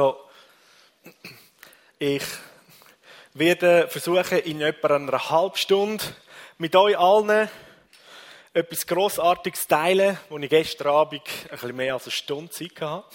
So, 0.00 0.18
ich 1.98 2.24
werde 3.34 3.86
versuchen, 3.86 4.38
in 4.38 4.62
etwa 4.62 4.96
einer 4.96 5.28
halben 5.28 5.58
Stunde 5.58 6.02
mit 6.56 6.74
euch 6.74 6.96
allen 6.96 7.50
etwas 8.54 8.86
Grossartiges 8.86 9.60
zu 9.64 9.68
teilen, 9.68 10.18
wo 10.30 10.38
ich 10.38 10.48
gestern 10.48 10.88
Abend 10.88 11.20
ein 11.20 11.48
bisschen 11.50 11.76
mehr 11.76 11.92
als 11.92 12.04
eine 12.04 12.12
Stunde 12.12 12.50
Zeit 12.50 12.80
hatte. 12.80 13.14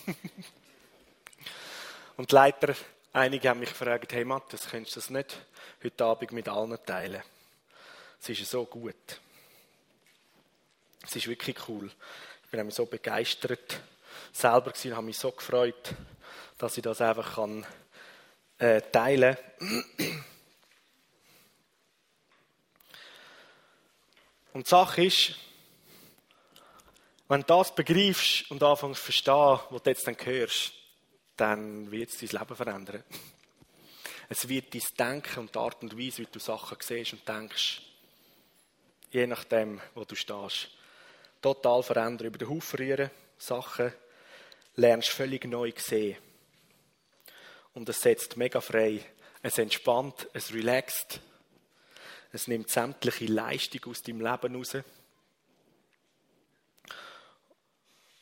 Und 2.18 2.32
leider, 2.32 2.76
einige 3.14 3.50
haben 3.50 3.62
mich 3.62 3.70
gefragt, 3.70 4.14
hey 4.14 4.24
Matthias, 4.24 4.70
könntest 4.70 4.96
du 4.96 5.00
das 5.00 5.10
nicht 5.10 5.38
heute 5.84 6.06
Abend 6.06 6.34
mit 6.34 6.48
allen 6.48 6.78
teilen? 6.86 7.24
Es 8.22 8.30
ist 8.30 8.46
so 8.46 8.64
gut. 8.64 9.20
Es 11.02 11.16
ist 11.16 11.26
wirklich 11.26 11.58
cool. 11.68 11.90
Ich 12.44 12.52
bin 12.52 12.70
so 12.70 12.86
begeistert 12.86 13.80
selber 14.32 14.72
gewesen, 14.72 14.96
habe 14.96 15.08
mich 15.08 15.18
so 15.18 15.32
gefreut, 15.32 15.96
dass 16.58 16.78
ich 16.78 16.84
das 16.84 17.02
einfach 17.02 17.36
kann, 17.36 17.66
äh, 18.58 18.82
teilen 18.82 19.38
Und 24.56 24.68
die 24.68 24.70
Sache 24.70 25.04
ist, 25.04 25.34
wenn 27.28 27.42
du 27.42 27.48
das 27.48 27.76
begreifst 27.76 28.50
und 28.50 28.64
anfängst 28.64 29.02
zu 29.02 29.06
verstehen, 29.06 29.60
was 29.70 29.84
du 29.84 29.90
jetzt 29.90 30.08
dann 30.08 30.16
hörst, 30.24 30.72
dann 31.36 31.92
wird 31.92 32.10
es 32.10 32.20
dein 32.20 32.40
Leben 32.40 32.56
verändern. 32.56 33.04
Es 34.30 34.48
wird 34.48 34.74
dein 34.74 34.82
Denken 34.98 35.40
und 35.42 35.54
die 35.54 35.60
Art 35.60 35.84
und 35.84 36.00
Weise, 36.00 36.20
wie 36.20 36.28
du 36.32 36.40
Sachen 36.40 36.78
siehst 36.80 37.12
und 37.12 37.28
denkst, 37.28 37.82
je 39.12 39.28
nachdem, 39.28 39.82
wo 39.94 40.06
du 40.06 40.16
stehst, 40.16 40.70
total 41.42 41.84
verändern, 41.84 42.28
über 42.28 42.38
den 42.38 42.50
Haufen 42.50 42.80
rühren, 42.80 43.12
Sachen 43.38 43.92
lernst 44.78 45.10
völlig 45.10 45.44
neu 45.44 45.74
sehen. 45.76 46.16
Und 47.76 47.90
es 47.90 48.02
setzt 48.02 48.38
mega 48.38 48.62
frei. 48.62 49.06
Es 49.44 49.58
entspannt, 49.58 50.28
es 50.34 50.54
relaxt. 50.54 51.20
Es 52.32 52.48
nimmt 52.48 52.70
sämtliche 52.70 53.26
Leistung 53.26 53.92
aus 53.92 54.02
deinem 54.02 54.22
Leben 54.22 54.56
raus. 54.56 54.78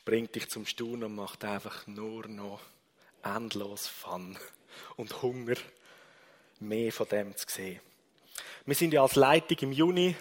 Bringt 0.04 0.36
dich 0.36 0.50
zum 0.50 0.66
Staunen 0.66 1.04
und 1.04 1.16
macht 1.16 1.46
einfach 1.46 1.88
nur 1.88 2.28
noch 2.28 2.60
endlos 3.24 3.88
Fun 3.88 4.38
und 4.98 5.22
Hunger, 5.22 5.56
mehr 6.60 6.92
von 6.92 7.08
dem 7.08 7.38
zu 7.38 7.46
sehen. 7.48 7.80
Wir 8.66 8.76
sind 8.76 8.94
ja 8.94 9.04
als 9.04 9.16
Leitung 9.16 9.58
im 9.60 9.72
Juni 9.72 10.16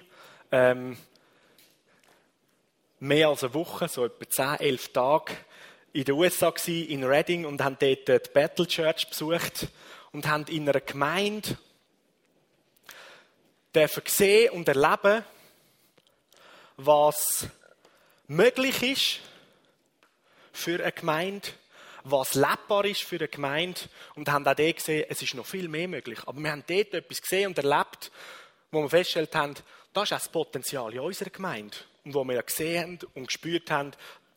ähm, 0.53 0.97
mehr 3.01 3.29
als 3.29 3.43
eine 3.43 3.55
Woche, 3.55 3.89
so 3.89 4.05
etwa 4.05 4.29
10, 4.29 4.61
11 4.61 4.93
Tage 4.93 5.33
in 5.93 6.05
den 6.05 6.15
USA 6.15 6.51
gewesen, 6.51 6.89
in 6.89 7.05
Reading 7.05 7.45
und 7.45 7.63
haben 7.63 7.77
dort 7.79 8.09
die 8.09 8.31
Battle 8.33 8.67
Church 8.67 9.09
besucht 9.09 9.69
und 10.13 10.27
haben 10.27 10.45
in 10.47 10.69
einer 10.69 10.81
Gemeinde 10.81 11.57
dürfen 13.75 14.03
sehen 14.07 14.51
und 14.51 14.69
erleben, 14.69 15.25
was 16.77 17.47
möglich 18.27 18.83
ist 18.83 19.21
für 20.53 20.83
eine 20.83 20.93
Gemeinde, 20.93 21.49
was 22.05 22.35
lebbar 22.35 22.85
ist 22.85 23.03
für 23.03 23.17
eine 23.17 23.29
Gemeinde 23.29 23.81
und 24.15 24.29
haben 24.31 24.47
auch 24.47 24.55
dort 24.55 24.77
gesehen, 24.77 25.07
es 25.09 25.23
ist 25.23 25.35
noch 25.35 25.47
viel 25.47 25.69
mehr 25.69 25.89
möglich. 25.89 26.19
Aber 26.27 26.41
wir 26.41 26.51
haben 26.51 26.65
dort 26.67 26.95
etwas 26.95 27.23
gesehen 27.23 27.49
und 27.49 27.59
erlebt, 27.59 28.11
wo 28.71 28.83
wir 28.83 28.89
festgestellt 28.89 29.35
haben, 29.35 29.55
das 29.93 30.05
ist 30.05 30.13
auch 30.13 30.19
das 30.19 30.29
Potenzial 30.29 30.93
in 30.93 31.01
unserer 31.01 31.31
Gemeinde. 31.31 31.77
Und 32.05 32.15
wo 32.15 32.25
wir 32.25 32.43
gesehen 32.43 32.99
und 33.15 33.27
gespürt 33.27 33.71
haben, 33.71 33.93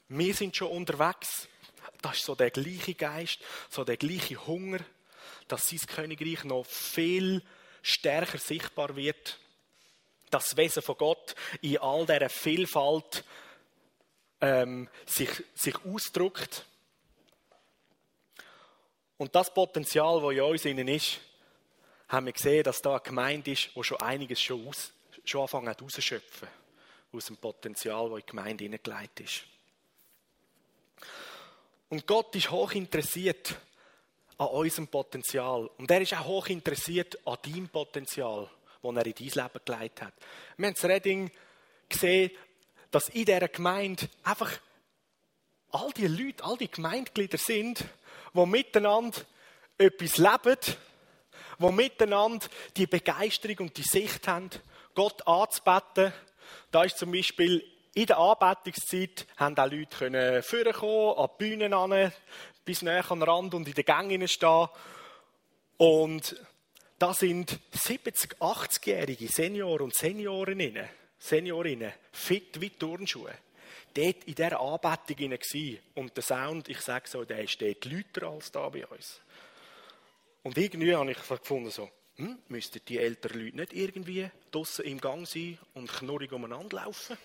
wir 0.10 0.34
sind 0.34 0.56
schon 0.56 0.72
unterwegs. 0.72 1.48
Das 2.02 2.18
ist 2.18 2.26
so 2.26 2.36
der 2.36 2.52
gleiche 2.52 2.94
Geist, 2.94 3.40
so 3.70 3.84
der 3.84 3.98
gleiche 3.98 4.46
Hunger, 4.46 4.80
dass 5.48 5.68
sein 5.68 5.80
Königreich 5.80 6.44
noch 6.44 6.66
viel 6.66 7.42
stärker 7.82 8.38
sichtbar 8.38 8.96
wird. 8.96 9.40
Das 10.30 10.58
Wesen 10.58 10.82
von 10.82 10.98
Gott 10.98 11.36
in 11.62 11.78
all 11.78 12.06
dieser 12.06 12.30
Vielfalt 12.30 13.24
ähm, 14.42 14.90
sich, 15.06 15.30
sich 15.54 15.76
ausdrückt. 15.86 16.66
Und 19.18 19.34
das 19.34 19.54
Potenzial, 19.54 20.22
das 20.22 20.32
in 20.32 20.42
uns 20.42 20.66
innen 20.66 20.88
ist, 20.88 21.20
haben 22.10 22.26
wir 22.26 22.34
gesehen, 22.34 22.64
dass 22.64 22.82
da 22.82 22.92
eine 22.92 23.00
Gemeinde 23.02 23.52
ist, 23.52 23.70
die 23.76 23.84
schon 23.84 24.00
einiges 24.02 24.42
schon, 24.42 24.68
aus, 24.68 24.92
schon 25.24 25.42
anfangen 25.42 25.70
hat 25.70 25.82
auszuschöpfen 25.82 26.48
aus 27.12 27.26
dem 27.26 27.38
Potenzial, 27.38 28.10
das 28.10 28.20
in 28.20 28.26
die 28.26 28.32
Gemeinde 28.32 28.64
hineingelegt 28.66 29.20
ist. 29.22 29.46
Und 31.96 32.06
Gott 32.06 32.36
ist 32.36 32.52
hoch 32.52 32.74
interessiert 32.74 33.56
an 34.38 34.48
unserem 34.48 34.90
Potenzial. 34.90 35.70
Und 35.78 35.90
er 35.90 36.02
ist 36.02 36.14
auch 36.14 36.26
hoch 36.26 36.48
interessiert 36.48 37.18
an 37.26 37.38
deinem 37.42 37.70
Potenzial, 37.70 38.50
das 38.84 38.96
er 38.98 39.06
in 39.06 39.14
dein 39.14 39.28
Leben 39.46 39.60
gelegt 39.64 40.02
hat. 40.02 40.14
Wir 40.58 40.68
haben 40.68 40.74
das 40.74 40.84
Redding 40.84 41.32
gesehen, 41.88 42.32
dass 42.92 43.08
in 43.08 43.24
dieser 43.24 43.48
Gemeinde 43.48 44.10
einfach 44.26 44.52
all 45.72 45.90
die 45.94 46.08
Leute, 46.08 46.44
all 46.44 46.58
die 46.58 46.70
Gemeindeglieder 46.70 47.38
sind, 47.38 47.86
die 48.34 48.46
miteinander 48.46 49.22
etwas 49.78 50.18
leben, 50.18 50.60
die 51.60 51.72
miteinander 51.72 52.46
die 52.76 52.88
Begeisterung 52.88 53.60
und 53.60 53.78
die 53.78 53.84
Sicht 53.84 54.28
haben, 54.28 54.50
Gott 54.96 55.26
anzubeten. 55.26 56.12
Da 56.72 56.84
ist 56.84 56.98
zum 56.98 57.14
Beispiel 57.14 57.64
in 57.96 58.06
der 58.08 58.18
Anbetungszeit 58.18 59.26
haben 59.38 59.58
auch 59.58 59.72
Leute 59.72 59.98
können 59.98 60.44
vorkommen, 60.44 61.18
an 61.18 61.30
die 61.32 61.44
Bühnen 61.44 61.74
an, 61.74 62.12
bis 62.66 62.82
näher 62.82 63.10
an 63.10 63.22
den 63.22 63.30
Rand 63.30 63.54
und 63.54 63.68
in 63.68 63.74
den 63.74 63.86
Gängen 63.86 64.28
stehen. 64.28 64.68
Und 65.78 66.36
da 67.00 67.14
sind 67.14 67.58
70, 67.72 68.36
80-jährige 68.40 69.30
Senioren 69.30 69.84
und 69.84 69.96
Seniorinnen, 69.96 70.90
Seniorinnen, 71.18 71.94
fit 72.12 72.60
wie 72.60 72.70
Turnschuhe, 72.70 73.34
dort 73.94 74.24
in 74.26 74.36
dieser 74.36 74.60
Anbetung 74.60 75.32
waren. 75.32 75.80
Und 75.96 76.18
der 76.18 76.24
Sound, 76.24 76.68
ich 76.68 76.82
sage 76.82 77.08
so, 77.08 77.24
der 77.24 77.44
ist 77.44 77.62
dort 77.62 77.86
lauter 77.86 78.28
als 78.28 78.52
da 78.52 78.68
bei 78.68 78.86
uns. 78.88 79.22
Und 80.44 80.58
irgendwie 80.58 80.94
habe 80.94 81.12
ich 81.12 81.18
gefunden, 81.18 81.72
so, 81.72 81.90
hm, 82.18 82.40
müssten 82.50 82.82
die 82.90 82.98
älteren 82.98 83.40
Leute 83.40 83.56
nicht 83.56 83.74
irgendwie 83.74 84.30
draußen 84.52 84.84
im 84.84 85.00
Gang 85.00 85.26
sein 85.26 85.58
und 85.74 85.90
knurrig 85.90 86.34
umeinander 86.34 86.84
laufen? 86.84 87.18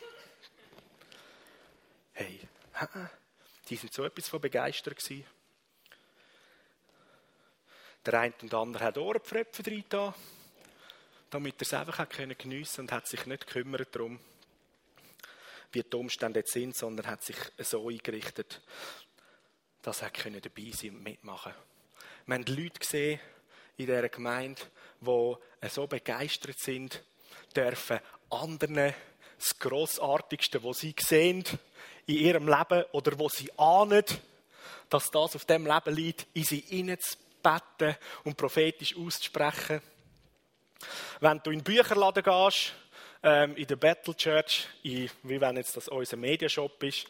Hey, 2.21 2.39
die 3.71 3.77
sind 3.77 3.95
so 3.95 4.05
etwas 4.05 4.29
von 4.29 4.43
begeistert 4.43 4.99
gewesen. 4.99 5.25
Der 8.05 8.21
eine 8.21 8.35
und 8.43 8.53
andere 8.53 8.85
hat 8.85 8.99
Ohrenpfröpfe 8.99 9.63
drin 9.63 9.85
da, 9.89 10.15
damit 11.31 11.55
er 11.55 11.63
es 11.63 11.73
einfach 11.73 12.07
geniessen 12.11 12.77
konnte 12.77 12.81
und 12.83 12.93
hat 12.93 13.07
sich 13.07 13.25
nicht 13.25 13.47
gekümmert 13.47 13.95
darum, 13.97 14.21
wie 15.73 15.83
die 15.83 15.97
Umstände 15.97 16.41
jetzt 16.41 16.53
sind, 16.53 16.77
sondern 16.77 17.07
hat 17.07 17.23
sich 17.23 17.39
so 17.57 17.89
eingerichtet, 17.89 18.61
dass 19.81 20.03
er 20.03 20.11
dabei 20.11 20.73
sein 20.73 20.97
und 20.97 21.03
mitmachen 21.03 21.55
Wir 22.27 22.35
haben 22.35 22.45
Leute 22.45 22.81
gesehen 22.81 23.19
in 23.79 23.87
dieser 23.87 24.11
Gemeinde, 24.11 24.61
die 25.01 25.37
so 25.71 25.87
begeistert 25.87 26.59
sind, 26.59 27.03
dürfen 27.57 27.99
anderen 28.29 28.93
das 29.39 29.59
Grossartigste, 29.59 30.63
was 30.63 30.81
sie 30.81 30.95
sehen, 31.01 31.45
in 32.07 32.17
ihrem 32.17 32.49
Leben 32.49 32.85
oder 32.93 33.19
wo 33.19 33.29
sie 33.29 33.51
ahnen, 33.59 34.05
dass 34.89 35.11
das 35.11 35.37
auf 35.37 35.45
dem 35.45 35.67
Leben 35.67 35.95
liegt, 35.95 36.27
in 36.35 36.45
sie 36.45 36.61
hineinzubeten 36.61 37.97
und 38.25 38.37
prophetisch 38.37 38.97
auszusprechen. 38.97 39.81
Wenn 41.21 41.41
du 41.43 41.51
in 41.51 41.59
den 41.59 41.65
Bücherladen 41.65 42.23
gehst, 42.23 42.73
ähm, 43.23 43.55
in 43.57 43.67
der 43.67 43.77
Battle 43.77 44.17
Church, 44.17 44.67
in, 44.83 45.11
wie 45.23 45.41
wenn 45.41 45.57
jetzt 45.57 45.77
das 45.77 45.89
unser 45.89 46.17
Mediashop 46.17 46.83
ist, 46.83 47.07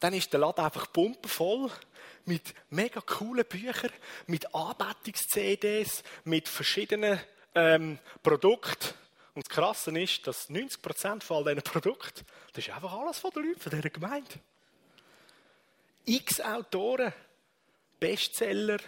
dann 0.00 0.14
ist 0.14 0.32
der 0.32 0.40
Laden 0.40 0.64
einfach 0.64 0.92
pumpenvoll 0.92 1.70
mit 2.24 2.54
mega 2.70 3.00
coolen 3.00 3.44
Büchern, 3.44 3.90
mit 4.26 4.54
Anbetungs-CDs, 4.54 6.02
mit 6.24 6.48
verschiedenen 6.48 7.20
ähm, 7.54 7.98
Produkten. 8.22 8.94
Und 9.34 9.46
das 9.46 9.54
Krasse 9.54 9.98
ist, 9.98 10.26
dass 10.26 10.50
90% 10.50 11.22
von 11.22 11.36
all 11.38 11.54
diesen 11.54 11.62
Produkten, 11.62 12.24
das 12.52 12.66
ist 12.66 12.74
einfach 12.74 12.92
alles 12.92 13.18
von 13.18 13.30
den 13.30 13.44
Leuten 13.44 13.60
von 13.60 13.70
dieser 13.70 13.90
Gemeinde. 13.90 14.40
X 16.04 16.40
Autoren, 16.40 17.12
Bestseller, 17.98 18.78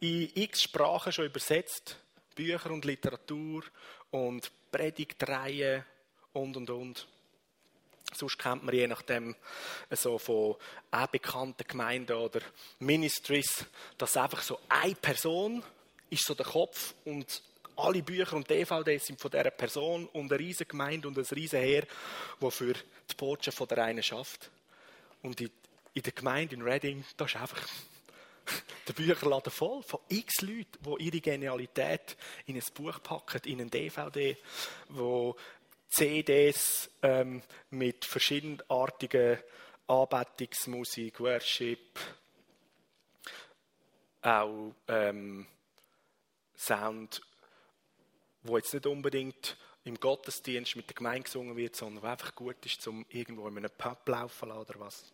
in 0.00 0.30
x 0.34 0.62
Sprachen 0.62 1.12
schon 1.12 1.26
übersetzt, 1.26 1.96
Bücher 2.34 2.70
und 2.70 2.84
Literatur 2.84 3.64
und 4.10 4.50
Predigtreihen 4.70 5.84
und 6.32 6.56
und 6.56 6.70
und. 6.70 7.08
Sonst 8.14 8.38
kennt 8.38 8.62
man 8.62 8.74
je 8.74 8.86
nachdem 8.86 9.34
so 9.90 10.18
von 10.18 10.56
auch 10.90 11.06
bekannten 11.06 11.66
Gemeinden 11.66 12.16
oder 12.16 12.40
Ministries, 12.78 13.64
dass 13.96 14.16
einfach 14.16 14.42
so 14.42 14.60
eine 14.68 14.94
Person 14.94 15.62
ist 16.10 16.26
so 16.26 16.34
der 16.34 16.46
Kopf 16.46 16.94
und 17.04 17.42
alle 17.76 18.02
Bücher 18.02 18.34
und 18.34 18.48
DVDs 18.48 19.06
sind 19.06 19.20
von 19.20 19.30
dieser 19.30 19.50
Person 19.50 20.06
und 20.08 20.30
eine 20.30 20.38
riesige 20.38 20.70
Gemeinde 20.70 21.08
und 21.08 21.18
ein 21.18 21.24
riesen 21.24 21.60
Heer, 21.60 21.86
das 22.40 22.54
für 22.54 22.74
die 22.74 23.14
Botschaft 23.16 23.58
von 23.58 23.68
der 23.68 23.84
einen 23.84 24.02
schafft. 24.02 24.50
Und 25.22 25.40
in, 25.40 25.50
in 25.94 26.02
der 26.02 26.12
Gemeinde 26.12 26.54
in 26.54 26.62
Reading, 26.62 27.04
da 27.16 27.24
ist 27.24 27.36
einfach 27.36 27.66
der 28.88 28.92
Bücherladen 28.92 29.52
voll 29.52 29.82
von 29.82 30.00
x 30.08 30.42
Leuten, 30.42 30.78
die 30.80 31.04
ihre 31.04 31.20
Genialität 31.20 32.16
in 32.46 32.56
ein 32.56 32.62
Buch 32.74 33.02
packen, 33.02 33.40
in 33.44 33.60
ein 33.60 33.70
DVD, 33.70 34.36
wo 34.88 35.36
CDs 35.88 36.90
ähm, 37.02 37.42
mit 37.70 38.04
verschiedenartigen 38.04 39.38
Anbetungsmusik, 39.86 41.20
Worship, 41.20 41.98
auch 44.22 44.74
ähm, 44.88 45.46
Sound, 46.56 47.20
wo 48.42 48.56
jetzt 48.56 48.74
nicht 48.74 48.86
unbedingt 48.86 49.56
im 49.84 49.98
Gottesdienst 49.98 50.76
mit 50.76 50.88
der 50.88 50.94
Gemeinde 50.94 51.24
gesungen 51.24 51.56
wird, 51.56 51.76
sondern 51.76 52.04
einfach 52.04 52.34
gut 52.34 52.64
ist, 52.64 52.86
um 52.86 53.04
irgendwo 53.08 53.48
in 53.48 53.58
einem 53.58 53.70
Pub 53.70 54.06
laufen 54.08 54.50
oder 54.50 54.78
was. 54.78 55.12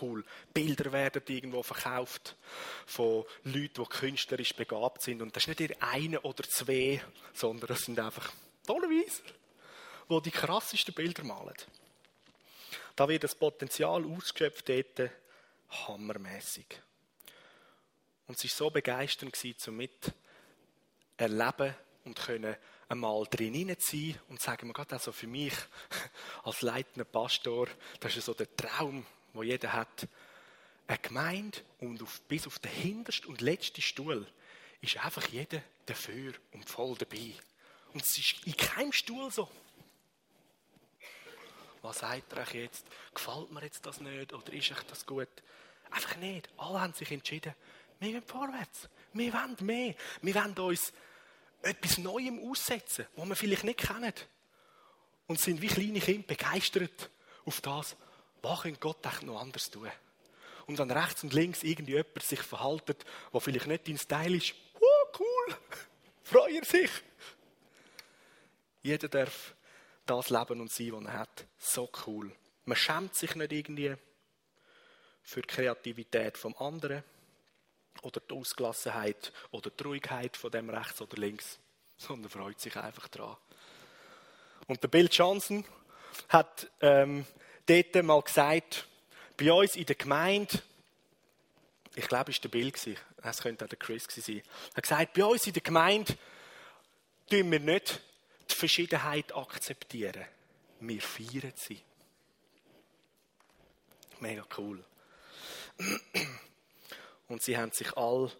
Cool. 0.00 0.24
Bilder 0.52 0.90
werden 0.92 1.22
irgendwo 1.28 1.62
verkauft 1.62 2.36
von 2.86 3.24
Leuten, 3.44 3.82
die 3.82 3.88
künstlerisch 3.88 4.54
begabt 4.54 5.02
sind. 5.02 5.22
Und 5.22 5.34
das 5.34 5.46
ist 5.46 5.60
nicht 5.60 5.80
eine 5.80 6.20
oder 6.22 6.42
zwei, 6.44 7.00
sondern 7.32 7.68
das 7.68 7.84
sind 7.84 7.98
einfach 7.98 8.32
tolle 8.66 8.88
Weiser, 8.88 9.22
die 10.10 10.22
die 10.22 10.30
krassesten 10.32 10.94
Bilder 10.94 11.22
malen. 11.22 11.54
Da 12.96 13.08
wird 13.08 13.24
das 13.24 13.34
Potenzial 13.34 14.04
ausgeschöpft 14.04 14.68
dort 14.68 15.10
hammermäßig. 15.86 16.66
Und 18.26 18.36
es 18.36 18.44
war 18.44 18.50
so 18.50 18.70
begeisternd, 18.70 19.36
um 19.68 19.76
mit 19.76 20.12
erleben 21.16 21.74
und 22.06 22.16
können 22.16 22.56
einmal 22.88 23.24
drin 23.26 23.76
sein 23.78 24.18
und 24.28 24.40
sagen 24.40 24.72
gerade 24.72 24.94
also 24.94 25.12
für 25.12 25.26
mich 25.26 25.52
als 26.44 26.62
leitender 26.62 27.04
Pastor, 27.04 27.68
das 28.00 28.16
ist 28.16 28.24
so 28.24 28.34
der 28.34 28.54
Traum, 28.56 29.04
wo 29.34 29.42
jeder 29.42 29.72
hat. 29.72 30.08
Eine 30.86 30.98
Gemeinde 30.98 31.58
und 31.80 32.00
auf, 32.00 32.22
bis 32.22 32.46
auf 32.46 32.60
den 32.60 32.70
hintersten 32.70 33.28
und 33.28 33.40
letzten 33.40 33.82
Stuhl 33.82 34.26
ist 34.80 35.04
einfach 35.04 35.26
jeder 35.28 35.60
dafür 35.84 36.32
und 36.52 36.68
voll 36.68 36.94
dabei. 36.96 37.32
Und 37.92 38.02
es 38.02 38.16
ist 38.18 38.46
in 38.46 38.56
keinem 38.56 38.92
Stuhl 38.92 39.30
so. 39.32 39.50
Was 41.82 41.98
sagt 41.98 42.32
er 42.32 42.42
euch 42.42 42.54
jetzt? 42.54 42.86
Gefällt 43.14 43.50
mir 43.50 43.62
jetzt 43.62 43.84
das 43.84 44.00
nicht 44.00 44.32
oder 44.32 44.52
ist 44.52 44.70
euch 44.70 44.82
das 44.88 45.04
gut? 45.04 45.28
Einfach 45.90 46.16
nicht. 46.16 46.48
Alle 46.56 46.80
haben 46.80 46.92
sich 46.92 47.10
entschieden, 47.10 47.54
wir 47.98 48.12
gehen 48.12 48.22
vorwärts. 48.22 48.88
Wir 49.12 49.32
wollen 49.32 49.56
mehr. 49.60 49.94
Wir 50.22 50.34
wollen 50.34 50.56
uns 50.58 50.92
etwas 51.66 51.98
Neuem 51.98 52.38
aussetzen, 52.50 53.06
was 53.16 53.28
wir 53.28 53.36
vielleicht 53.36 53.64
nicht 53.64 53.80
kennen. 53.80 54.12
Und 55.26 55.40
sind 55.40 55.60
wie 55.60 55.66
kleine 55.66 56.00
Kinder 56.00 56.26
begeistert 56.26 57.10
auf 57.44 57.60
das, 57.60 57.96
was 58.42 58.62
könnte 58.62 58.80
Gott 58.80 59.04
noch 59.22 59.40
anders 59.40 59.70
tun. 59.70 59.90
Und 60.66 60.78
wenn 60.78 60.90
rechts 60.90 61.22
und 61.22 61.32
links 61.32 61.62
irgendjemand 61.62 62.22
sich 62.22 62.40
verhaltet, 62.40 63.04
der 63.32 63.40
vielleicht 63.40 63.66
nicht 63.66 63.88
dein 63.88 63.98
Style 63.98 64.36
ist, 64.36 64.54
oh, 64.80 65.18
cool, 65.18 65.56
freut 66.22 66.54
er 66.54 66.64
sich. 66.64 66.90
Jeder 68.82 69.08
darf 69.08 69.54
das 70.06 70.30
leben 70.30 70.60
und 70.60 70.70
sein, 70.70 70.92
was 70.92 71.04
er 71.04 71.18
hat. 71.18 71.46
So 71.58 71.90
cool. 72.06 72.32
Man 72.64 72.76
schämt 72.76 73.14
sich 73.14 73.34
nicht 73.34 73.52
irgendwie 73.52 73.96
für 75.22 75.42
die 75.42 75.48
Kreativität 75.48 76.38
vom 76.38 76.54
anderen 76.56 77.02
oder 78.06 78.20
die 78.20 78.34
Ausgelassenheit 78.34 79.32
oder 79.50 79.70
die 79.70 79.82
Ruhigkeit 79.82 80.36
von 80.36 80.50
dem 80.52 80.70
rechts 80.70 81.02
oder 81.02 81.16
links, 81.16 81.58
sondern 81.96 82.30
freut 82.30 82.60
sich 82.60 82.76
einfach 82.76 83.08
dran. 83.08 83.36
Und 84.68 84.80
der 84.82 84.88
Bill 84.88 85.08
Johnson 85.10 85.64
hat 86.28 86.70
ähm, 86.80 87.26
dort 87.66 88.04
mal 88.04 88.22
gesagt, 88.22 88.86
bei 89.36 89.52
uns 89.52 89.74
in 89.74 89.86
der 89.86 89.96
Gemeinde, 89.96 90.62
ich 91.96 92.06
glaube, 92.06 92.30
es 92.30 92.38
war 92.38 92.42
der 92.42 92.48
Bill, 92.48 92.72
es 93.22 93.42
könnte 93.42 93.64
auch 93.64 93.68
der 93.68 93.78
Chris 93.78 94.06
sein, 94.08 94.42
er 94.70 94.76
hat 94.76 94.82
gesagt, 94.82 95.12
bei 95.12 95.24
uns 95.24 95.46
in 95.46 95.52
der 95.52 95.62
Gemeinde 95.62 96.16
tun 97.28 97.50
wir 97.50 97.60
nicht 97.60 98.00
die 98.48 98.54
Verschiedenheit 98.54 99.34
akzeptieren. 99.34 100.24
Wir 100.78 101.02
feiern 101.02 101.52
sie. 101.56 101.80
Mega 104.20 104.46
cool. 104.56 104.84
Und 107.28 107.42
sie 107.42 107.56
haben 107.56 107.72
sich 107.72 107.96
all, 107.96 108.30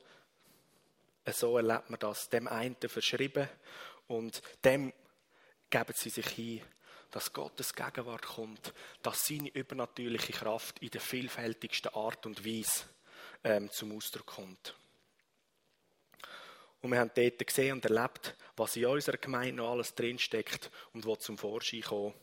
so 1.33 1.57
erlebt 1.57 1.91
man 1.91 1.99
das, 1.99 2.29
dem 2.29 2.47
einen 2.47 2.77
verschrieben 2.77 3.49
und 4.07 4.41
dem 4.65 4.93
geben 5.71 5.95
sie 5.97 6.11
sich 6.11 6.29
hin, 6.29 6.63
dass 7.11 7.33
Gottes 7.33 7.75
Gegenwart 7.75 8.23
kommt, 8.23 8.73
dass 9.03 9.27
seine 9.27 9.49
übernatürliche 9.49 10.33
Kraft 10.33 10.79
in 10.81 10.91
der 10.91 11.01
vielfältigsten 11.01 11.95
Art 11.95 12.27
und 12.27 12.45
Weise 12.45 12.85
ähm, 13.43 13.71
zum 13.71 13.97
Ausdruck 13.97 14.27
kommt. 14.27 14.75
Und 16.83 16.93
wir 16.93 17.01
haben 17.01 17.11
dort 17.15 17.45
gesehen 17.45 17.73
und 17.73 17.85
erlebt, 17.85 18.37
was 18.57 18.77
in 18.77 18.87
unserer 18.87 19.17
Gemeinde 19.17 19.57
noch 19.57 19.73
alles 19.73 19.95
drinsteckt 19.95 20.71
und 20.93 21.07
was 21.07 21.21
zum 21.21 21.37
Vorschein 21.37 21.83
kommt. 21.83 22.15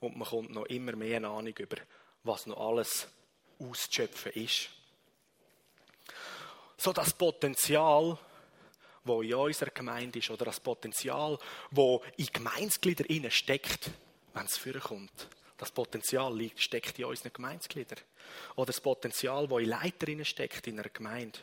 Und 0.00 0.16
man 0.16 0.28
kommt 0.28 0.50
noch 0.50 0.66
immer 0.66 0.94
mehr 0.96 1.16
eine 1.16 1.28
Ahnung 1.28 1.54
über, 1.56 1.76
was 2.22 2.46
noch 2.46 2.58
alles 2.58 3.08
auszuschöpfen 3.58 4.32
ist 4.32 4.68
so 6.84 6.92
das 6.92 7.14
Potenzial, 7.14 8.18
wo 9.04 9.22
in 9.22 9.34
unserer 9.34 9.70
Gemeinde 9.70 10.18
ist, 10.18 10.30
oder 10.30 10.44
das 10.44 10.60
Potenzial, 10.60 11.38
wo 11.70 12.02
in 12.18 12.28
Gemeinsglieder 12.30 13.08
innen 13.08 13.30
steckt, 13.30 13.90
wenn 14.34 14.44
es 14.44 14.58
vorkommt. 14.58 15.28
Das 15.56 15.70
Potenzial 15.70 16.36
liegt, 16.36 16.60
steckt 16.60 16.98
in 16.98 17.06
unseren 17.06 17.32
Gemeinsgliedern. 17.32 18.00
Oder 18.56 18.66
das 18.66 18.82
Potenzial, 18.82 19.48
wo 19.48 19.58
in 19.58 19.68
Leiterinnen 19.68 20.26
steckt 20.26 20.66
in 20.66 20.78
einer 20.78 20.90
Gemeinde, 20.90 21.38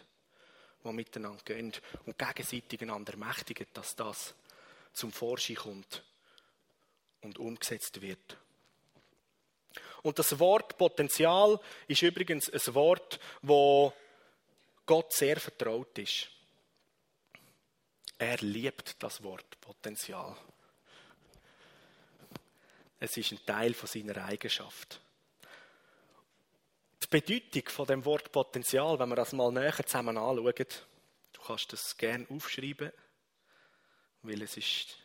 wo 0.84 0.92
miteinander 0.92 1.42
gehen 1.44 1.74
und 2.06 2.20
gegenseitig 2.20 2.82
einander 2.84 3.18
mächtigen, 3.18 3.66
dass 3.74 3.96
das 3.96 4.36
zum 4.94 5.12
Vorschein 5.12 5.56
kommt 5.56 6.04
und 7.22 7.40
umgesetzt 7.40 8.00
wird. 8.02 8.38
Und 10.04 10.20
das 10.20 10.38
Wort 10.38 10.78
Potenzial 10.78 11.60
ist 11.88 12.02
übrigens 12.04 12.48
ein 12.50 12.76
Wort, 12.76 13.20
wo 13.42 13.94
Gott 14.92 15.14
sehr 15.14 15.40
vertraut 15.40 15.98
ist. 16.00 16.28
Er 18.18 18.36
liebt 18.40 19.02
das 19.02 19.24
Wort 19.24 19.62
Potenzial. 19.62 20.36
Es 23.00 23.16
ist 23.16 23.32
ein 23.32 23.46
Teil 23.46 23.74
von 23.74 23.88
seiner 23.88 24.26
Eigenschaft. 24.26 25.00
Die 27.02 27.08
Bedeutung 27.08 27.70
von 27.70 27.88
dem 27.88 28.04
Wort 28.04 28.34
Potenzial, 28.34 29.00
wenn 29.00 29.08
wir 29.08 29.16
das 29.16 29.32
mal 29.32 29.50
näher 29.50 29.74
zusammen 29.86 30.18
anschauen, 30.18 30.54
du 30.58 31.42
kannst 31.42 31.72
das 31.72 31.96
gerne 31.96 32.28
aufschreiben, 32.30 32.92
weil 34.24 34.42
es 34.42 34.58
ist 34.58 34.98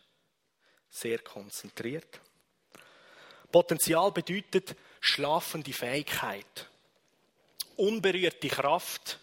sehr 0.90 1.20
konzentriert. 1.20 2.20
Potenzial 3.52 4.10
bedeutet 4.10 4.74
schlafende 4.98 5.72
Fähigkeit, 5.72 6.68
unberührte 7.76 8.48
Kraft, 8.48 9.20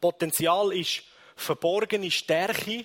Potenzial 0.00 0.72
ist 0.72 1.02
verborgene 1.34 2.10
Stärke. 2.10 2.84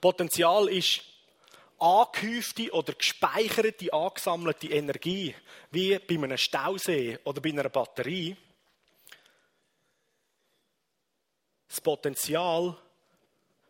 Potenzial 0.00 0.68
ist 0.68 1.02
angehäufte 1.78 2.70
oder 2.72 2.94
gespeicherte, 2.94 3.92
angesammelte 3.92 4.68
Energie, 4.68 5.34
wie 5.70 5.98
bei 5.98 6.14
einem 6.14 6.38
Stausee 6.38 7.18
oder 7.24 7.40
bei 7.40 7.50
einer 7.50 7.68
Batterie. 7.68 8.36
Das 11.68 11.80
Potenzial 11.80 12.76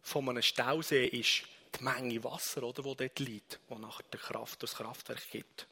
von 0.02 0.28
einem 0.28 0.42
Stausee 0.42 1.06
ist 1.06 1.44
die 1.78 1.82
Menge 1.82 2.22
Wasser, 2.22 2.62
oder, 2.62 2.84
wo 2.84 2.94
dort 2.94 3.18
liegt, 3.18 3.58
wo 3.68 3.78
nachher 3.78 4.04
die 4.12 4.18
Kraft 4.18 4.62
das 4.62 4.74
Kraftwerk 4.74 5.30
gibt. 5.30 5.66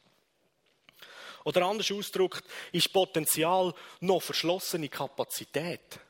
Oder 1.45 1.67
anders 1.67 1.91
ausgedrückt, 1.91 2.45
ist 2.73 2.93
Potenzial 2.93 3.75
noch 4.01 4.23
verschlossene 4.23 4.89
Kapazität. 4.89 6.01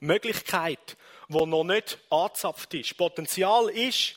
Möglichkeit, 0.00 0.96
wo 1.28 1.46
noch 1.46 1.64
nicht 1.64 1.98
angezapft 2.10 2.74
ist. 2.74 2.96
Potenzial 2.96 3.70
ist 3.70 4.16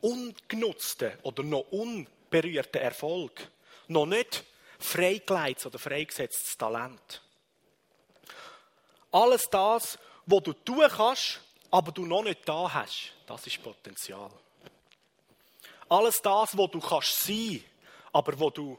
ungenutzter 0.00 1.12
oder 1.22 1.42
noch 1.42 1.66
unberührter 1.70 2.80
Erfolg. 2.80 3.50
Noch 3.88 4.06
nicht 4.06 4.44
freigeleitet 4.78 5.66
oder 5.66 5.78
freigesetztes 5.78 6.56
Talent. 6.56 7.22
Alles 9.10 9.48
das, 9.50 9.98
was 10.26 10.42
du 10.42 10.52
tun 10.52 10.84
kannst, 10.88 11.40
aber 11.70 11.92
du 11.92 12.04
noch 12.04 12.22
nicht 12.22 12.48
da 12.48 12.72
hast, 12.72 13.12
das 13.26 13.46
ist 13.46 13.62
Potenzial. 13.62 14.30
Alles 15.88 16.20
das, 16.20 16.56
was 16.56 16.70
du 16.70 16.80
kannst 16.80 17.18
sein, 17.22 17.64
aber 18.12 18.38
wo 18.38 18.50
du 18.50 18.78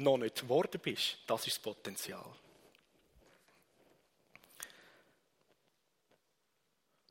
noch 0.00 0.16
nicht 0.16 0.40
geworden 0.40 0.80
bist, 0.80 1.18
das 1.26 1.46
ist 1.46 1.56
das 1.56 1.62
Potenzial. 1.62 2.24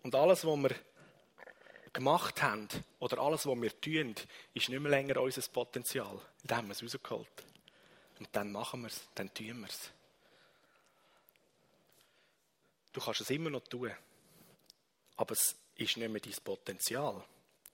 Und 0.02 0.16
alles, 0.16 0.46
was 0.46 0.58
wir 0.58 0.76
gemacht 1.94 2.42
haben 2.42 2.68
oder 3.00 3.20
alles, 3.20 3.46
was 3.46 3.62
wir 3.62 3.82
tun, 3.82 4.16
ist 4.54 4.70
nicht 4.70 4.80
mehr 4.80 4.90
länger 4.90 5.22
unser 5.22 5.42
Potenzial. 5.50 6.20
Dann 6.44 6.58
haben 6.60 6.68
wir 6.68 6.74
es 6.74 6.84
rausgeholt. 6.84 7.44
Und 8.18 8.30
dann 8.32 8.52
machen 8.52 8.82
wir 8.82 8.88
es, 8.88 9.08
dann 9.16 9.34
tun 9.34 9.60
wir 9.60 9.68
es. 9.68 9.92
Du 12.92 13.02
kannst 13.02 13.22
es 13.22 13.30
immer 13.30 13.50
noch 13.50 13.68
tun. 13.68 13.92
Aber 15.18 15.34
es 15.34 15.56
ist 15.76 15.98
nicht 15.98 16.10
mehr 16.10 16.22
dein 16.22 16.44
Potenzial. 16.44 17.24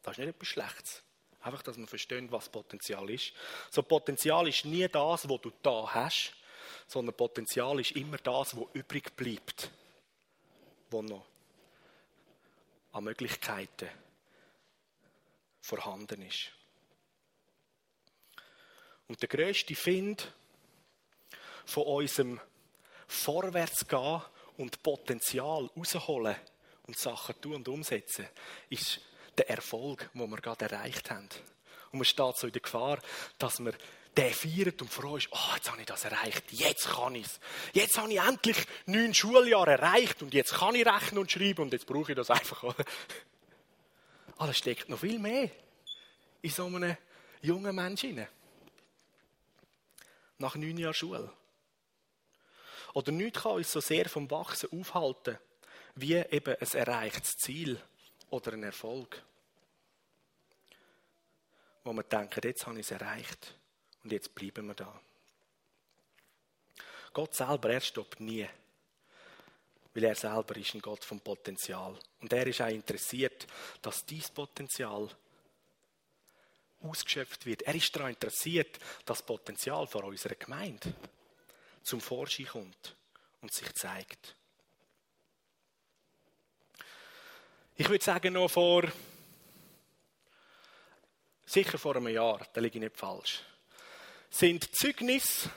Das 0.01 0.13
ist 0.13 0.19
nicht 0.19 0.29
etwas 0.29 0.47
Schlechtes. 0.47 1.04
Einfach, 1.45 1.61
dass 1.61 1.77
man 1.77 1.85
versteht, 1.85 2.31
was 2.31 2.49
Potenzial 2.49 3.07
ist. 3.07 3.31
So 3.69 3.83
Potenzial 3.83 4.47
ist 4.47 4.65
nie 4.65 4.87
das, 4.87 5.29
was 5.29 5.41
du 5.41 5.51
da 5.61 5.93
hast, 5.93 6.33
sondern 6.87 7.15
Potenzial 7.15 7.79
ist 7.79 7.91
immer 7.91 8.17
das, 8.17 8.57
was 8.57 8.65
übrig 8.73 9.15
bleibt, 9.15 9.69
was 10.89 11.03
noch 11.03 11.23
an 12.93 13.03
Möglichkeiten 13.03 13.89
vorhanden 15.61 16.23
ist. 16.23 16.49
Und 19.07 19.21
der 19.21 19.29
größte 19.29 19.75
Find 19.75 20.33
von 21.63 21.83
unserem 21.83 22.41
Vorwärtsgehen 23.07 24.23
und 24.57 24.81
Potenzial 24.81 25.69
rausholen 25.77 26.37
und 26.87 26.97
Sachen 26.97 27.39
tun 27.39 27.53
und 27.53 27.67
umsetzen, 27.67 28.27
ist 28.71 28.99
der 29.37 29.49
Erfolg, 29.49 30.09
den 30.13 30.29
wir 30.29 30.37
gerade 30.37 30.65
erreicht 30.65 31.11
haben. 31.11 31.29
Und 31.91 31.99
man 31.99 32.05
steht 32.05 32.37
so 32.37 32.47
in 32.47 32.53
der 32.53 32.61
Gefahr, 32.61 32.99
dass 33.37 33.59
man 33.59 33.73
den 34.17 34.33
feiert 34.33 34.81
und 34.81 34.91
froh 34.91 35.17
ist, 35.17 35.27
oh, 35.31 35.55
jetzt 35.55 35.69
habe 35.69 35.81
ich 35.81 35.87
das 35.87 36.05
erreicht, 36.05 36.43
jetzt 36.51 36.87
kann 36.87 37.15
ich 37.15 37.25
es. 37.25 37.39
Jetzt 37.73 37.97
habe 37.97 38.11
ich 38.11 38.19
endlich 38.19 38.57
neun 38.85 39.13
Schuljahre 39.13 39.71
erreicht 39.71 40.21
und 40.21 40.33
jetzt 40.33 40.53
kann 40.53 40.75
ich 40.75 40.85
rechnen 40.85 41.19
und 41.19 41.31
schreiben 41.31 41.63
und 41.63 41.73
jetzt 41.73 41.85
brauche 41.85 42.11
ich 42.11 42.15
das 42.15 42.29
einfach. 42.29 42.63
Aber 44.37 44.49
es 44.49 44.57
steckt 44.57 44.89
noch 44.89 44.99
viel 44.99 45.19
mehr 45.19 45.49
in 46.41 46.49
so 46.49 46.65
einem 46.65 46.95
jungen 47.41 47.75
Menschen 47.75 48.25
Nach 50.37 50.55
neun 50.55 50.77
Jahren 50.77 50.93
Schule. 50.93 51.31
Oder 52.93 53.11
nichts 53.11 53.41
kann 53.41 53.53
uns 53.53 53.71
so 53.71 53.81
sehr 53.81 54.07
vom 54.07 54.31
Wachsen 54.31 54.69
aufhalten, 54.79 55.37
wie 55.95 56.15
eben 56.15 56.55
ein 56.55 56.71
erreichtes 56.73 57.37
Ziel 57.37 57.81
oder 58.35 58.53
ein 58.53 58.63
Erfolg. 58.63 59.21
Wo 61.83 61.93
man 61.93 62.07
denkt, 62.09 62.43
jetzt 62.43 62.65
habe 62.65 62.79
ich 62.79 62.85
es 62.85 62.91
erreicht 62.91 63.55
und 64.03 64.11
jetzt 64.11 64.33
bleiben 64.35 64.67
wir 64.67 64.75
da. 64.75 64.99
Gott 67.13 67.33
selber, 67.33 67.69
er 67.69 67.81
stoppt 67.81 68.19
nie. 68.19 68.47
Weil 69.93 70.03
er 70.03 70.15
selber 70.15 70.57
ist 70.57 70.73
ein 70.73 70.81
Gott 70.81 71.05
vom 71.05 71.21
Potenzial. 71.21 71.97
Und 72.19 72.33
er 72.33 72.45
ist 72.47 72.61
auch 72.61 72.67
interessiert, 72.67 73.47
dass 73.81 74.05
dieses 74.05 74.31
Potenzial 74.31 75.09
ausgeschöpft 76.81 77.45
wird. 77.45 77.61
Er 77.61 77.75
ist 77.75 77.95
daran 77.95 78.09
interessiert, 78.09 78.77
dass 79.05 79.19
das 79.19 79.25
Potenzial 79.25 79.87
von 79.87 80.03
unserer 80.03 80.35
Gemeinde 80.35 80.93
zum 81.83 82.01
Vorschein 82.01 82.47
kommt 82.47 82.95
und 83.41 83.53
sich 83.53 83.73
zeigt. 83.75 84.35
Ich 87.77 87.89
würde 87.89 88.03
sagen, 88.05 88.31
noch 88.31 88.47
vor, 88.47 88.83
sicher 91.45 91.77
vor 91.77 91.97
einem 91.97 92.07
Jahr, 92.07 92.39
da 92.53 92.61
liege 92.61 92.77
ich 92.77 92.83
nicht 92.85 92.95
falsch, 92.95 93.43
sind 94.29 94.63
die 94.63 94.71
Zeugnisse 94.71 95.49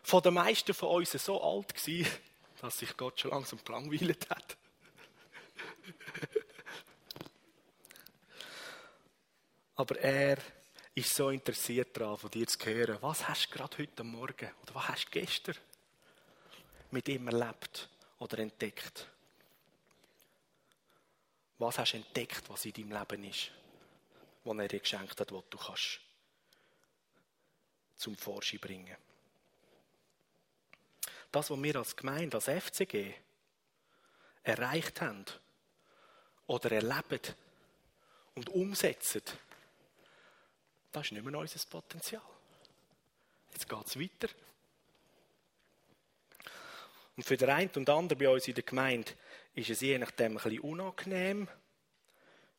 von 0.00 0.22
den 0.22 0.34
meisten 0.34 0.72
von 0.72 0.90
uns 0.90 1.10
so 1.10 1.42
alt 1.42 1.74
gewesen, 1.74 2.08
dass 2.60 2.78
sich 2.78 2.96
Gott 2.96 3.18
schon 3.18 3.32
langsam 3.32 3.58
gelangweilt 3.64 4.30
hat. 4.30 4.56
Aber 9.74 9.98
er 9.98 10.38
ist 10.94 11.12
so 11.12 11.30
interessiert 11.30 11.96
daran, 11.96 12.16
von 12.16 12.30
dir 12.30 12.46
zu 12.46 12.64
hören. 12.66 12.98
Was 13.00 13.26
hast 13.28 13.48
du 13.48 13.58
gerade 13.58 13.78
heute 13.78 14.04
Morgen 14.04 14.48
oder 14.62 14.74
was 14.74 14.88
hast 14.90 15.06
du 15.06 15.10
gestern 15.10 15.56
mit 16.92 17.08
ihm 17.08 17.26
erlebt 17.26 17.88
oder 18.20 18.38
entdeckt? 18.38 19.08
Was 21.58 21.78
hast 21.78 21.92
du 21.92 21.98
entdeckt, 21.98 22.48
was 22.48 22.64
in 22.64 22.72
deinem 22.72 22.92
Leben 22.92 23.24
ist, 23.24 23.50
was 24.42 24.58
er 24.58 24.68
dir 24.68 24.80
geschenkt 24.80 25.20
hat, 25.20 25.32
was 25.32 25.44
du 25.50 25.58
kannst 25.58 26.00
zum 27.96 28.16
Vorschein 28.16 28.60
bringen? 28.60 28.96
Das, 31.30 31.50
was 31.50 31.62
wir 31.62 31.76
als 31.76 31.96
Gemeinde, 31.96 32.36
als 32.36 32.48
FCG 32.48 33.14
erreicht 34.42 35.00
haben 35.00 35.24
oder 36.46 36.72
erleben 36.72 37.20
und 38.34 38.48
umsetzen, 38.50 39.22
das 40.92 41.06
ist 41.06 41.12
nicht 41.12 41.24
mehr 41.24 41.38
unser 41.38 41.66
Potenzial. 41.68 42.22
Jetzt 43.52 43.68
geht 43.68 43.86
es 43.86 43.98
weiter. 43.98 44.32
Und 47.16 47.24
für 47.24 47.36
den 47.36 47.50
einen 47.50 47.70
und 47.74 47.88
anderen 47.88 48.18
bei 48.18 48.28
uns 48.28 48.46
in 48.48 48.54
der 48.54 48.64
Gemeinde 48.64 49.12
ist 49.54 49.70
es 49.70 49.80
je 49.80 49.98
nachdem 49.98 50.32
ein 50.32 50.42
bisschen 50.42 50.60
unangenehm, 50.60 51.48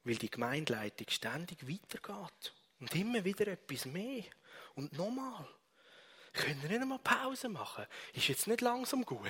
weil 0.04 0.16
die 0.16 0.30
Gemeindeleitung 0.30 1.08
ständig 1.10 1.68
weitergeht. 1.68 2.54
Und 2.80 2.94
immer 2.96 3.24
wieder 3.24 3.48
etwas 3.48 3.86
mehr. 3.86 4.24
Und 4.75 4.94
nochmal. 4.94 5.48
Können 6.34 6.62
wir 6.62 6.70
nicht 6.70 6.82
einmal 6.82 7.00
Pause 7.00 7.48
machen? 7.48 7.86
Ist 8.14 8.28
jetzt 8.28 8.48
nicht 8.48 8.62
langsam 8.62 9.06
gut? 9.06 9.25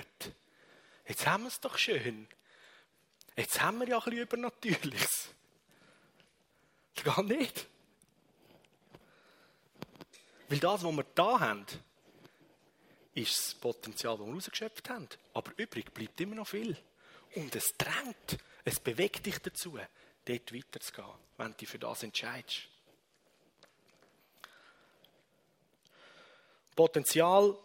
Jetzt 1.08 1.28
haben 1.28 1.44
wir 1.44 1.50
es 1.50 1.60
doch 1.60 1.78
schön. 1.78 2.28
Jetzt 3.36 3.62
haben 3.62 3.80
wir 3.80 3.88
ja 3.88 3.98
ein 3.98 4.04
bisschen 4.04 4.22
Übernatürliches. 4.22 5.30
Das 6.96 7.16
geht 7.16 7.26
nicht. 7.28 7.68
Weil 10.48 10.60
das, 10.60 10.84
was 10.84 10.96
wir 10.96 11.06
da 11.16 11.40
haben, 11.40 11.66
ist 13.14 13.38
das 13.38 13.56
Potenzial, 13.56 14.18
das 14.18 14.26
wir 14.26 14.34
rausgeschöpft 14.34 14.90
haben. 14.90 15.08
Aber 15.34 15.52
übrig 15.58 15.94
bleibt 15.94 16.20
immer 16.22 16.36
noch 16.36 16.48
viel. 16.48 16.78
Und 17.36 17.56
es 17.56 17.76
drängt, 17.78 18.38
es 18.64 18.80
bewegt 18.80 19.26
dich 19.26 19.40
dazu, 19.40 19.78
dort 20.26 20.54
weiterzugehen, 20.54 21.08
wenn 21.38 21.52
du 21.52 21.58
dich 21.58 21.70
für 21.70 21.80
das 21.80 22.04
entscheidest. 22.04 22.68
Potenzial, 26.76 27.58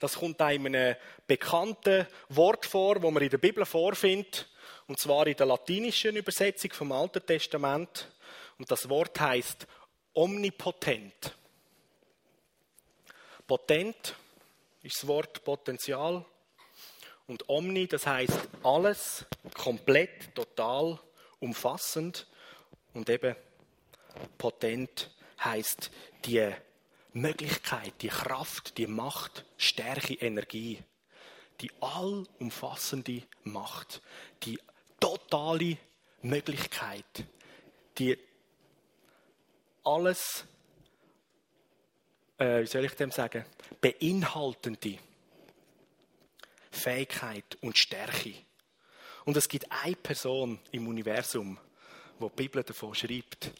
das 0.00 0.14
kommt 0.14 0.40
in 0.40 0.46
einem 0.46 0.96
bekannten 1.26 2.06
Wort 2.30 2.66
vor, 2.66 3.02
wo 3.02 3.10
man 3.10 3.22
in 3.22 3.30
der 3.30 3.38
Bibel 3.38 3.64
vorfindet, 3.64 4.48
und 4.86 4.98
zwar 4.98 5.26
in 5.26 5.36
der 5.36 5.46
latinischen 5.46 6.16
Übersetzung 6.16 6.72
vom 6.72 6.92
Alten 6.92 7.24
Testament. 7.24 8.10
Und 8.58 8.70
das 8.70 8.88
Wort 8.88 9.18
heißt 9.18 9.66
omnipotent. 10.14 11.34
Potent 13.46 14.14
ist 14.82 14.96
das 14.96 15.06
Wort 15.06 15.44
Potenzial. 15.44 16.24
Und 17.26 17.48
omni, 17.48 17.86
das 17.86 18.06
heißt 18.06 18.48
alles, 18.62 19.24
komplett, 19.54 20.34
total, 20.34 21.00
umfassend. 21.40 22.26
Und 22.94 23.10
eben 23.10 23.34
potent 24.38 25.10
heißt 25.44 25.90
die 26.24 26.52
Möglichkeit, 27.12 27.94
die 28.02 28.08
Kraft, 28.08 28.78
die 28.78 28.86
Macht, 28.86 29.44
Stärke, 29.56 30.14
Energie. 30.14 30.82
Die 31.60 31.70
allumfassende 31.80 33.22
Macht, 33.44 34.02
die 34.42 34.58
totale 35.00 35.78
Möglichkeit, 36.20 37.24
die 37.96 38.18
alles 39.82 40.44
äh, 42.38 42.62
wie 42.62 42.66
soll 42.66 42.84
ich 42.84 42.92
dem 42.92 43.10
sagen, 43.10 43.44
beinhaltende 43.80 44.98
Fähigkeit 46.76 47.56
und 47.60 47.76
Stärke. 47.76 48.34
Und 49.24 49.36
es 49.36 49.48
gibt 49.48 49.70
eine 49.72 49.96
Person 49.96 50.60
im 50.70 50.86
Universum, 50.86 51.58
wo 52.18 52.28
die 52.28 52.36
Bibel 52.36 52.62
davon 52.62 52.94
schreibt, 52.94 53.50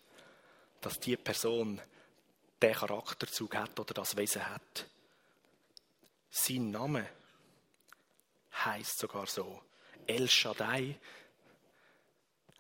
dass 0.80 1.00
die 1.00 1.16
Person 1.16 1.80
den 2.62 2.72
Charakterzug 2.72 3.56
hat 3.56 3.78
oder 3.80 3.94
das 3.94 4.16
Wesen 4.16 4.48
hat. 4.48 4.86
Sein 6.30 6.70
Name 6.70 7.08
heißt 8.64 8.98
sogar 8.98 9.26
so. 9.26 9.60
El 10.06 10.28
Shaddai 10.28 10.98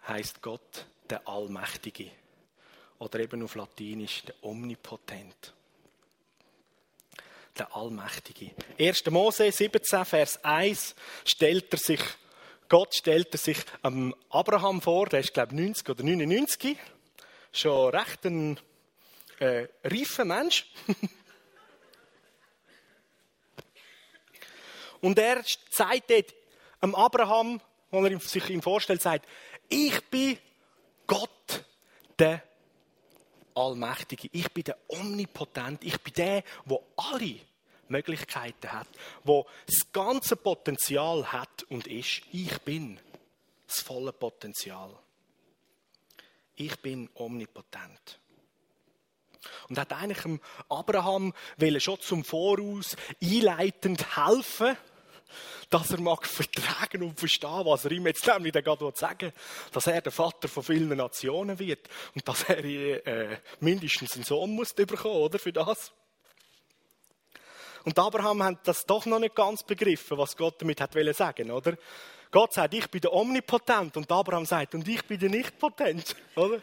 heißt 0.08 0.42
Gott 0.42 0.86
der 1.08 1.26
Allmächtige. 1.28 2.10
Oder 2.98 3.20
eben 3.20 3.42
auf 3.42 3.54
Latinisch 3.54 4.22
der 4.22 4.34
Omnipotent 4.42 5.54
der 7.58 7.74
Allmächtige. 7.74 8.52
1. 8.78 9.06
Mose 9.10 9.50
17, 9.50 10.04
Vers 10.04 10.44
1 10.44 10.94
stellt 11.24 11.72
er 11.72 11.78
sich, 11.78 12.00
Gott 12.68 12.94
stellt 12.94 13.32
er 13.32 13.38
sich 13.38 13.58
ähm, 13.84 14.14
Abraham 14.30 14.80
vor, 14.82 15.06
der 15.06 15.20
ist 15.20 15.34
glaube 15.34 15.54
ich 15.54 15.60
90 15.60 15.88
oder 15.88 16.02
99, 16.04 16.76
schon 17.52 17.90
recht 17.94 18.24
ein 18.24 18.58
äh, 19.38 19.66
reifer 19.84 20.24
Mensch. 20.24 20.66
Und 25.00 25.18
er 25.18 25.42
sagt 25.70 26.10
dort 26.10 26.34
am 26.80 26.94
Abraham, 26.94 27.60
wenn 27.90 28.12
er 28.12 28.20
sich 28.20 28.48
ihm 28.50 28.62
vorstellt, 28.62 29.02
sagt, 29.02 29.26
ich 29.68 30.00
bin 30.06 30.38
Gott, 31.06 31.64
der 32.18 32.42
Allmächtige. 33.56 34.28
Ich 34.32 34.50
bin 34.52 34.64
der 34.64 34.76
Omnipotent. 34.88 35.82
Ich 35.84 36.00
bin 36.00 36.12
der, 36.14 36.44
wo 36.64 36.84
alle 36.96 37.40
Möglichkeiten 37.88 38.72
hat, 38.72 38.88
wo 39.24 39.46
das 39.66 39.92
ganze 39.92 40.36
Potenzial 40.36 41.32
hat 41.32 41.64
und 41.64 41.86
ist. 41.86 42.22
Ich 42.32 42.58
bin 42.60 43.00
das 43.66 43.80
volle 43.80 44.12
Potenzial. 44.12 44.90
Ich 46.54 46.76
bin 46.80 47.08
omnipotent. 47.14 48.18
Und 49.68 49.78
hat 49.78 49.92
eigentlich 49.92 50.40
Abraham 50.68 51.32
schon 51.78 52.00
zum 52.00 52.24
Voraus 52.24 52.96
einleitend 53.22 54.16
helfen, 54.16 54.76
dass 55.70 55.90
er 55.90 56.00
mag 56.00 56.26
vertragen 56.26 57.02
und 57.02 57.18
verstehen, 57.18 57.64
was 57.64 57.84
er 57.84 57.92
ihm 57.92 58.06
jetzt 58.06 58.26
nämlich 58.26 58.52
gerade 58.52 58.92
sagen 58.94 59.32
dass 59.72 59.86
er 59.86 60.00
der 60.00 60.12
Vater 60.12 60.48
von 60.48 60.62
vielen 60.62 60.96
Nationen 60.96 61.58
wird 61.58 61.88
und 62.14 62.26
dass 62.26 62.44
er 62.44 62.64
äh, 62.64 63.38
mindestens 63.60 64.14
einen 64.14 64.24
Sohn 64.24 64.50
muss 64.50 64.72
bekommen, 64.74 65.16
oder 65.16 65.38
für 65.38 65.52
das. 65.52 65.92
Und 67.84 67.98
Abraham 67.98 68.42
hat 68.42 68.66
das 68.66 68.84
doch 68.84 69.06
noch 69.06 69.20
nicht 69.20 69.34
ganz 69.34 69.62
begriffen, 69.62 70.18
was 70.18 70.36
Gott 70.36 70.60
damit 70.60 70.80
hat 70.80 70.92
sagen, 71.14 71.50
oder? 71.50 71.76
Gott 72.32 72.52
sagt, 72.52 72.74
ich 72.74 72.90
bin 72.90 73.00
der 73.00 73.12
Omnipotent 73.12 73.96
und 73.96 74.10
Abraham 74.10 74.44
sagt, 74.44 74.74
und 74.74 74.86
ich 74.88 75.04
bin 75.04 75.18
der 75.18 75.30
Nichtpotent, 75.30 76.16
oder? 76.34 76.60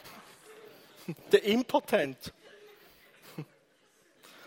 der 1.32 1.44
Impotent. 1.44 2.32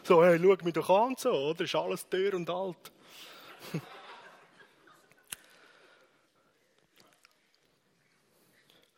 So, 0.05 0.21
hey, 0.21 0.37
schau 0.37 0.57
mich 0.65 0.73
doch 0.73 0.89
an, 0.89 1.15
so, 1.17 1.31
oder? 1.31 1.63
Ist 1.63 1.75
alles 1.75 2.09
teuer 2.09 2.33
und 2.33 2.49
alt. 2.49 2.91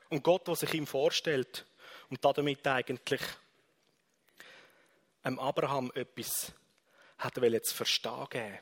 Und 0.09 0.24
Gott, 0.24 0.47
was 0.47 0.62
sich 0.62 0.74
ihm 0.74 0.88
vorstellt 0.88 1.65
und 2.09 2.24
damit 2.24 2.65
eigentlich 2.67 3.21
einem 5.24 5.39
Abraham 5.39 5.91
etwas 5.95 6.53
hat 7.17 7.38
er 7.38 7.63
zu 7.63 7.75
verstehen 7.75 8.27
geben. 8.29 8.59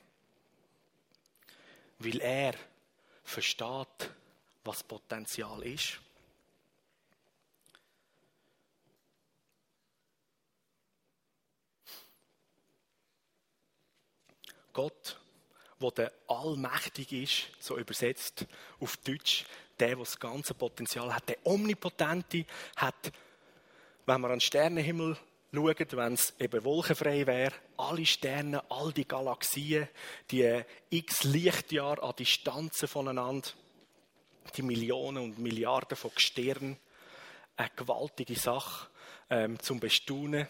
Weil 1.99 2.21
er 2.21 2.55
versteht, 3.23 4.09
was 4.63 4.83
Potenzial 4.83 5.61
ist. 5.63 5.99
Gott, 14.73 15.19
wo 15.79 15.91
der 15.91 16.11
allmächtig 16.27 17.11
ist, 17.13 17.63
so 17.63 17.77
übersetzt 17.77 18.45
auf 18.79 18.97
Deutsch, 18.97 19.45
der, 19.79 19.89
der 19.89 19.97
das 19.97 20.19
ganze 20.19 20.53
Potenzial 20.53 21.13
hat, 21.13 21.29
der 21.29 21.37
Omnipotente 21.45 22.45
hat, 22.75 23.11
wenn 24.05 24.21
man 24.21 24.31
an 24.31 24.37
den 24.37 24.41
Sternenhimmel 24.41 25.17
schaut, 25.53 25.97
wenn 25.97 26.13
es 26.13 26.33
eben 26.39 26.63
wolkenfrei 26.63 27.25
wäre, 27.27 27.53
alle 27.77 28.05
Sterne, 28.05 28.63
all 28.69 28.91
die 28.91 29.07
Galaxien, 29.07 29.87
die 30.31 30.63
x 30.89 31.23
Lichtjahre 31.23 32.01
an 32.01 32.15
Distanzen 32.17 32.87
voneinander, 32.87 33.49
die 34.55 34.61
Millionen 34.61 35.23
und 35.23 35.39
Milliarden 35.39 35.95
von 35.95 36.11
Sternen, 36.17 36.77
eine 37.55 37.69
gewaltige 37.75 38.35
Sache 38.35 38.87
ähm, 39.29 39.59
zum 39.59 39.79
Bestaunen. 39.79 40.47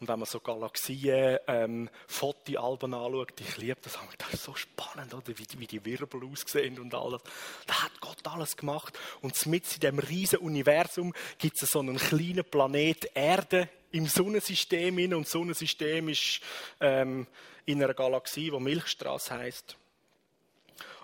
Und 0.00 0.08
wenn 0.08 0.18
man 0.18 0.26
so 0.26 0.40
Galaxien, 0.40 1.38
ähm, 1.46 1.88
anschaut, 2.08 3.40
ich 3.40 3.56
liebe 3.58 3.78
das, 3.82 3.98
das 4.18 4.34
ist 4.34 4.44
so 4.44 4.54
spannend, 4.54 5.14
oder? 5.14 5.28
Wie, 5.28 5.46
wie 5.58 5.66
die 5.66 5.84
Wirbel 5.84 6.24
aussehen 6.24 6.78
und 6.78 6.94
alles. 6.94 7.22
Da 7.66 7.84
hat 7.84 8.00
Gott 8.00 8.18
alles 8.24 8.56
gemacht. 8.56 8.98
Und 9.20 9.46
mit 9.46 9.72
in 9.74 9.80
diesem 9.80 9.98
riesen 9.98 10.38
Universum 10.40 11.14
gibt 11.38 11.62
es 11.62 11.70
so 11.70 11.80
einen 11.80 11.96
kleinen 11.96 12.44
Planet 12.44 13.10
Erde 13.14 13.68
im 13.92 14.06
Sonnensystem. 14.06 14.96
Und 15.12 15.24
das 15.24 15.30
Sonnensystem 15.30 16.08
ist 16.08 16.40
ähm, 16.80 17.26
in 17.64 17.82
einer 17.82 17.94
Galaxie, 17.94 18.50
die 18.50 18.60
Milchstraße 18.60 19.34
heißt. 19.34 19.76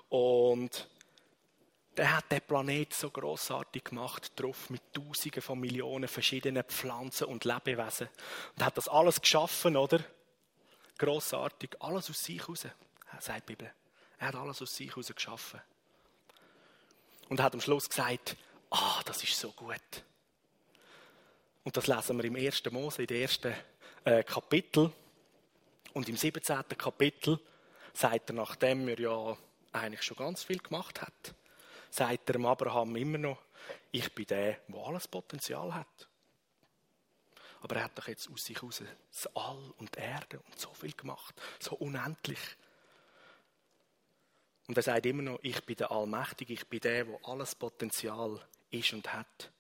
Und 0.09 0.89
der 1.97 2.17
hat 2.17 2.31
den 2.31 2.41
Planet 2.41 2.95
so 2.95 3.11
großartig 3.11 3.85
gemacht, 3.85 4.33
drauf 4.37 4.71
mit 4.71 4.83
Tausenden 4.93 5.43
von 5.43 5.59
Millionen 5.59 6.09
verschiedenen 6.09 6.65
Pflanzen 6.65 7.27
und 7.27 7.45
Lebewesen. 7.45 8.09
Und 8.57 8.65
hat 8.65 8.77
das 8.77 8.89
alles 8.89 9.21
geschaffen, 9.21 9.77
oder? 9.77 10.01
Großartig, 10.99 11.71
alles 11.81 12.11
aus 12.11 12.23
sich 12.23 12.41
heraus, 12.41 12.67
sagt 13.19 13.49
die 13.49 13.53
Bibel. 13.55 13.73
Er 14.19 14.29
hat 14.29 14.35
alles 14.37 14.63
aus 14.63 14.75
sich 14.75 14.91
heraus 14.91 15.13
geschaffen. 15.15 15.61
Und 17.29 17.41
hat 17.41 17.55
am 17.55 17.61
Schluss 17.61 17.89
gesagt, 17.89 18.37
ah, 18.71 19.01
das 19.05 19.23
ist 19.23 19.39
so 19.39 19.51
gut. 19.53 20.05
Und 21.65 21.77
das 21.77 21.87
lesen 21.87 22.17
wir 22.17 22.25
im 22.25 22.37
1. 22.37 22.65
Mose, 22.71 23.03
in 23.03 23.07
den 23.09 23.23
ersten 23.23 23.55
äh, 24.05 24.23
Kapitel. 24.23 24.93
Und 25.93 26.09
im 26.09 26.17
17. 26.17 26.63
Kapitel 26.79 27.39
sagt 27.93 28.31
er, 28.31 28.35
nachdem 28.35 28.89
er 28.89 28.99
ja 28.99 29.37
eigentlich 29.73 30.03
schon 30.03 30.17
ganz 30.17 30.45
viel 30.45 30.59
gemacht 30.59 31.03
hat, 31.03 31.35
sagt 31.91 32.31
er 32.31 32.45
Abraham 32.45 32.97
immer 32.97 33.19
noch, 33.19 33.43
ich 33.91 34.15
bin 34.15 34.27
der, 34.27 34.61
der 34.69 34.87
alles 34.87 35.09
Potenzial 35.09 35.75
hat. 35.75 36.09
Aber 37.63 37.77
er 37.77 37.85
hat 37.85 37.99
doch 37.99 38.09
jetzt 38.09 38.31
aus 38.31 38.45
sich 38.45 38.57
heraus 38.57 38.83
das 39.13 39.37
All 39.37 39.71
und 39.77 39.97
Erde 39.97 40.41
und 40.41 40.59
so 40.59 40.73
viel 40.73 40.93
gemacht, 40.93 41.35
so 41.59 41.77
unendlich. 41.77 42.41
Und 44.67 44.77
er 44.77 44.83
sagt 44.83 45.05
immer 45.07 45.23
noch, 45.23 45.39
ich 45.43 45.63
bin 45.65 45.77
der 45.77 45.91
Allmächtige, 45.91 46.55
ich 46.55 46.67
bin 46.67 46.81
der, 46.81 47.05
der 47.05 47.19
alles 47.25 47.55
Potenzial 47.55 48.41
ist 48.71 48.93
und 48.93 49.13
hat. 49.13 49.51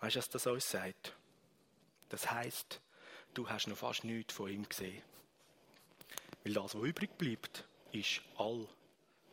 Weißt 0.00 0.16
du, 0.16 0.18
was 0.18 0.28
das 0.28 0.46
uns 0.46 0.70
sagt? 0.70 1.14
Das 2.08 2.30
heißt, 2.30 2.80
du 3.34 3.48
hast 3.48 3.66
noch 3.66 3.76
fast 3.76 4.04
nichts 4.04 4.34
von 4.34 4.50
ihm 4.50 4.68
gesehen. 4.68 5.02
Weil 6.42 6.54
das, 6.54 6.74
was 6.74 6.82
übrig 6.82 7.16
bleibt, 7.18 7.64
ist 7.92 8.22
all 8.36 8.66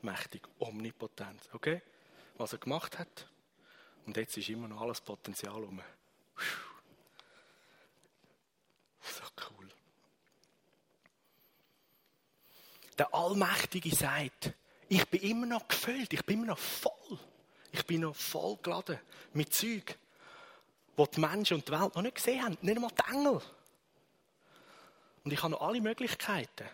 mächtig, 0.03 0.47
omnipotent. 0.59 1.49
Okay? 1.53 1.81
Was 2.37 2.53
er 2.53 2.59
gemacht 2.59 2.97
hat. 2.99 3.27
Und 4.05 4.17
jetzt 4.17 4.37
ist 4.37 4.49
immer 4.49 4.67
noch 4.67 4.81
alles 4.81 5.01
Potenzial 5.01 5.63
um. 5.63 5.81
So 9.01 9.23
cool. 9.49 9.69
Der 12.97 13.13
Allmächtige 13.13 13.95
sagt, 13.95 14.53
ich 14.89 15.07
bin 15.07 15.21
immer 15.21 15.45
noch 15.45 15.67
gefüllt, 15.67 16.13
ich 16.13 16.25
bin 16.25 16.39
immer 16.39 16.47
noch 16.47 16.59
voll. 16.59 17.19
Ich 17.71 17.85
bin 17.85 18.01
noch 18.01 18.15
voll 18.15 18.57
geladen 18.61 18.99
mit 19.33 19.53
Zeug, 19.53 19.97
wo 20.95 21.07
die 21.07 21.19
Menschen 21.19 21.55
und 21.55 21.67
die 21.67 21.71
Welt 21.71 21.95
noch 21.95 22.03
nicht 22.03 22.15
gesehen 22.15 22.43
haben. 22.43 22.57
Nicht 22.61 22.75
einmal 22.75 22.91
die 22.91 23.11
Engel. 23.11 23.41
Und 25.23 25.33
ich 25.33 25.41
habe 25.41 25.51
noch 25.51 25.61
alle 25.61 25.81
Möglichkeiten. 25.81 26.69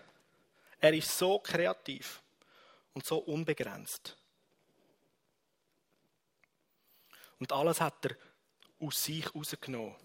Er 0.81 0.93
ist 0.93 1.17
so 1.17 1.39
kreativ 1.39 2.21
und 2.99 3.05
so 3.05 3.19
unbegrenzt. 3.19 4.17
Und 7.39 7.53
alles 7.53 7.79
hat 7.79 8.05
er 8.05 8.17
aus 8.81 9.01
sich 9.01 9.33
rausgenommen. 9.33 9.95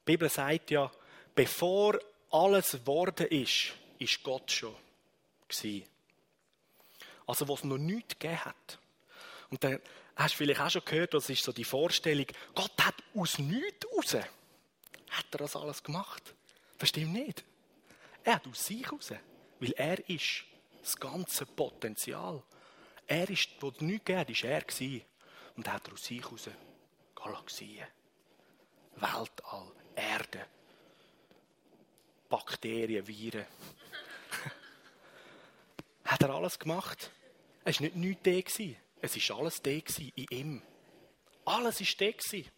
Die 0.00 0.12
Bibel 0.12 0.28
sagt 0.28 0.70
ja, 0.70 0.92
bevor 1.34 1.98
alles 2.30 2.72
geworden 2.72 3.26
ist, 3.28 3.72
ist 3.98 4.22
Gott 4.22 4.50
schon 4.50 4.76
gewesen. 5.48 5.88
Also, 7.26 7.48
was 7.48 7.64
noch 7.64 7.78
nichts 7.78 8.18
gegeben 8.18 8.44
hat. 8.44 8.78
Und 9.48 9.64
dann 9.64 9.80
hast 10.16 10.34
du 10.34 10.38
vielleicht 10.38 10.60
auch 10.60 10.70
schon 10.70 10.84
gehört, 10.84 11.14
das 11.14 11.30
ist 11.30 11.42
so 11.42 11.52
die 11.52 11.64
Vorstellung, 11.64 12.26
Gott 12.54 12.72
hat 12.82 12.96
aus 13.14 13.38
nichts 13.38 13.86
raus, 13.96 14.14
hat 15.08 15.26
er 15.32 15.38
das 15.38 15.56
alles 15.56 15.82
gemacht. 15.82 16.34
Das 16.76 16.90
stimmt 16.90 17.14
nicht. 17.14 17.44
Er 18.24 18.34
hat 18.34 18.46
aus 18.46 18.66
sich 18.66 18.92
raus, 18.92 19.14
weil 19.58 19.72
er 19.72 20.06
ist 20.06 20.44
das 20.80 20.96
ganze 20.96 21.46
Potenzial. 21.46 22.42
Er 23.06 23.28
ist, 23.28 23.50
wo 23.60 23.68
es 23.68 23.80
nichts 23.80 24.04
gegeben 24.04 24.32
ist 24.32 24.44
er 24.44 24.60
gewesen. 24.62 25.04
Und 25.56 25.66
er 25.66 25.72
hat 25.74 25.92
aus 25.92 26.04
sich 26.04 26.22
heraus 26.22 26.48
Galaxien, 27.14 27.86
Weltall, 28.96 29.72
Erde, 29.94 30.46
Bakterien, 32.28 33.06
Viren. 33.06 33.44
hat 36.04 36.22
er 36.22 36.30
alles 36.30 36.58
gemacht. 36.58 37.10
Es 37.64 37.80
war 37.80 37.88
nicht 37.88 37.96
nichts 37.96 38.22
da. 38.22 38.40
Gewesen. 38.40 38.76
Es 39.02 39.30
war 39.30 39.38
alles 39.38 39.62
da 39.62 39.70
in 39.70 40.26
ihm. 40.30 40.62
Alles 41.44 41.80
war 41.80 41.86
da. 41.98 42.10
Gewesen. 42.10 42.50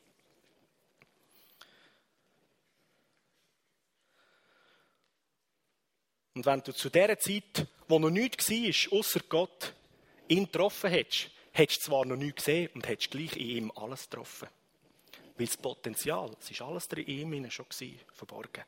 Und 6.34 6.46
wenn 6.46 6.62
du 6.62 6.72
zu 6.72 6.88
dieser 6.88 7.18
Zeit, 7.18 7.66
wo 7.92 7.98
noch 7.98 8.08
nichts 8.08 8.48
war, 8.48 8.98
außer 8.98 9.20
Gott, 9.28 9.74
ihn 10.26 10.46
getroffen 10.46 10.88
hättest, 10.88 11.30
hättest 11.52 11.82
du 11.82 11.90
zwar 11.90 12.06
noch 12.06 12.16
nichts 12.16 12.46
gesehen 12.46 12.70
und 12.74 12.88
hättest 12.88 13.10
gleich 13.10 13.36
in 13.36 13.48
ihm 13.48 13.72
alles 13.72 14.08
getroffen. 14.08 14.48
Weil 15.36 15.46
das 15.46 15.58
Potenzial, 15.58 16.34
es 16.40 16.58
war 16.58 16.68
alles 16.68 16.86
in 16.86 17.06
ihm 17.06 17.50
schon 17.50 17.68
gewesen, 17.68 18.00
verborgen. 18.14 18.64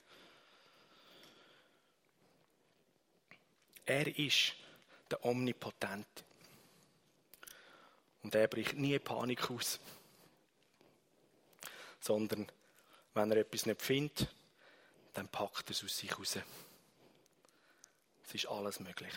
Er 3.87 4.19
ist 4.19 4.57
der 5.11 5.25
Omnipotente. 5.25 6.25
Und 8.23 8.35
er 8.35 8.49
bricht 8.49 8.75
nie 8.75 8.99
Panik 8.99 9.51
aus. 9.51 9.81
Sondern, 11.99 12.47
wenn 13.15 13.31
er 13.31 13.39
etwas 13.39 13.65
nicht 13.65 13.81
findet, 13.81 14.29
dann 15.15 15.29
packt 15.29 15.71
er 15.71 15.71
es 15.71 15.83
aus 15.83 15.97
sich 15.97 16.19
raus. 16.19 16.39
Es 18.27 18.35
ist 18.35 18.47
alles 18.47 18.81
möglich. 18.81 19.15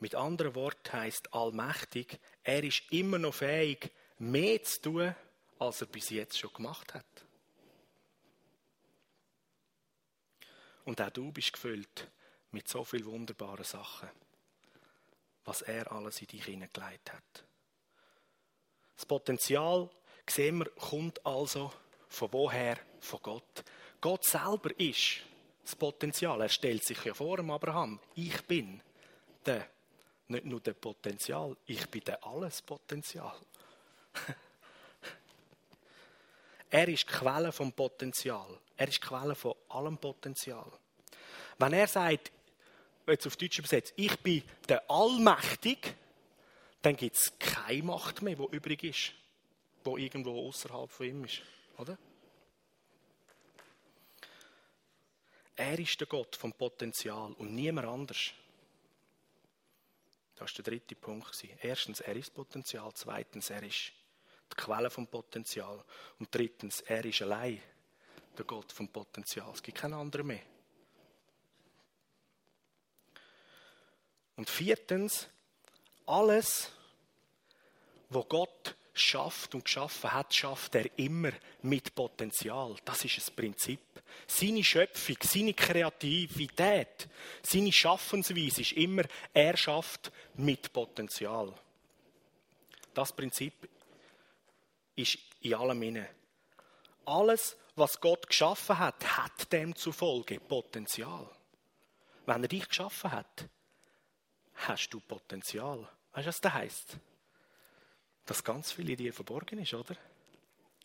Mit 0.00 0.16
anderen 0.16 0.56
Worten 0.56 0.92
heißt 0.92 1.32
allmächtig, 1.32 2.18
er 2.42 2.64
ist 2.64 2.82
immer 2.90 3.18
noch 3.18 3.34
fähig, 3.34 3.92
mehr 4.18 4.62
zu 4.64 4.82
tun, 4.82 5.14
als 5.60 5.80
er 5.80 5.86
bis 5.86 6.10
jetzt 6.10 6.38
schon 6.38 6.52
gemacht 6.52 6.92
hat. 6.94 7.06
Und 10.84 11.00
auch 11.00 11.10
du 11.10 11.30
bist 11.30 11.52
gefüllt 11.52 12.10
mit 12.50 12.68
so 12.68 12.82
vielen 12.82 13.06
wunderbaren 13.06 13.64
Sachen, 13.64 14.10
was 15.44 15.62
er 15.62 15.90
alles 15.92 16.20
in 16.20 16.26
dich 16.26 16.44
hineingelegt 16.44 17.12
hat. 17.12 17.44
Das 18.96 19.06
Potenzial, 19.06 19.88
sehen 20.28 20.58
wir, 20.58 20.70
kommt 20.70 21.24
also 21.24 21.72
von 22.08 22.32
woher? 22.32 22.78
Von 23.00 23.22
Gott. 23.22 23.64
Gott 24.00 24.24
selber 24.24 24.78
ist 24.78 25.22
das 25.62 25.76
Potenzial. 25.76 26.40
Er 26.40 26.48
stellt 26.48 26.84
sich 26.84 27.04
ja 27.04 27.14
vor 27.14 27.36
dem 27.36 27.50
Abraham. 27.50 28.00
Ich 28.14 28.42
bin 28.42 28.80
der, 29.46 29.66
nicht 30.28 30.44
nur 30.44 30.60
der 30.60 30.74
Potenzial, 30.74 31.56
ich 31.66 31.88
bin 31.88 32.02
der 32.04 32.24
alles 32.26 32.62
Potenzial. 32.62 33.34
er 36.70 36.88
ist 36.88 37.02
die 37.08 37.12
Quelle 37.12 37.52
vom 37.52 37.72
Potenzial. 37.72 38.58
Er 38.76 38.88
ist 38.88 39.02
die 39.02 39.06
Quelle 39.06 39.34
von 39.34 39.54
allem 39.68 39.98
Potenzial. 39.98 40.70
Wenn 41.58 41.72
er 41.72 41.86
sagt, 41.86 42.32
jetzt 43.06 43.26
auf 43.26 43.36
Deutsch 43.36 43.58
übersetzt, 43.58 43.92
ich 43.96 44.18
bin 44.20 44.42
der 44.68 44.90
Allmächtig, 44.90 45.94
dann 46.82 46.96
gibt 46.96 47.16
es 47.16 47.32
keine 47.38 47.84
Macht 47.84 48.22
mehr, 48.22 48.34
die 48.34 48.56
übrig 48.56 48.82
ist, 48.82 49.12
die 49.86 50.02
irgendwo 50.02 50.48
außerhalb 50.48 50.90
von 50.90 51.06
ihm 51.06 51.24
ist. 51.24 51.42
Oder? 51.78 51.96
Er 55.56 55.78
ist 55.78 56.00
der 56.00 56.06
Gott 56.06 56.36
vom 56.36 56.52
Potenzial 56.52 57.32
und 57.32 57.54
niemand 57.54 57.88
anders. 57.88 58.32
Das 60.34 60.50
war 60.50 60.54
der 60.56 60.64
dritte 60.64 60.96
Punkt. 60.96 61.46
Erstens, 61.60 62.00
er 62.00 62.16
ist 62.16 62.34
Potenzial. 62.34 62.90
Zweitens, 62.94 63.50
er 63.50 63.62
ist 63.62 63.92
die 64.50 64.56
Quelle 64.56 64.90
vom 64.90 65.06
Potenzial. 65.06 65.84
Und 66.18 66.34
drittens, 66.34 66.80
er 66.80 67.04
ist 67.04 67.22
allein 67.22 67.60
der 68.36 68.44
Gott 68.44 68.72
vom 68.72 68.88
Potenzial. 68.88 69.50
Es 69.52 69.62
gibt 69.62 69.78
keinen 69.78 69.94
anderen 69.94 70.26
mehr. 70.26 70.42
Und 74.36 74.48
viertens, 74.48 75.28
alles, 76.06 76.72
was 78.08 78.28
Gott 78.28 78.74
schafft 78.92 79.54
und 79.54 79.64
geschaffen 79.64 80.12
hat, 80.12 80.34
schafft 80.34 80.74
er 80.74 80.86
immer 80.98 81.32
mit 81.62 81.94
Potenzial. 81.94 82.76
Das 82.84 83.04
ist 83.04 83.16
das 83.16 83.30
Prinzip. 83.30 83.80
Seine 84.26 84.62
Schöpfung, 84.62 85.16
seine 85.22 85.54
Kreativität, 85.54 87.08
seine 87.42 87.72
Schaffensweise 87.72 88.60
ist 88.60 88.72
immer, 88.72 89.04
er 89.32 89.56
schafft 89.56 90.12
mit 90.34 90.72
Potenzial. 90.72 91.54
Das 92.92 93.12
Prinzip 93.12 93.68
ist 94.94 95.18
in 95.40 95.54
allem 95.54 95.82
inne. 95.82 96.08
Alles, 97.06 97.56
was 97.74 98.00
Gott 98.00 98.26
geschaffen 98.26 98.78
hat, 98.78 99.16
hat 99.16 99.52
dem 99.52 99.74
zufolge 99.74 100.38
Potenzial. 100.38 101.28
Wenn 102.26 102.42
er 102.42 102.48
dich 102.48 102.68
geschaffen 102.68 103.10
hat, 103.10 103.48
hast 104.54 104.90
du 104.90 105.00
Potenzial. 105.00 105.88
Weißt 106.12 106.26
du, 106.26 106.28
was 106.28 106.40
das 106.40 106.52
heisst? 106.52 106.98
Dass 108.26 108.44
ganz 108.44 108.72
viel 108.72 108.90
in 108.90 108.96
dir 108.96 109.12
verborgen 109.12 109.58
ist, 109.58 109.74
oder? 109.74 109.96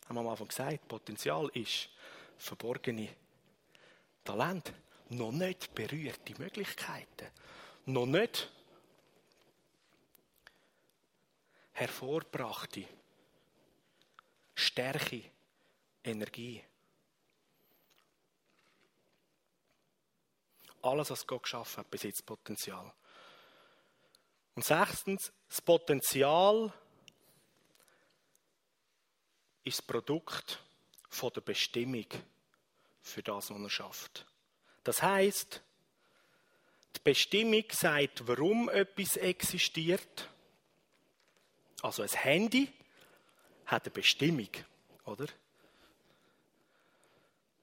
Haben 0.06 0.14
wir 0.14 0.20
am 0.20 0.28
Anfang 0.28 0.48
gesagt, 0.48 0.88
Potenzial 0.88 1.48
ist 1.54 1.90
verborgene 2.38 3.08
Talent. 4.24 4.72
Noch 5.10 5.32
nicht 5.32 5.74
berührte 5.74 6.34
Möglichkeiten. 6.38 7.28
Noch 7.86 8.06
nicht 8.06 8.50
hervorbrachte 11.72 12.84
Stärke, 14.54 15.22
Energie. 16.02 16.62
Alles, 20.82 21.10
was 21.10 21.26
Gott 21.26 21.44
geschaffen 21.44 21.78
hat, 21.78 21.90
besitzt 21.90 22.26
Potenzial. 22.26 22.92
Und 24.56 24.64
sechstens, 24.64 25.32
das 25.48 25.62
Potenzial 25.62 26.72
ist 29.68 29.78
das 29.78 29.86
Produkt 29.86 30.62
von 31.08 31.30
der 31.34 31.42
Bestimmung 31.42 32.06
für 33.02 33.22
das, 33.22 33.50
was 33.50 33.60
er 33.60 33.70
schafft. 33.70 34.26
Das 34.82 35.02
heißt, 35.02 35.62
die 36.96 37.00
Bestimmung 37.04 37.64
sagt, 37.70 38.26
warum 38.26 38.68
etwas 38.70 39.16
existiert. 39.16 40.28
Also 41.82 42.02
ein 42.02 42.08
Handy 42.08 42.72
hat 43.66 43.84
eine 43.84 43.92
Bestimmung, 43.92 44.48
oder? 45.04 45.26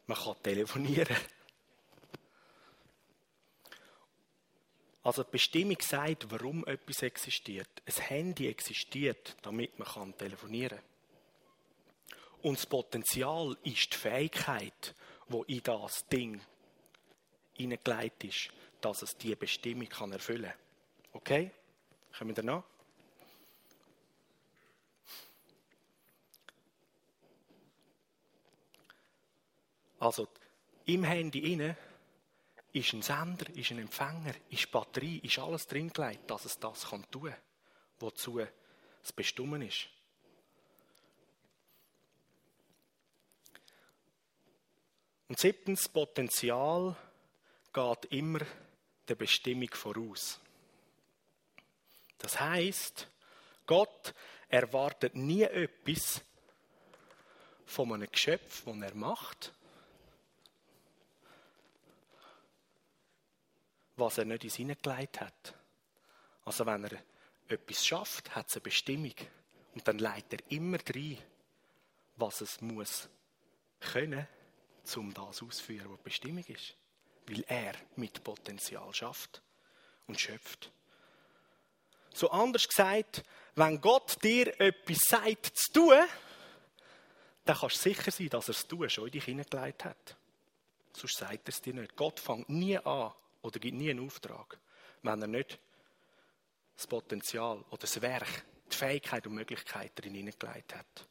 Man 0.05 0.17
kann 0.17 0.41
telefonieren. 0.43 1.17
Also 5.01 5.23
die 5.23 5.31
Bestimmung 5.31 5.77
sagt, 5.81 6.31
warum 6.31 6.65
etwas 6.65 7.01
existiert. 7.01 7.69
Ein 7.85 8.03
Handy 8.03 8.47
existiert, 8.47 9.35
damit 9.41 9.77
man 9.79 10.17
telefonieren 10.17 10.77
kann. 10.77 10.94
Und 12.45 12.59
das 12.59 12.67
Potenzial 12.67 13.57
ist 13.63 13.91
die 13.91 13.97
Fähigkeit, 13.97 14.93
wo 15.29 15.41
in 15.45 15.63
das 15.63 16.05
Ding 16.05 16.39
hineingelegt 17.53 18.23
ist, 18.23 18.49
dass 18.81 19.01
es 19.01 19.17
diese 19.17 19.35
Bestimmung 19.35 19.89
kann 19.89 20.11
erfüllen 20.11 20.51
kann. 20.51 20.59
Okay? 21.13 21.49
Kommen 22.15 22.37
wir 22.37 22.43
nach? 22.43 22.63
Also 29.97 30.27
im 30.85 31.03
Handy 31.03 31.51
inne 31.51 31.75
ist 32.73 32.93
ein 32.93 33.01
Sender, 33.01 33.49
ist 33.55 33.71
ein 33.71 33.79
Empfänger, 33.79 34.35
ist 34.51 34.71
Batterie, 34.71 35.17
ist 35.17 35.39
alles 35.39 35.65
drin 35.65 35.91
gelegt, 35.91 36.29
dass 36.29 36.45
es 36.45 36.59
das 36.59 36.81
tun 36.81 37.03
kann, 37.11 37.35
wozu 37.97 38.39
es 39.01 39.11
bestimmt 39.13 39.63
ist. 39.63 39.94
Und 45.27 45.39
siebtens, 45.39 45.89
Potenzial 45.89 46.95
geht 47.73 48.05
immer 48.11 48.39
der 49.07 49.15
Bestimmung 49.15 49.69
voraus. 49.73 50.39
Das 52.19 52.39
heißt, 52.39 53.07
Gott 53.65 54.13
erwartet 54.47 55.15
nie 55.15 55.43
etwas 55.43 56.21
von 57.65 57.93
einem 57.93 58.09
Geschöpf, 58.11 58.63
das 58.65 58.75
er 58.81 58.95
macht, 58.95 59.53
was 63.95 64.17
er 64.17 64.25
nicht 64.25 64.43
in 64.43 64.49
Sinne 64.49 64.75
gelegt 64.75 65.21
hat. 65.21 65.55
Also 66.43 66.65
wenn 66.65 66.83
er 66.83 66.99
etwas 67.47 67.85
schafft, 67.85 68.35
hat 68.35 68.47
es 68.49 68.55
eine 68.55 68.61
Bestimmung. 68.61 69.13
Und 69.73 69.87
dann 69.87 69.97
leitet 69.97 70.41
er 70.41 70.51
immer 70.51 70.77
rein, 70.93 71.17
was 72.15 72.41
es 72.41 72.61
muss 72.61 73.09
können, 73.79 74.27
um 74.97 75.13
das 75.13 75.41
auszuführen, 75.41 75.89
was 75.89 75.97
die 75.97 76.03
Bestimmung 76.03 76.45
ist. 76.45 76.75
Weil 77.27 77.43
er 77.47 77.73
mit 77.95 78.23
Potenzial 78.23 78.93
schafft 78.93 79.41
und 80.07 80.19
schöpft. 80.19 80.71
So 82.13 82.29
anders 82.29 82.67
gesagt, 82.67 83.23
wenn 83.55 83.81
Gott 83.81 84.23
dir 84.23 84.59
etwas 84.59 84.99
sagt 84.99 85.57
zu 85.57 85.73
tun, 85.73 86.03
dann 87.45 87.57
kannst 87.57 87.77
du 87.77 87.89
sicher 87.89 88.11
sein, 88.11 88.29
dass 88.29 88.47
er 88.47 88.55
es 88.55 88.67
tun 88.67 88.89
schon 88.89 89.05
in 89.05 89.11
dich 89.11 89.25
hineingelegt 89.25 89.85
hat. 89.85 90.15
Sonst 90.93 91.17
sagt 91.17 91.47
er 91.47 91.49
es 91.49 91.61
dir 91.61 91.73
nicht. 91.73 91.95
Gott 91.95 92.19
fängt 92.19 92.49
nie 92.49 92.77
an, 92.77 93.11
oder 93.41 93.59
gibt 93.59 93.77
nie 93.77 93.91
einen 93.91 94.05
Auftrag, 94.05 94.57
wenn 95.03 95.21
er 95.21 95.27
nicht 95.27 95.59
das 96.75 96.87
Potenzial 96.87 97.63
oder 97.69 97.81
das 97.81 98.01
Werk, 98.01 98.45
die 98.71 98.75
Fähigkeit 98.75 99.25
und 99.27 99.33
Möglichkeit 99.33 99.91
darin 99.95 100.15
hineingelegt 100.15 100.75
hat. 100.75 101.07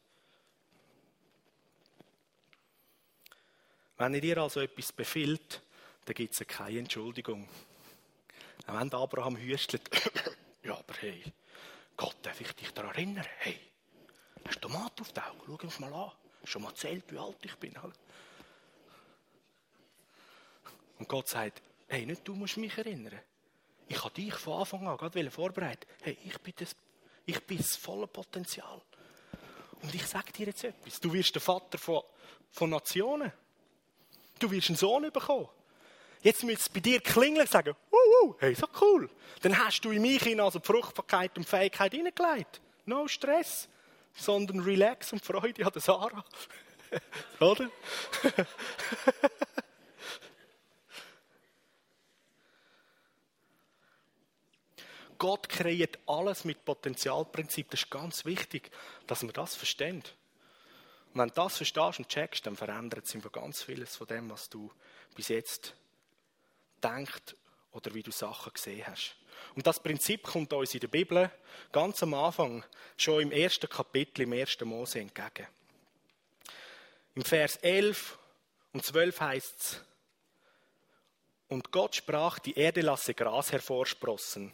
Wenn 3.97 4.13
er 4.13 4.21
dir 4.21 4.37
also 4.37 4.61
etwas 4.61 4.91
befiehlt, 4.91 5.61
dann 6.05 6.15
gibt 6.15 6.33
es 6.39 6.47
keine 6.47 6.79
Entschuldigung. 6.79 7.47
Auch 8.67 8.79
wenn 8.79 8.93
Abraham 8.93 9.37
hüstelt, 9.37 9.89
ja, 10.63 10.77
aber 10.77 10.93
hey, 10.99 11.23
Gott, 11.95 12.15
darf 12.21 12.39
ich 12.41 12.51
dich 12.53 12.71
daran 12.71 12.91
erinnern? 12.91 13.25
Hey, 13.37 13.59
hast 14.45 14.55
du 14.55 14.67
Tomaten 14.67 15.01
auf 15.01 15.13
den 15.13 15.23
Augen? 15.23 15.39
Schau 15.45 15.63
uns 15.63 15.79
mal 15.79 15.93
an. 15.93 16.11
Schon 16.43 16.61
mal 16.61 16.69
erzählt, 16.69 17.05
wie 17.11 17.17
alt 17.17 17.37
ich 17.43 17.55
bin. 17.55 17.73
Und 20.99 21.09
Gott 21.09 21.27
sagt, 21.27 21.61
Hey, 21.87 22.05
nicht 22.05 22.27
du 22.27 22.33
musst 22.35 22.57
mich 22.57 22.77
erinnern. 22.77 23.19
Ich 23.87 24.03
habe 24.03 24.13
dich 24.13 24.33
von 24.33 24.59
Anfang 24.59 24.87
an 24.87 24.97
gerade 24.97 25.29
vorbereitet. 25.29 25.87
Hey, 26.01 26.17
ich 26.23 26.37
bin 26.39 26.53
das, 26.57 26.75
ich 27.25 27.39
bin 27.45 27.57
das 27.57 27.75
volle 27.75 28.07
Potenzial. 28.07 28.81
Und 29.81 29.93
ich 29.93 30.05
sage 30.07 30.31
dir 30.31 30.47
jetzt 30.47 30.63
etwas. 30.63 30.99
Du 30.99 31.13
wirst 31.13 31.35
der 31.35 31.41
Vater 31.41 31.77
von, 31.77 32.01
von 32.49 32.71
Nationen. 32.71 33.31
Du 34.39 34.51
wirst 34.51 34.69
einen 34.69 34.77
Sohn 34.77 35.11
bekommen. 35.11 35.47
Jetzt 36.21 36.43
müsste 36.43 36.61
es 36.61 36.69
bei 36.69 36.79
dir 36.79 36.99
klingeln 37.01 37.41
und 37.41 37.49
sagen, 37.49 37.75
uh, 37.91 38.25
uh, 38.25 38.35
hey, 38.39 38.55
so 38.55 38.67
cool. 38.81 39.09
Dann 39.41 39.57
hast 39.57 39.81
du 39.81 39.91
in 39.91 40.01
mich 40.01 40.23
hin 40.23 40.39
also 40.39 40.57
die 40.59 40.65
Fruchtbarkeit 40.65 41.37
und 41.37 41.47
Fähigkeit 41.47 41.93
hineingelegt. 41.93 42.61
No 42.85 43.07
Stress, 43.07 43.69
sondern 44.13 44.61
Relax 44.61 45.13
und 45.13 45.23
Freude 45.23 45.65
an 45.65 45.71
der 45.71 45.81
Sarah. 45.81 46.25
Oder? 47.39 47.69
Gott 55.17 55.47
kreiert 55.47 55.99
alles 56.07 56.43
mit 56.43 56.65
Potenzialprinzip. 56.65 57.69
Das 57.69 57.81
ist 57.81 57.89
ganz 57.89 58.25
wichtig, 58.25 58.71
dass 59.07 59.23
man 59.23 59.33
das 59.33 59.55
versteht. 59.55 60.15
Und 61.15 61.21
wenn 61.21 61.29
du 61.29 61.35
das 61.35 61.55
verstehst 61.55 61.99
und 61.99 62.09
checkst, 62.09 62.45
dann 62.45 62.57
verändert 62.57 63.07
sich 63.07 63.23
ganz 63.31 63.63
vieles 63.63 63.95
von 63.95 64.05
dem, 64.05 64.29
was 64.29 64.49
du 64.49 64.69
bis 65.15 65.29
jetzt 65.29 65.73
denkst 66.83 67.37
oder 67.71 67.93
wie 67.93 68.03
du 68.03 68.11
Sachen 68.11 68.51
gesehen 68.51 68.85
hast. 68.85 69.15
Und 69.55 69.65
das 69.65 69.81
Prinzip 69.81 70.23
kommt 70.23 70.51
uns 70.51 70.73
in 70.73 70.81
der 70.81 70.89
Bibel 70.89 71.31
ganz 71.71 72.03
am 72.03 72.15
Anfang, 72.15 72.65
schon 72.97 73.21
im 73.21 73.31
ersten 73.31 73.69
Kapitel, 73.69 74.23
im 74.23 74.33
ersten 74.33 74.67
Mose 74.67 74.99
entgegen. 74.99 75.47
Im 77.15 77.23
Vers 77.23 77.55
11 77.61 78.19
und 78.73 78.83
12 78.83 79.21
heißt 79.21 79.61
es, 79.61 79.81
und 81.47 81.71
Gott 81.71 81.95
sprach, 81.95 82.39
die 82.39 82.57
Erde 82.57 82.81
lasse 82.81 83.13
Gras 83.13 83.53
hervorsprossen 83.53 84.51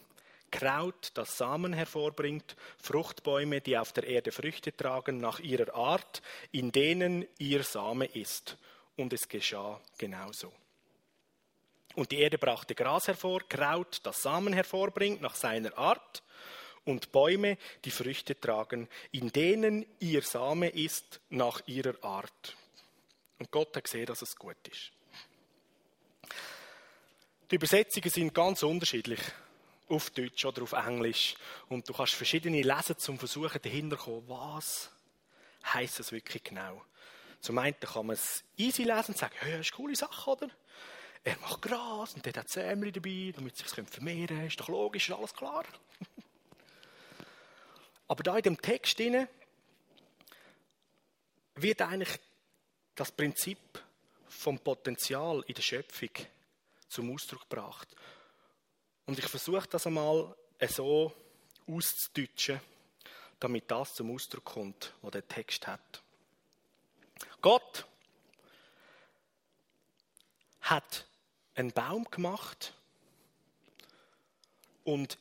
Kraut, 0.52 1.12
das 1.16 1.38
Samen 1.38 1.74
hervorbringt, 1.74 2.56
Fruchtbäume, 2.78 3.62
die 3.62 3.78
auf 3.78 3.94
der 3.94 4.06
Erde 4.06 4.32
Früchte 4.32 4.76
tragen 4.76 5.20
nach 5.20 5.40
ihrer 5.40 5.74
Art, 5.74 6.22
in 6.52 6.72
denen 6.72 7.26
ihr 7.38 7.64
Same 7.64 8.06
ist. 8.06 8.58
Und 8.98 9.14
es 9.14 9.28
geschah 9.28 9.80
genauso. 9.98 10.52
Und 11.96 12.12
die 12.12 12.20
Erde 12.20 12.38
brachte 12.38 12.76
Gras 12.76 13.08
hervor, 13.08 13.42
Kraut, 13.48 14.00
das 14.04 14.22
Samen 14.22 14.54
hervorbringt 14.54 15.22
nach 15.22 15.36
seiner 15.36 15.78
Art, 15.78 16.24
und 16.84 17.12
Bäume, 17.12 17.58
die 17.86 17.92
Früchte 17.92 18.40
tragen, 18.40 18.90
in 19.12 19.32
denen 19.32 19.86
ihr 20.00 20.24
Same 20.24 20.70
ist 20.70 21.22
nach 21.30 21.62
ihrer 21.68 22.04
Art. 22.04 22.56
Und 23.38 23.52
Gott 23.52 23.76
hat 23.76 23.84
gesehen, 23.84 24.08
dass 24.08 24.22
es 24.22 24.36
gut 24.36 24.68
ist. 24.68 24.92
Die 27.50 27.56
Übersetzungen 27.56 28.10
sind 28.10 28.34
ganz 28.34 28.64
unterschiedlich 28.64 29.20
auf 29.92 30.10
Deutsch 30.10 30.46
oder 30.46 30.64
auf 30.64 30.72
Englisch. 30.72 31.36
Und 31.70 31.88
du 31.88 31.94
kannst 31.94 32.14
verschiedene 32.14 32.62
lesen, 32.62 32.96
um 33.08 33.20
versuchen, 33.20 33.62
dahinter 33.62 33.98
zu 33.98 34.06
kommen, 34.06 34.28
was 34.28 34.90
heisst 35.64 36.00
das 36.00 36.12
wirklich 36.12 36.44
genau. 36.44 36.82
Zum 37.42 37.58
einen 37.58 37.80
kann 37.80 38.06
man 38.06 38.16
es 38.16 38.44
easy 38.58 38.84
lesen 38.84 39.12
und 39.12 39.18
sagen, 39.18 39.36
hey, 39.40 39.58
das 39.58 39.68
ist 39.68 39.74
eine 39.74 39.78
coole 39.78 39.96
Sache, 39.96 40.30
oder? 40.30 40.50
Er 41.24 41.38
macht 41.40 41.62
Gras 41.62 42.14
und 42.14 42.26
der 42.26 42.34
hat 42.34 42.50
Sämli 42.50 42.92
dabei, 42.92 43.32
damit 43.36 43.54
es 43.54 43.60
sich 43.60 43.90
vermehren 43.90 44.28
kann. 44.28 44.48
Ist 44.48 44.60
doch 44.60 44.70
logisch, 44.70 45.10
ist 45.10 45.16
alles 45.16 45.34
klar. 45.34 45.66
Aber 48.08 48.24
da 48.24 48.38
in 48.38 48.44
dem 48.44 48.62
Text 48.62 48.98
drin 48.98 49.28
wird 51.56 51.82
eigentlich 51.82 52.20
das 52.96 53.12
Prinzip 53.12 53.60
vom 54.28 54.60
Potenzial 54.60 55.44
in 55.48 55.54
der 55.54 55.62
Schöpfung 55.62 56.10
zum 56.88 57.14
Ausdruck 57.14 57.50
gebracht. 57.50 57.88
Und 59.06 59.20
ich 59.20 59.26
versuche 59.28 59.68
das 59.68 59.88
einmal 59.88 60.36
so 60.68 61.14
auszudeutschen, 61.68 62.60
damit 63.40 63.70
das 63.70 63.96
zum 63.96 64.14
Ausdruck 64.14 64.46
kommt, 64.46 64.94
was 65.02 65.12
der 65.12 65.28
Text 65.28 65.68
hat. 65.68 66.02
Gott 67.42 67.86
hat 70.62 71.06
einen 71.56 71.72
Baum 71.72 72.06
gemacht 72.10 72.74
und 74.84 75.18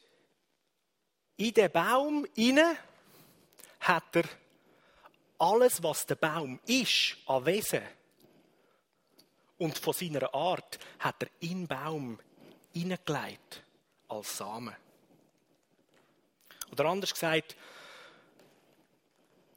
in 1.36 1.54
den 1.54 1.70
Baum 1.70 2.26
inne 2.34 2.76
hat 3.80 4.16
er 4.16 4.24
alles, 5.38 5.82
was 5.82 6.04
der 6.04 6.16
Baum 6.16 6.60
ist, 6.66 7.16
an 7.26 7.46
Wesen 7.46 7.82
und 9.58 9.78
von 9.78 9.94
seiner 9.94 10.34
Art, 10.34 10.78
hat 10.98 11.22
er 11.22 11.30
in 11.40 11.60
den 11.60 11.66
Baum 11.66 12.20
hineingelegt 12.72 13.62
als 14.10 14.36
Samen. 14.36 14.74
Oder 16.72 16.84
anders 16.86 17.12
gesagt, 17.12 17.56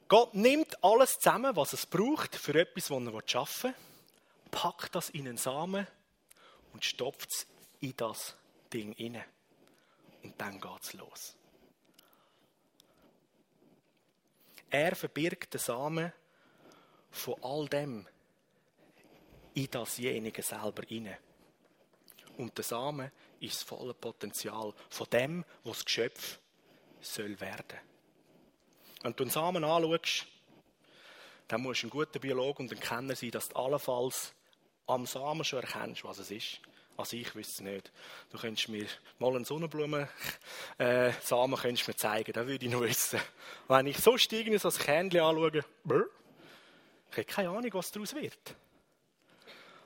Gott 0.08 0.34
nimmt 0.34 0.82
alles 0.84 1.18
zusammen, 1.18 1.56
was 1.56 1.72
es 1.72 1.86
braucht 1.86 2.36
für 2.36 2.54
etwas, 2.58 2.90
was 2.90 3.02
er 3.02 3.22
schaffen 3.28 3.74
will, 3.74 4.50
packt 4.50 4.94
das 4.94 5.10
in 5.10 5.26
einen 5.26 5.36
Samen 5.36 5.86
und 6.72 6.84
stopft 6.84 7.30
es 7.30 7.46
in 7.80 7.94
das 7.96 8.36
Ding 8.72 8.92
inne. 8.94 9.24
Und 10.22 10.40
dann 10.40 10.60
geht 10.60 10.82
es 10.82 10.92
los. 10.92 11.36
Er 14.70 14.96
verbirgt 14.96 15.54
den 15.54 15.60
Samen 15.60 16.12
von 17.10 17.36
all 17.42 17.68
dem 17.68 18.06
in 19.54 19.70
dasjenige 19.70 20.42
selber 20.42 20.82
inne. 20.90 21.18
Und 22.36 22.56
der 22.56 22.64
Samen 22.64 23.12
ist 23.40 23.56
das 23.56 23.62
volle 23.62 23.94
Potenzial 23.94 24.72
von 24.88 25.06
dem, 25.10 25.44
was 25.64 25.78
das 25.78 25.84
Geschöpf 25.84 26.38
soll 27.00 27.38
werden. 27.40 27.78
Wenn 29.02 29.14
du 29.14 29.24
einen 29.24 29.30
Samen 29.30 29.64
anschaust, 29.64 30.26
dann 31.48 31.62
musst 31.62 31.82
du 31.82 31.86
ein 31.86 31.90
guter 31.90 32.18
Biologe 32.18 32.62
und 32.62 32.72
ein 32.72 32.80
Kenner 32.80 33.14
sein, 33.14 33.30
dass 33.30 33.48
du 33.48 33.56
allenfalls 33.56 34.32
am 34.86 35.06
Samen 35.06 35.44
schon 35.44 35.60
erkennst, 35.60 36.04
was 36.04 36.18
es 36.18 36.30
ist. 36.30 36.60
Also 36.96 37.16
ich 37.16 37.34
wüsste 37.34 37.52
es 37.52 37.60
nicht. 37.60 37.92
Du 38.30 38.38
könntest 38.38 38.68
mir 38.68 38.86
mal 39.18 39.34
einen 39.34 39.44
Sonnenblumen 39.44 40.08
äh, 40.78 41.12
Samen 41.22 41.56
könntest 41.56 41.98
zeigen, 41.98 42.32
das 42.32 42.46
würde 42.46 42.64
ich 42.64 42.72
noch 42.72 42.82
wissen. 42.82 43.20
Wenn 43.68 43.86
ich 43.88 43.98
so 43.98 44.16
steige, 44.16 44.56
so 44.58 44.70
Kernchen 44.70 45.20
anschaue, 45.20 45.64
brr, 45.84 46.06
ich 47.10 47.16
habe 47.18 47.24
keine 47.24 47.50
Ahnung, 47.50 47.70
was 47.74 47.90
daraus 47.92 48.14
wird. 48.14 48.56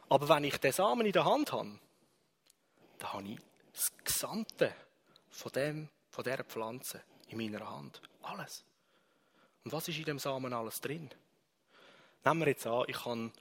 Aber 0.08 0.28
wenn 0.28 0.44
ich 0.44 0.56
den 0.58 0.72
Samen 0.72 1.06
in 1.06 1.12
der 1.12 1.24
Hand 1.24 1.52
habe, 1.52 1.78
dann 2.98 3.12
habe 3.12 3.28
ich 3.28 3.38
das 3.72 3.92
Gesamte 4.04 4.74
von, 5.30 5.52
dem, 5.52 5.88
von 6.10 6.24
dieser 6.24 6.44
Pflanze 6.44 7.02
in 7.28 7.38
meiner 7.38 7.68
Hand. 7.68 8.00
Alles. 8.22 8.64
Und 9.64 9.72
was 9.72 9.88
ist 9.88 9.98
in 9.98 10.04
dem 10.04 10.18
Samen 10.18 10.52
alles 10.52 10.80
drin? 10.80 11.10
Nehmen 12.24 12.40
wir 12.40 12.48
jetzt 12.48 12.66
an, 12.66 12.84
ich 12.88 13.04
habe 13.04 13.32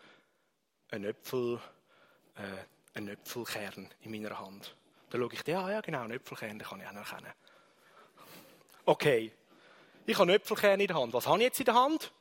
einen, 0.92 1.06
Äpfel, 1.06 1.60
äh, 2.36 2.98
einen 2.98 3.10
Äpfelkern 3.10 3.90
in 4.02 4.12
meiner 4.12 4.40
Hand. 4.40 4.76
Dann 5.10 5.22
schaue 5.22 5.34
ich, 5.34 5.48
ja, 5.48 5.70
ja, 5.72 5.82
genau, 5.82 6.02
einen 6.02 6.14
Äpfelkern, 6.14 6.60
den 6.60 6.68
kann 6.68 6.82
ich 6.82 6.88
auch 6.88 6.94
noch 6.94 7.12
erkennen. 7.12 7.34
Okay, 8.86 9.32
ich 10.06 10.16
habe 10.16 10.24
einen 10.24 10.36
Äpfelkern 10.36 10.80
in 10.80 10.88
der 10.88 10.98
Hand. 10.98 11.14
Was 11.14 11.28
habe 11.28 11.38
ich 11.40 11.46
jetzt 11.46 11.60
in 11.60 11.66
der 11.66 11.76
Hand? 11.76 12.14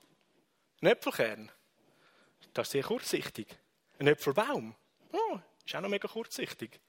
Ein 0.80 0.88
Äpfelkern. 0.88 1.52
Das 2.52 2.68
ist 2.68 2.72
sehr 2.72 2.82
kurzsichtig. 2.82 3.46
Ein 3.98 4.08
Äpfelbaum. 4.08 4.74
Oh, 5.12 5.38
ist 5.64 5.74
auch 5.74 5.80
noch 5.80 5.88
mega 5.88 6.08
kurzsichtig. 6.08 6.80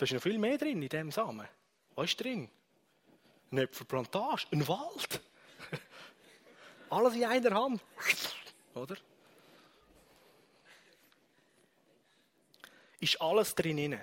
Da 0.00 0.04
ist 0.04 0.12
noch 0.12 0.22
viel 0.22 0.38
mehr 0.38 0.56
drin 0.56 0.80
in 0.80 0.88
dem 0.88 1.10
Samen. 1.10 1.46
Was 1.94 2.06
ist 2.06 2.24
drin? 2.24 2.48
Eine 3.50 3.64
Äpfelplantage, 3.64 4.46
ein 4.50 4.66
Wald. 4.66 5.20
Alles 6.88 7.14
in 7.16 7.24
einer 7.26 7.54
Hand. 7.54 7.82
Oder? 8.74 8.96
Ist 12.98 13.20
alles 13.20 13.54
drin. 13.54 14.00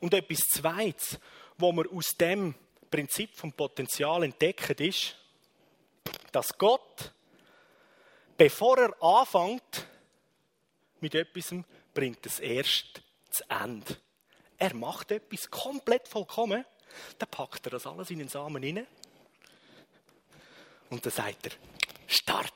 Und 0.00 0.12
etwas 0.12 0.38
Zweites, 0.40 1.20
wo 1.56 1.70
wir 1.70 1.88
aus 1.92 2.16
dem 2.16 2.52
Prinzip 2.90 3.36
vom 3.36 3.52
Potenzial 3.52 4.24
entdecken, 4.24 4.84
ist, 4.84 5.16
dass 6.32 6.58
Gott 6.58 7.12
bevor 8.38 8.78
er 8.78 9.02
anfängt 9.02 9.86
mit 11.00 11.14
etwas, 11.14 11.54
bringt 11.92 12.24
es 12.24 12.40
erst 12.40 13.02
zu 13.28 13.44
Ende. 13.50 13.98
Er 14.56 14.74
macht 14.74 15.10
etwas 15.10 15.50
komplett 15.50 16.08
vollkommen, 16.08 16.64
dann 17.18 17.28
packt 17.28 17.66
er 17.66 17.72
das 17.72 17.86
alles 17.86 18.10
in 18.10 18.20
den 18.20 18.28
Samen 18.28 18.62
hinein 18.62 18.86
und 20.88 21.04
dann 21.04 21.12
sagt 21.12 21.46
er, 21.46 21.52
Start. 22.06 22.54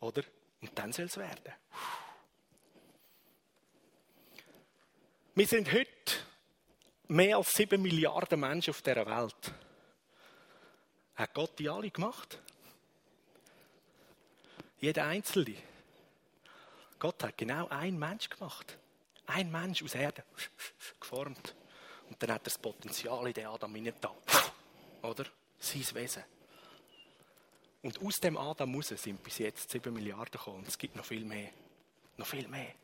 Oder? 0.00 0.22
Und 0.62 0.70
dann 0.78 0.92
soll 0.92 1.04
es 1.04 1.18
werden. 1.18 1.52
Wir 5.34 5.46
sind 5.46 5.70
heute 5.70 5.88
mehr 7.08 7.36
als 7.36 7.52
sieben 7.52 7.82
Milliarden 7.82 8.40
Menschen 8.40 8.70
auf 8.70 8.80
dieser 8.80 9.04
Welt. 9.04 9.52
Hat 11.16 11.34
Gott 11.34 11.58
die 11.58 11.68
alle 11.68 11.90
gemacht? 11.90 12.38
Jeder 14.84 15.06
Einzelne. 15.06 15.54
Gott 16.98 17.22
hat 17.22 17.38
genau 17.38 17.68
einen 17.68 17.98
Mensch 17.98 18.28
gemacht. 18.28 18.76
Ein 19.26 19.50
Mensch 19.50 19.82
aus 19.82 19.94
Erde 19.94 20.22
geformt. 21.00 21.54
Und 22.10 22.22
dann 22.22 22.32
hat 22.32 22.42
er 22.42 22.44
das 22.44 22.58
Potenzial 22.58 23.26
in 23.26 23.32
den 23.32 23.46
Adam 23.46 23.74
hineingetan. 23.74 24.14
Oder? 25.02 25.24
Sein 25.58 25.86
Wesen. 25.94 26.22
Und 27.80 27.98
aus 28.02 28.16
dem 28.16 28.36
Adam 28.36 28.74
raus 28.74 28.88
sind 28.88 29.22
bis 29.22 29.38
jetzt 29.38 29.70
7 29.70 29.90
Milliarden 29.90 30.32
gekommen. 30.32 30.58
Und 30.58 30.68
es 30.68 30.76
gibt 30.76 30.96
noch 30.96 31.06
viel 31.06 31.24
mehr. 31.24 31.48
Noch 32.18 32.26
viel 32.26 32.46
mehr. 32.46 32.74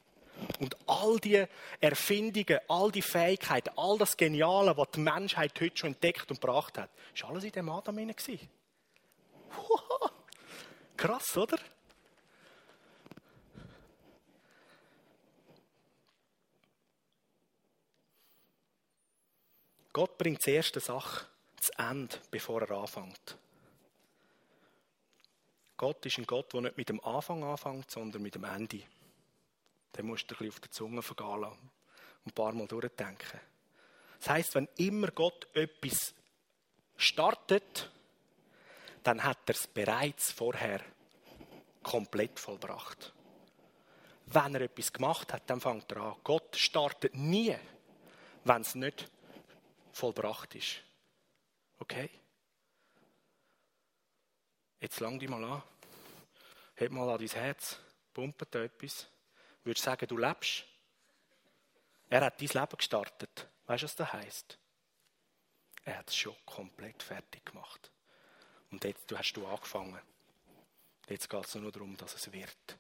Und 0.59 0.75
all 0.87 1.19
die 1.19 1.45
Erfindungen, 1.83 2.61
all 2.69 2.91
die 2.91 3.03
Fähigkeiten, 3.03 3.77
all 3.77 3.99
das 3.99 4.17
Geniale, 4.17 4.75
was 4.75 4.91
die 4.93 5.01
Menschheit 5.01 5.61
heute 5.61 5.77
schon 5.77 5.93
entdeckt 5.93 6.31
und 6.31 6.41
gebracht 6.41 6.79
hat, 6.79 6.89
ist 7.15 7.25
alles 7.27 7.45
in 7.45 7.53
dem 7.53 7.69
Adam 7.69 7.99
hinein. 7.99 8.17
Krass, 10.97 11.37
oder? 11.37 11.59
Gott 19.93 20.17
bringt 20.19 20.47
die 20.47 20.53
erste 20.53 20.79
Sache 20.79 21.27
zu 21.59 21.73
Ende, 21.77 22.17
bevor 22.31 22.63
er 22.63 22.71
anfängt. 22.71 23.37
Gott 25.77 26.05
ist 26.07 26.19
ein 26.19 26.27
Gott, 26.27 26.53
der 26.53 26.61
nicht 26.61 26.77
mit 26.77 26.89
dem 26.89 27.03
Anfang 27.03 27.43
anfängt, 27.43 27.91
sondern 27.91 28.23
mit 28.23 28.35
dem 28.35 28.45
Ende. 28.45 28.83
Den 29.97 30.07
musst 30.07 30.31
du 30.31 30.37
ein 30.39 30.49
auf 30.49 30.61
der 30.61 30.71
Zunge 30.71 31.03
vergehen 31.03 31.41
lassen 31.41 31.71
und 32.25 32.31
ein 32.31 32.35
paar 32.35 32.53
Mal 32.53 32.69
durchdenken. 32.69 33.41
Das 34.19 34.29
heisst, 34.29 34.55
wenn 34.55 34.69
immer 34.77 35.09
Gott 35.09 35.49
etwas 35.57 36.15
startet, 36.97 37.91
dann 39.03 39.25
hat 39.25 39.39
er 39.47 39.55
es 39.55 39.67
bereits 39.67 40.31
vorher 40.31 40.83
komplett 41.83 42.39
vollbracht. 42.39 43.13
Wenn 44.27 44.55
er 44.55 44.61
etwas 44.61 44.93
gemacht 44.93 45.33
hat, 45.33 45.49
dann 45.49 45.61
fängt 45.61 45.91
er 45.93 46.03
an. 46.03 46.17
Gott 46.23 46.55
startet 46.55 47.15
nie, 47.15 47.57
wenn 48.45 48.61
es 48.61 48.75
nicht 48.75 49.11
vollbracht 49.93 50.55
ist. 50.55 50.83
Okay? 51.79 52.11
Jetzt 54.81 55.01
lang 55.01 55.19
dich 55.19 55.29
mal 55.29 55.45
an. 55.45 55.63
Heb 56.75 56.93
mal 56.93 57.09
an 57.09 57.19
dein 57.19 57.29
Herz. 57.29 57.79
Pumpet 58.13 58.55
da 58.55 58.63
etwas. 58.63 59.07
Würdest 59.65 59.85
sagen, 59.85 60.07
du 60.07 60.17
lebst? 60.17 60.65
Er 62.09 62.23
hat 62.23 62.41
dein 62.41 62.49
Leben 62.49 62.77
gestartet. 62.77 63.49
Weißt 63.67 63.83
du, 63.83 63.85
was 63.85 63.97
das 63.97 64.13
heisst? 64.13 64.59
Er 65.85 65.99
hat 65.99 66.09
es 66.09 66.17
schon 66.17 66.35
komplett 66.45 67.03
fertig 67.03 67.45
gemacht. 67.45 67.91
Und 68.71 68.83
jetzt 68.85 69.13
hast 69.13 69.33
du 69.35 69.47
angefangen. 69.47 70.01
Jetzt 71.09 71.29
geht 71.29 71.45
es 71.45 71.55
nur 71.57 71.73
darum, 71.73 71.97
dass 71.97 72.15
es 72.15 72.33
wird. 72.33 72.79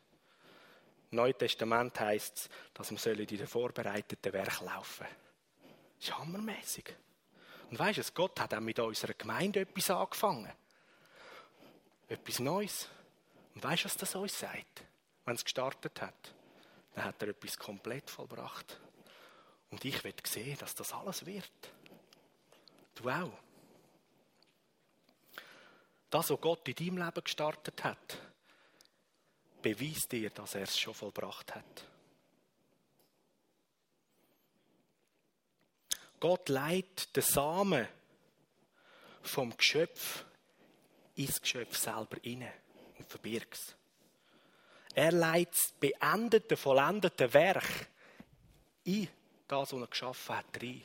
Im 1.11 1.17
Neuen 1.17 1.37
Testament 1.37 1.99
heisst 2.01 2.37
es, 2.37 2.49
dass 2.73 2.91
wir 2.91 3.19
in 3.19 3.27
den 3.27 3.47
vorbereiteten 3.47 4.33
Werk 4.33 4.61
laufen 4.61 5.07
Das 6.01 6.09
ist 6.09 6.19
hammermäßig. 6.19 6.97
Und 7.71 7.79
weißt 7.79 7.99
du, 7.99 8.13
Gott 8.15 8.41
hat 8.41 8.55
auch 8.55 8.61
mit 8.61 8.79
unserer 8.79 9.13
Gemeinde 9.15 9.61
etwas 9.61 9.91
angefangen. 9.91 10.51
Etwas 12.09 12.39
Neues. 12.41 12.89
Und 13.55 13.63
weißt 13.63 13.85
du, 13.85 13.85
was 13.85 13.97
das 13.97 14.15
uns 14.15 14.39
sagt, 14.39 14.83
wenn 15.27 15.37
es 15.37 15.45
gestartet 15.45 16.01
hat? 16.01 16.35
Dann 16.95 17.05
hat 17.05 17.23
er 17.23 17.29
etwas 17.29 17.59
komplett 17.59 18.11
vollbracht. 18.11 18.81
Und 19.71 19.85
ich 19.85 20.03
will 20.03 20.15
sehen, 20.25 20.59
dass 20.59 20.75
das 20.75 20.93
alles 20.93 21.27
wird. 21.27 21.53
Du 22.97 23.09
auch. 23.09 23.39
Das, 26.09 26.31
was 26.31 26.41
Gott 26.41 26.67
in 26.67 26.75
deinem 26.75 27.05
Leben 27.05 27.25
gestartet 27.25 27.85
hat, 27.85 28.19
beweist 29.63 30.11
dir, 30.11 30.31
dass 30.31 30.57
er 30.57 30.63
es 30.63 30.79
schon 30.79 30.95
vollbracht 30.95 31.55
hat. 31.55 31.85
Gott 36.21 36.51
leitet 36.51 37.17
den 37.17 37.23
Samen 37.23 37.89
vom 39.23 39.57
Geschöpf 39.57 40.25
ins 41.17 41.41
Geschöpf 41.41 41.77
selber 41.77 42.23
inne 42.23 42.53
und 42.99 43.09
verbirgt 43.09 43.55
es. 43.55 43.75
Er 44.95 45.13
leitet 45.13 45.55
das 45.55 45.73
beendete, 45.81 46.57
vollendete 46.57 47.33
Werk 47.33 47.89
in 48.85 49.09
das, 49.49 49.73
was 49.73 49.81
er 49.81 49.87
geschaffen 49.87 50.37
hat, 50.37 50.63
rein. 50.63 50.85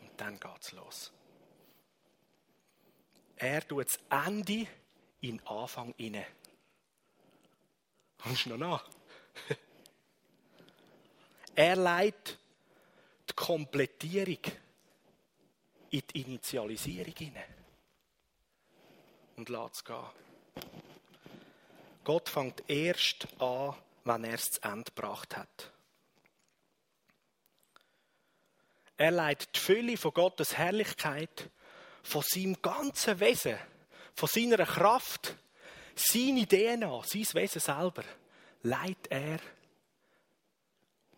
Und 0.00 0.20
dann 0.20 0.40
geht 0.40 0.60
es 0.62 0.72
los. 0.72 1.12
Er 3.36 3.66
tut 3.66 3.86
das 3.86 3.98
Ende 4.26 4.66
in 5.20 5.36
den 5.38 5.46
Anfang 5.46 5.92
inne. 5.98 6.26
Kommst 8.18 8.46
du 8.46 8.50
noch 8.50 8.58
nach? 8.58 8.90
er 11.54 11.76
leitet 11.76 12.38
Komplettierung 13.36 14.40
in 15.90 16.02
die 16.12 16.22
Initialisierung 16.22 17.14
hinein. 17.16 17.54
Und 19.36 19.48
lässt 19.50 19.74
es 19.76 19.84
gehen. 19.84 20.66
Gott 22.02 22.28
fängt 22.28 22.62
erst 22.68 23.28
an, 23.40 23.74
wenn 24.04 24.24
er 24.24 24.34
es 24.34 24.52
zu 24.52 24.62
Ende 24.62 24.84
gebracht 24.84 25.36
hat. 25.36 25.72
Er 28.96 29.10
leitet 29.10 29.54
die 29.54 29.60
Fülle 29.60 29.96
von 29.96 30.12
Gottes 30.12 30.56
Herrlichkeit, 30.56 31.50
von 32.02 32.22
seinem 32.22 32.60
ganzen 32.62 33.20
Wesen, 33.20 33.58
von 34.14 34.28
seiner 34.28 34.64
Kraft, 34.64 35.36
seine 35.94 36.46
DNA, 36.46 37.02
sein 37.04 37.26
Wesen 37.34 37.60
selber, 37.60 38.04
leitet 38.62 39.10
er 39.10 39.38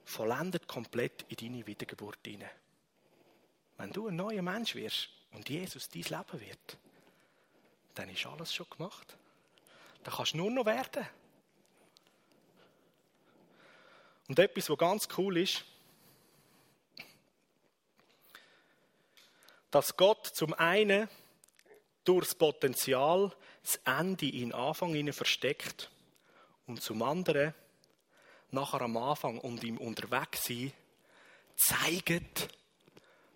vollendet 0.09 0.66
komplett 0.66 1.27
in 1.29 1.37
deine 1.37 1.66
Wiedergeburt 1.66 2.18
hinein. 2.25 2.51
Wenn 3.77 3.92
du 3.92 4.09
ein 4.09 4.16
neuer 4.16 4.42
Mensch 4.42 4.75
wirst 4.75 5.11
und 5.33 5.49
Jesus 5.49 5.88
dein 5.88 6.03
Leben 6.03 6.40
wird, 6.40 6.79
dann 7.94 8.09
ist 8.09 8.27
alles 8.27 8.55
schon 8.55 8.68
gemacht. 8.71 9.16
Dann 10.03 10.14
kannst 10.14 10.33
du 10.33 10.38
nur 10.38 10.51
noch 10.51 10.64
werden. 10.64 11.07
Und 14.29 14.38
etwas, 14.38 14.71
was 14.71 14.79
ganz 14.79 15.09
cool 15.18 15.37
ist, 15.37 15.64
dass 19.71 19.97
Gott 19.97 20.27
zum 20.27 20.55
einen 20.55 21.09
durch 22.05 22.27
das 22.27 22.35
Potenzial 22.35 23.35
das 23.62 23.77
Ende 23.85 24.29
in 24.29 24.55
Anfang 24.55 25.12
versteckt 25.12 25.90
und 26.66 26.83
zum 26.83 27.03
anderen 27.03 27.55
nachher 28.50 28.82
am 28.82 28.96
Anfang 28.96 29.38
und 29.38 29.62
im 29.64 29.78
Unterwegssein 29.78 30.72
zeigt, 31.56 32.48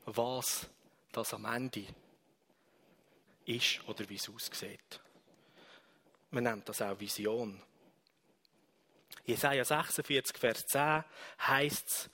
was 0.05 0.67
das 1.13 1.35
am 1.35 1.45
Ende 1.45 1.87
ist 3.45 3.81
oder 3.87 4.09
wie 4.09 4.17
es 4.17 4.29
aussieht. 4.29 5.01
Man 6.31 6.45
nennt 6.45 6.69
das 6.69 6.81
auch 6.81 6.99
Vision. 6.99 7.61
Jesaja 9.25 9.65
46, 9.65 10.39
Vers 10.39 10.67
10 10.67 11.05
heißt 11.47 11.89
es, 11.89 12.11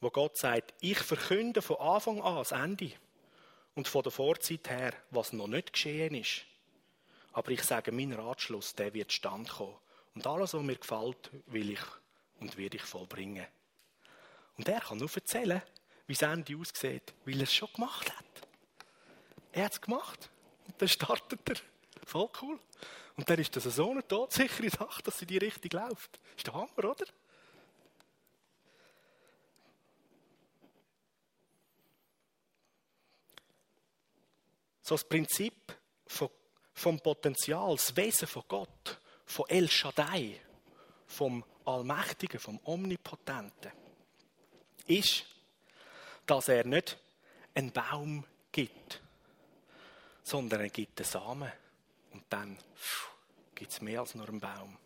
wo 0.00 0.10
Gott 0.10 0.36
sagt, 0.36 0.74
ich 0.80 0.98
verkünde 0.98 1.62
von 1.62 1.76
Anfang 1.76 2.20
an 2.20 2.36
das 2.36 2.52
Ende 2.52 2.92
und 3.74 3.88
von 3.88 4.02
der 4.02 4.12
Vorzeit 4.12 4.68
her, 4.68 4.94
was 5.10 5.32
noch 5.32 5.46
nicht 5.46 5.72
geschehen 5.72 6.14
ist. 6.14 6.44
Aber 7.32 7.50
ich 7.50 7.62
sage, 7.62 7.92
mein 7.92 8.12
Ratschluss, 8.12 8.74
der 8.74 8.94
wird 8.94 9.12
stand 9.12 9.48
kommen. 9.48 9.76
Und 10.14 10.26
alles, 10.26 10.54
was 10.54 10.62
mir 10.62 10.76
gefällt, 10.76 11.30
will 11.46 11.70
ich 11.70 11.80
und 12.40 12.56
werde 12.56 12.76
ich 12.76 12.82
vollbringen. 12.82 13.46
Und 14.56 14.68
er 14.68 14.80
kann 14.80 14.98
nur 14.98 15.10
erzählen, 15.14 15.62
wie 16.06 16.14
das 16.14 16.22
Ende 16.22 16.56
aussieht, 16.56 17.14
weil 17.24 17.36
er 17.36 17.42
es 17.42 17.54
schon 17.54 17.72
gemacht 17.72 18.16
hat. 18.16 18.48
Er 19.52 19.64
hat 19.64 19.72
es 19.72 19.80
gemacht. 19.80 20.30
Und 20.66 20.80
dann 20.80 20.88
startet 20.88 21.48
er. 21.48 21.56
Voll 22.04 22.28
cool. 22.42 22.58
Und 23.16 23.30
dann 23.30 23.38
ist 23.38 23.54
das 23.54 23.64
so 23.64 23.90
eine 23.90 24.06
todsichere 24.06 24.70
Sache, 24.70 25.02
dass 25.02 25.18
sie 25.18 25.26
die 25.26 25.38
richtig 25.38 25.72
läuft. 25.72 26.20
Ist 26.36 26.46
der 26.46 26.54
Hammer, 26.54 26.78
oder? 26.78 27.06
So 34.82 34.96
das 34.96 35.04
Prinzip 35.04 35.78
vom 36.74 37.00
Potenzial, 37.00 37.74
das 37.76 37.96
Wesen 37.96 38.28
von 38.28 38.42
Gott, 38.46 39.00
von 39.24 39.48
El 39.48 39.70
Shaddai, 39.70 40.40
vom 41.06 41.42
Allmächtigen, 41.64 42.40
vom 42.40 42.60
Omnipotenten, 42.64 43.72
ist, 44.86 45.24
dass 46.26 46.48
er 46.48 46.64
nicht 46.66 46.98
einen 47.54 47.72
Baum 47.72 48.24
gibt, 48.52 49.00
sondern 50.22 50.60
er 50.60 50.70
gibt 50.70 50.98
den 50.98 51.06
Samen. 51.06 51.50
Und 52.12 52.24
dann 52.28 52.58
gibt 53.54 53.70
es 53.70 53.80
mehr 53.80 54.00
als 54.00 54.14
nur 54.14 54.28
einen 54.28 54.40
Baum. 54.40 54.76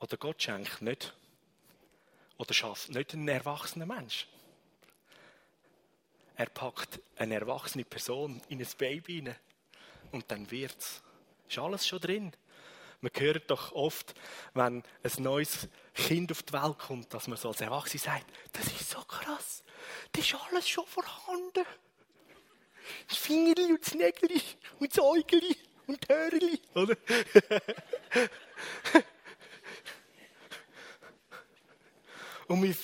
Oder 0.00 0.16
Gott 0.16 0.42
schenkt 0.42 0.82
nicht 0.82 1.14
oder 2.36 2.52
schafft 2.52 2.90
nicht 2.90 3.14
einen 3.14 3.28
erwachsenen 3.28 3.88
Mensch. 3.88 4.28
Er 6.36 6.46
packt 6.46 7.00
eine 7.16 7.34
erwachsene 7.34 7.84
Person 7.84 8.42
in 8.48 8.60
ein 8.60 8.68
Baby 8.76 9.14
hinein 9.14 9.36
und 10.10 10.30
dann 10.30 10.50
wird's. 10.50 11.02
Ist 11.48 11.58
alles 11.58 11.86
schon 11.86 12.00
drin. 12.00 12.32
Man 13.04 13.12
hört 13.18 13.50
doch 13.50 13.72
oft, 13.72 14.14
wenn 14.54 14.82
ein 15.02 15.12
neues 15.18 15.68
Kind 15.92 16.32
auf 16.32 16.42
die 16.42 16.54
Welt 16.54 16.78
kommt, 16.78 17.12
dass 17.12 17.28
man 17.28 17.36
so 17.36 17.48
als 17.48 17.60
Erwachsene 17.60 18.00
sagt, 18.00 18.24
das 18.54 18.64
ist 18.64 18.88
so 18.88 18.98
krass, 19.00 19.62
das 20.12 20.24
ist 20.24 20.34
alles 20.34 20.66
schon 20.66 20.86
vorhanden. 20.86 21.66
Das 23.06 23.18
Fingerli 23.18 23.72
und 23.72 23.86
das 23.86 23.94
Nägeli 23.94 24.40
und 24.78 24.90
das 24.90 25.04
Äugeli 25.04 25.54
und 25.86 26.02
das 26.08 26.16
Hörli, 26.16 26.58
oder? 26.74 26.96
Und 32.46 32.62
wir, 32.62 32.74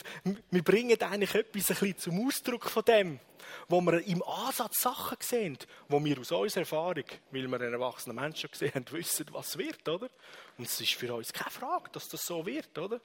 wir 0.51 0.65
bringen 0.65 1.03
eigentlich 1.03 1.35
etwas 1.35 1.71
ein 1.71 1.77
bisschen 1.77 1.99
zum 1.99 2.27
Ausdruck 2.27 2.71
von 2.71 2.83
dem, 2.83 3.21
wo 3.69 3.81
wir 3.81 4.05
im 4.07 4.23
Ansatz 4.23 4.81
Sachen 4.83 5.17
sehen, 5.21 5.59
wo 5.89 6.03
wir 6.05 6.19
aus 6.19 6.33
unserer 6.33 6.63
Erfahrung, 6.63 7.05
weil 7.31 7.49
wir 7.49 7.61
einen 7.61 7.73
erwachsenen 7.73 8.17
Menschen 8.17 8.51
gesehen 8.51 8.75
haben, 8.75 8.91
wissen, 8.93 9.27
was 9.33 9.57
wird, 9.57 9.89
oder? 9.89 10.09
Und 10.59 10.67
es 10.67 10.81
ist 10.81 10.95
für 10.95 11.15
uns 11.15 11.33
keine 11.33 11.51
Frage, 11.51 11.91
dass 11.91 12.09
das 12.09 12.25
so 12.25 12.45
wird, 12.45 12.77
oder? 12.79 13.01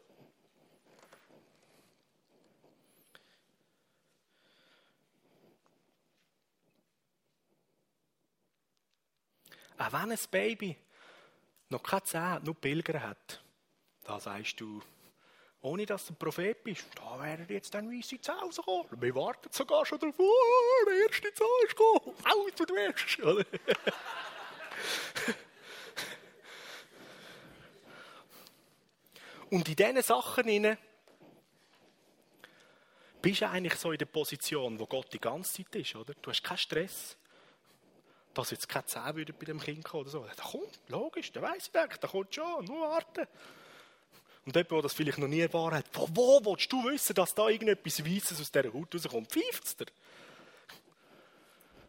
Auch 9.78 9.91
wenn 9.91 10.12
ein 10.12 10.20
Baby 10.32 10.78
noch 11.70 11.84
keine 11.84 12.04
Zähne, 12.04 12.41
nur 12.43 12.56
Pilger 12.56 13.02
hat, 13.02 13.43
da 14.04 14.20
sagst 14.20 14.62
du, 14.62 14.82
ohne 15.66 15.86
dass 15.86 16.05
du 16.05 16.13
ein 16.13 16.18
Prophet 16.18 16.63
bist, 16.63 16.86
da 16.95 17.22
wären 17.22 17.45
jetzt 17.49 17.74
dann 17.74 17.91
weisse 17.91 18.22
Zähne 18.22 18.39
rausgekommen. 18.39 19.01
Wir 19.01 19.13
warten 19.16 19.49
sogar 19.51 19.86
schon 19.86 19.99
darauf, 19.99 20.18
oh, 20.20 20.86
der 20.88 20.95
erste 21.07 21.34
Zahn 21.34 21.47
ist 21.66 21.76
gekommen, 21.76 22.16
au, 22.24 22.47
du 22.55 22.63
wirst. 22.76 23.20
Und 29.49 29.68
in 29.68 29.76
diesen 29.76 30.01
Sachen 30.01 30.45
hinein 30.45 30.78
bist 33.22 33.41
du 33.41 33.49
eigentlich 33.49 33.76
so 33.76 33.91
in 33.91 33.97
der 33.97 34.05
Position, 34.05 34.80
wo 34.80 34.86
Gott 34.86 35.11
die 35.13 35.20
ganze 35.20 35.63
Zeit 35.63 35.76
ist, 35.76 35.93
oder? 35.95 36.13
Du 36.22 36.30
hast 36.30 36.43
keinen 36.43 36.57
Stress 36.57 37.18
dass 38.36 38.51
jetzt 38.51 38.68
keine 38.68 38.86
Zähne 38.86 39.16
würden 39.16 39.34
bei 39.39 39.45
dem 39.45 39.61
Kind 39.61 39.86
kommen 39.86 40.01
oder 40.01 40.11
so. 40.11 40.26
Da 40.26 40.43
kommt, 40.43 40.78
logisch, 40.89 41.32
der 41.32 41.41
weiß 41.41 41.68
ich 41.68 41.72
denke, 41.72 41.97
da 41.99 42.07
kommt 42.07 42.36
schon, 42.36 42.66
nur 42.66 42.82
warten. 42.82 43.26
Und 44.46 44.56
jemand, 44.56 44.72
der 44.72 44.82
das 44.84 44.93
vielleicht 44.93 45.18
noch 45.18 45.28
nie 45.28 45.39
erfahren 45.39 45.76
hat, 45.76 45.86
wo, 45.93 46.08
wo 46.14 46.52
willst 46.52 46.72
du 46.72 46.84
wissen, 46.86 47.16
dass 47.16 47.34
da 47.34 47.50
irgendetwas 47.50 48.06
Weißes 48.06 48.39
aus 48.39 48.52
dieser 48.52 48.74
Haut 48.74 48.93
rauskommt? 48.93 49.32
Pfeift 49.32 49.80
dir? 49.80 49.88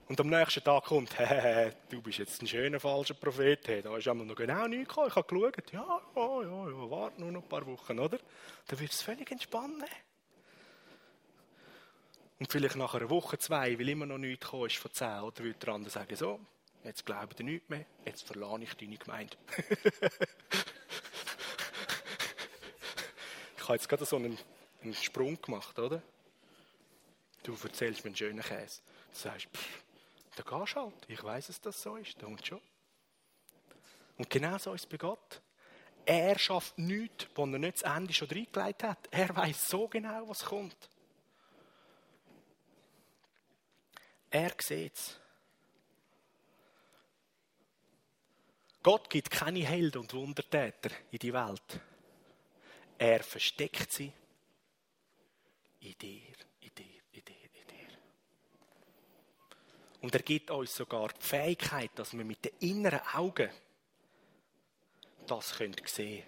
Und 0.08 0.20
am 0.20 0.28
nächsten 0.28 0.62
Tag 0.62 0.84
kommt, 0.84 1.10
du 1.90 2.00
bist 2.00 2.18
jetzt 2.18 2.40
ein 2.40 2.46
schöner 2.46 2.78
falscher 2.78 3.14
Prophet, 3.14 3.66
hey, 3.66 3.82
da 3.82 3.96
ist 3.96 4.06
einmal 4.06 4.24
noch 4.24 4.36
genau 4.36 4.68
nichts 4.68 4.88
gekommen, 4.88 5.08
ich 5.08 5.16
habe 5.16 5.26
geschaut, 5.26 5.72
ja, 5.72 6.00
ja, 6.14 6.42
ja, 6.42 6.68
ja, 6.68 6.90
warte 6.90 7.20
nur 7.20 7.32
noch 7.32 7.42
ein 7.42 7.48
paar 7.48 7.66
Wochen, 7.66 7.98
oder? 7.98 8.18
Dann 8.68 8.78
wird 8.78 8.92
es 8.92 9.02
völlig 9.02 9.28
entspannen. 9.32 9.84
Und 12.38 12.52
vielleicht 12.52 12.76
nach 12.76 12.94
einer 12.94 13.10
Woche, 13.10 13.36
zwei, 13.38 13.76
weil 13.78 13.88
immer 13.88 14.06
noch 14.06 14.18
nichts 14.18 14.44
gekommen 14.44 14.66
ist 14.66 14.76
von 14.76 14.92
zehn, 14.92 15.20
oder 15.20 15.42
würde 15.42 15.58
der 15.58 15.74
andere 15.74 15.90
sagen, 15.90 16.14
so, 16.14 16.38
jetzt 16.84 17.04
glaubt 17.04 17.40
ihr 17.40 17.44
nichts 17.44 17.68
mehr, 17.68 17.84
jetzt 18.04 18.24
verlade 18.24 18.62
ich 18.62 18.74
deine 18.74 18.98
Gemeinde. 18.98 19.36
ich 23.55 23.55
habe 23.68 23.76
jetzt 23.76 23.88
gerade 23.88 24.04
so 24.04 24.16
einen, 24.16 24.38
einen, 24.82 24.94
Sprung 24.94 25.40
gemacht, 25.40 25.78
oder? 25.78 26.02
Du 27.42 27.56
erzählst 27.62 28.04
mir 28.04 28.08
einen 28.08 28.16
schönen 28.16 28.42
Käse. 28.42 28.80
Du 29.12 29.18
sagst, 29.18 29.48
pff, 29.52 29.82
da 30.36 30.42
gehst 30.42 30.76
halt. 30.76 30.94
Ich 31.08 31.22
weiß, 31.22 31.46
dass 31.48 31.60
das 31.60 31.82
so 31.82 31.96
ist. 31.96 32.20
Da 32.20 32.26
und 32.26 32.44
schon. 32.46 32.60
Und 34.18 34.30
genau 34.30 34.58
so 34.58 34.72
ist 34.74 34.84
es 34.84 34.86
bei 34.86 34.96
Gott. 34.96 35.40
Er 36.04 36.38
schafft 36.38 36.78
nichts, 36.78 37.26
wo 37.34 37.42
er 37.42 37.58
nicht 37.58 37.82
das 37.82 37.96
Ende 37.96 38.12
schon 38.12 38.28
reingelegt 38.28 38.82
hat. 38.82 39.08
Er 39.10 39.34
weiß 39.34 39.66
so 39.68 39.88
genau, 39.88 40.28
was 40.28 40.44
kommt. 40.44 40.76
Er 44.30 44.52
sieht 44.60 44.94
es. 44.94 45.18
Gott 48.82 49.10
gibt 49.10 49.30
keine 49.30 49.60
Helden 49.60 49.98
und 49.98 50.14
Wundertäter 50.14 50.90
in 51.10 51.18
die 51.18 51.32
Welt. 51.32 51.80
Er 52.98 53.22
versteckt 53.22 53.92
sie 53.92 54.12
in 55.80 55.98
dir, 55.98 56.34
in 56.60 56.74
dir, 56.74 57.02
in 57.12 57.24
dir, 57.24 57.34
in 57.52 57.66
dir. 57.66 57.98
Und 60.00 60.14
er 60.14 60.22
gibt 60.22 60.50
uns 60.50 60.74
sogar 60.74 61.08
die 61.08 61.22
Fähigkeit, 61.22 61.90
dass 61.94 62.16
wir 62.16 62.24
mit 62.24 62.44
den 62.44 62.52
inneren 62.60 63.00
Augen 63.14 63.50
das 65.26 65.50
sehen 65.50 65.74
können, 65.76 66.22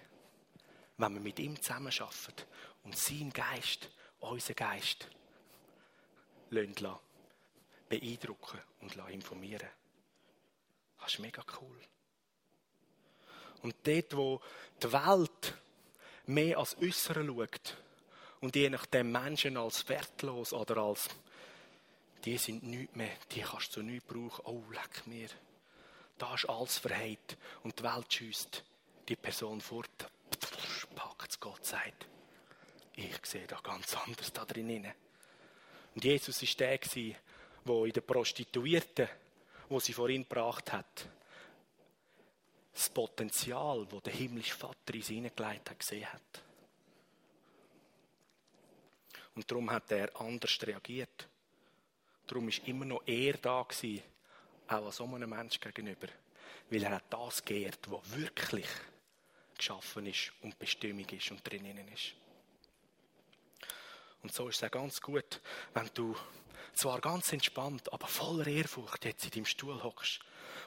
wenn 0.97 1.13
wir 1.13 1.21
mit 1.21 1.39
ihm 1.39 1.61
zusammenarbeiten 1.61 2.45
und 2.83 2.97
sein 2.97 3.31
Geist, 3.31 3.89
unser 4.19 4.53
Geist, 4.53 5.07
lassen 6.49 6.99
beeindrucken 7.87 8.59
und 8.81 8.95
informieren 9.09 9.69
Das 10.99 11.13
ist 11.13 11.19
mega 11.19 11.43
cool. 11.59 11.79
Und 13.61 13.75
dort, 13.83 14.15
wo 14.15 14.41
die 14.81 14.91
Welt 14.91 15.53
mehr 16.29 16.59
als 16.59 16.77
Äußere 16.77 17.25
schaut 17.25 17.77
und 18.39 18.55
je 18.55 18.69
nach 18.69 18.85
dem 18.85 19.11
Menschen 19.11 19.57
als 19.57 19.87
wertlos 19.89 20.53
oder 20.53 20.77
als 20.77 21.09
die 22.23 22.37
sind 22.37 22.63
nichts 22.63 22.95
mehr, 22.95 23.15
die 23.31 23.41
kannst 23.41 23.75
du 23.75 23.81
nicht 23.81 24.07
brauchen. 24.07 24.45
Oh, 24.45 24.63
leck 24.71 25.07
mir. 25.07 25.29
Da 26.17 26.35
ist 26.35 26.49
alles 26.49 26.77
verheilt 26.77 27.37
und 27.63 27.79
die 27.79 27.83
Welt 27.83 28.13
schießt 28.13 28.63
die 29.07 29.15
Person 29.15 29.61
fort. 29.61 29.89
Packt 30.95 31.31
es, 31.31 31.39
Gott 31.39 31.65
sagt. 31.65 32.07
Ich 32.95 33.25
sehe 33.25 33.47
da 33.47 33.59
ganz 33.63 33.95
anders 33.95 34.31
da 34.33 34.43
drin. 34.45 34.85
Und 35.95 36.03
Jesus 36.03 36.41
war 36.41 36.67
der, 36.67 36.79
wo 37.63 37.85
in 37.85 37.93
der 37.93 38.01
Prostituierten, 38.01 39.07
wo 39.69 39.79
sie 39.79 39.93
vor 39.93 40.09
ihn 40.09 40.23
gebracht 40.23 40.73
hat, 40.73 41.07
das 42.79 42.89
Potenzial, 42.89 43.85
das 43.91 44.03
der 44.03 44.13
himmlische 44.13 44.55
Vater 44.55 44.93
in 44.93 45.01
sie 45.01 45.15
hineingelegt 45.15 45.69
hat, 45.69 45.79
gesehen 45.79 46.11
hat. 46.11 46.43
Und 49.35 49.51
darum 49.51 49.69
hat 49.69 49.91
er 49.91 50.15
anders 50.19 50.57
reagiert. 50.63 51.27
Darum 52.25 52.47
ist 52.47 52.65
immer 52.67 52.85
noch 52.85 53.03
er 53.05 53.33
da 53.33 53.63
gewesen, 53.63 54.01
auch 54.67 54.85
als 54.85 54.95
so 54.95 55.03
einem 55.03 55.29
Mensch 55.29 55.59
gegenüber. 55.59 56.07
Weil 56.69 56.83
er 56.83 56.91
hat 56.91 57.05
das 57.09 57.43
geehrt, 57.43 57.79
was 57.89 58.15
wirklich 58.15 58.69
geschaffen 59.57 60.05
ist 60.05 60.31
und 60.41 60.57
Bestimmung 60.57 61.07
ist 61.09 61.31
und 61.31 61.45
drinnen 61.45 61.85
ist. 61.89 62.13
Und 64.23 64.33
so 64.33 64.47
ist 64.47 64.57
es 64.57 64.63
auch 64.63 64.71
ganz 64.71 65.01
gut, 65.01 65.41
wenn 65.73 65.89
du 65.93 66.15
zwar 66.73 67.01
ganz 67.01 67.33
entspannt, 67.33 67.91
aber 67.91 68.07
voller 68.07 68.47
Ehrfurcht 68.47 69.03
jetzt 69.03 69.25
in 69.25 69.31
deinem 69.31 69.45
Stuhl 69.45 69.83
hockst 69.83 70.21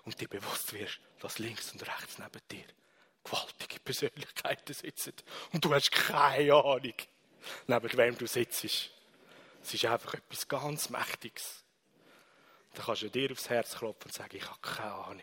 und 0.05 0.21
dir 0.21 0.29
bewusst 0.29 0.73
wirst, 0.73 1.01
dass 1.21 1.39
links 1.39 1.73
und 1.73 1.87
rechts 1.87 2.19
neben 2.19 2.41
dir 2.51 2.65
gewaltige 3.25 3.81
Persönlichkeiten 3.81 4.75
sitzen 4.75 5.15
und 5.53 5.65
du 5.65 5.73
hast 5.73 5.93
keine 5.93 6.55
Ahnung, 6.55 6.95
neben 7.67 7.97
wem 7.97 8.19
du 8.19 8.27
sitzt. 8.27 8.65
Es 8.65 9.75
ist 9.75 9.85
einfach 9.85 10.15
etwas 10.15 10.49
ganz 10.49 10.91
Mächtiges. 10.91 11.63
Da 12.75 12.83
kannst 12.83 13.03
du 13.03 13.11
dir 13.11 13.31
aufs 13.31 13.49
Herz 13.49 13.77
klopfen 13.77 14.07
und 14.07 14.15
sagen, 14.15 14.37
ich 14.37 14.49
habe 14.49 14.59
keine 14.61 14.93
Ahnung, 14.93 15.23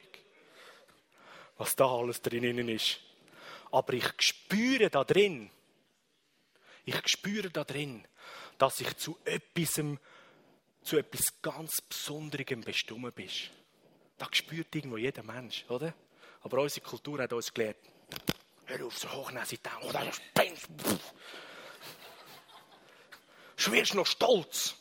was 1.58 1.76
da 1.76 1.88
alles 1.88 2.22
drinnen 2.22 2.70
ist. 2.70 3.00
Aber 3.72 3.94
ich 3.94 4.10
spüre 4.20 4.90
da 4.90 5.04
drin, 5.04 5.52
ich 6.86 7.08
spüre 7.08 7.50
da 7.50 7.64
drin, 7.64 8.08
dass 8.58 8.80
ich 8.80 8.96
zu 8.98 9.18
etwas 9.26 9.82
zu 10.82 10.98
etwas 10.98 11.42
ganz 11.42 11.82
Besonderem 11.82 12.62
bestimmt 12.62 13.14
bist. 13.14 13.52
Das 14.20 14.30
spürt 14.34 14.76
irgendwo 14.76 14.98
jeder 14.98 15.24
Mensch, 15.24 15.66
oder? 15.70 15.94
Aber 16.42 16.62
unsere 16.62 16.86
Kultur 16.86 17.22
hat 17.22 17.34
uns 17.34 17.54
gelehrt, 17.54 17.78
hör 18.66 18.86
auf, 18.86 18.98
so 18.98 19.12
hochnäsig 19.12 19.62
denken, 19.64 19.80
oh, 19.82 19.92
das 19.92 20.20
ist 20.20 20.70
Du 23.66 23.72
wirst 23.74 23.96
noch 23.96 24.06
stolz. 24.06 24.76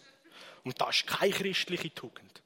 Und 0.64 0.80
das 0.80 0.96
ist 0.96 1.06
keine 1.06 1.32
christliche 1.32 1.94
Tugend. 1.94 2.42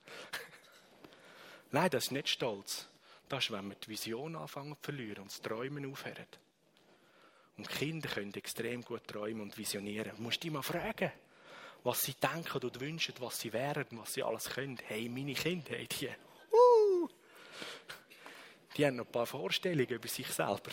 Nein, 1.73 1.91
das 1.91 2.05
ist 2.05 2.13
nicht 2.13 2.29
stolz. 2.29 2.87
Das 3.29 3.45
ist, 3.45 3.51
wenn 3.51 3.69
wir 3.69 3.75
die 3.75 3.89
Vision 3.89 4.37
anfangen 4.37 4.77
zu 4.77 4.83
verlieren 4.83 5.23
und 5.23 5.31
das 5.31 5.43
Träumen 5.43 5.91
aufhören. 5.91 6.27
Und 7.57 7.69
Kinder 7.69 8.09
können 8.09 8.33
extrem 8.35 8.83
gut 8.83 9.07
träumen 9.09 9.43
und 9.43 9.59
visionieren. 9.59 10.17
Du 10.17 10.23
musst 10.23 10.43
dich 10.43 10.51
mal 10.51 10.63
fragen 10.63 11.13
was 11.85 12.05
sie 12.05 12.15
denken 12.15 12.63
und 12.63 12.81
wünschen, 12.81 13.15
was 13.19 13.41
sie 13.41 13.53
wären, 13.53 13.87
was 13.93 14.15
sie 14.15 14.23
alles 14.23 14.49
können. 14.49 14.79
Hey, 14.87 15.09
meine 15.09 15.35
Kinder, 15.35 15.71
hey, 15.71 15.89
die, 15.89 16.09
die 18.77 18.87
haben 18.87 18.97
noch 18.97 19.07
ein 19.07 19.13
paar 19.13 19.27
Vorstellungen 19.27 19.89
über 19.89 20.09
sich 20.09 20.29
selber. 20.29 20.71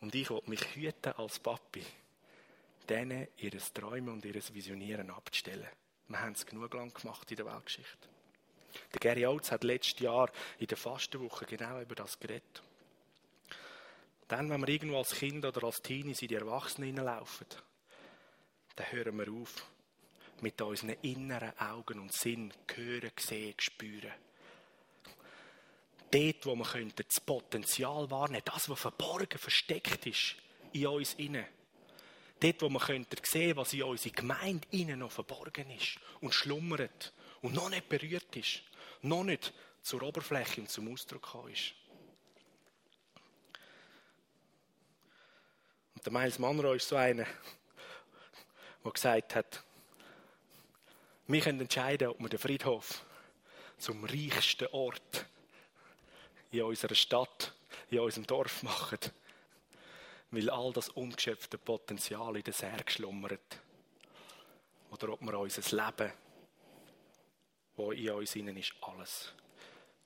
Und 0.00 0.14
ich 0.14 0.30
will 0.30 0.42
mich 0.46 0.74
hüten 0.74 1.12
als 1.14 1.38
Papi, 1.38 1.84
denen 2.88 3.28
ihres 3.36 3.72
Träumen 3.72 4.14
und 4.14 4.24
ihres 4.24 4.52
Visionieren 4.54 5.10
abzustellen. 5.10 5.68
Wir 6.08 6.20
haben 6.20 6.32
es 6.32 6.46
genug 6.46 6.72
lang 6.74 6.92
gemacht 6.92 7.30
in 7.30 7.36
der 7.36 7.46
Weltgeschichte. 7.46 8.08
Der 8.92 9.00
Gary 9.00 9.26
Oates 9.26 9.50
hat 9.52 9.64
letztes 9.64 10.00
Jahr 10.00 10.30
in 10.58 10.66
der 10.66 10.76
Fastenwoche 10.76 11.46
genau 11.46 11.80
über 11.80 11.94
das 11.94 12.18
geredet. 12.18 12.62
Dann, 14.28 14.50
wenn 14.50 14.60
wir 14.60 14.68
irgendwo 14.68 14.98
als 14.98 15.14
Kind 15.14 15.44
oder 15.44 15.64
als 15.64 15.82
Teenies 15.82 16.22
in 16.22 16.28
die 16.28 16.34
Erwachsenen 16.34 16.88
hineinlaufen, 16.88 17.46
dann 18.76 18.92
hören 18.92 19.16
wir 19.18 19.32
auf, 19.32 19.66
mit 20.40 20.60
unseren 20.60 20.90
inneren 21.02 21.58
Augen 21.58 21.98
und 21.98 22.12
Sinn 22.12 22.52
hören, 22.74 23.10
sehen, 23.18 23.54
spüren. 23.58 24.12
Dort, 26.10 26.46
wo 26.46 26.56
wir 26.56 26.92
das 26.94 27.20
Potenzial 27.20 28.10
wahrnehmen 28.10 28.42
das, 28.44 28.68
was 28.68 28.80
verborgen, 28.80 29.38
versteckt 29.38 30.06
ist 30.06 30.36
in 30.72 30.86
uns 30.86 31.14
innen. 31.14 31.44
Dort, 32.40 32.62
wo 32.62 32.68
wir 32.68 33.06
sehen 33.22 33.56
was 33.56 33.72
in 33.72 33.82
unserer 33.82 34.12
Gemeinde 34.12 34.66
innen 34.70 35.00
noch 35.00 35.12
verborgen 35.12 35.70
ist 35.70 35.98
und 36.20 36.32
schlummert 36.32 37.12
und 37.42 37.54
noch 37.54 37.68
nicht 37.68 37.88
berührt 37.88 38.34
ist, 38.36 38.62
noch 39.02 39.24
nicht 39.24 39.52
zur 39.82 40.02
Oberfläche 40.02 40.60
und 40.60 40.70
zum 40.70 40.92
Ausdruck 40.92 41.22
gekommen 41.22 41.52
ist. 41.52 41.74
Und 45.94 46.06
der 46.06 46.12
Miles 46.12 46.38
Monroe 46.38 46.76
ist 46.76 46.88
so 46.88 46.96
einer, 46.96 47.26
der 48.84 48.92
gesagt 48.92 49.34
hat, 49.34 49.64
wir 51.26 51.40
können 51.40 51.60
entscheiden, 51.60 52.08
ob 52.08 52.20
wir 52.20 52.28
den 52.28 52.38
Friedhof 52.38 53.04
zum 53.78 54.04
reichsten 54.04 54.68
Ort 54.68 55.26
in 56.50 56.62
unserer 56.62 56.94
Stadt, 56.94 57.52
in 57.90 58.00
unserem 58.00 58.26
Dorf 58.26 58.62
machen. 58.62 58.98
Weil 60.30 60.50
all 60.50 60.72
das 60.72 60.88
ungeschöpfte 60.90 61.58
Potenzial 61.58 62.36
in 62.36 62.42
den 62.42 62.52
Särgen 62.52 62.88
schlummert. 62.88 63.60
Oder 64.90 65.10
ob 65.10 65.22
wir 65.22 65.38
unser 65.38 65.62
Leben, 65.76 66.12
das 67.76 67.94
in 67.94 68.10
uns 68.10 68.36
innen 68.36 68.56
ist, 68.56 68.74
alles 68.80 69.32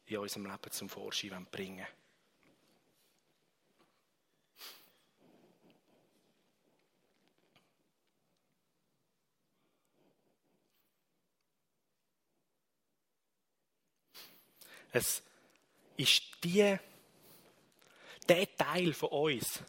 in 0.07 0.19
unserem 0.19 0.47
Leben 0.47 0.71
zum 0.71 0.89
Vorschein 0.89 1.47
bringen. 1.51 1.87
Es 14.95 15.23
ist 15.97 16.23
die, 16.45 16.77
der 18.29 18.57
Teil 18.57 18.93
von 18.93 19.09
uns, 19.11 19.63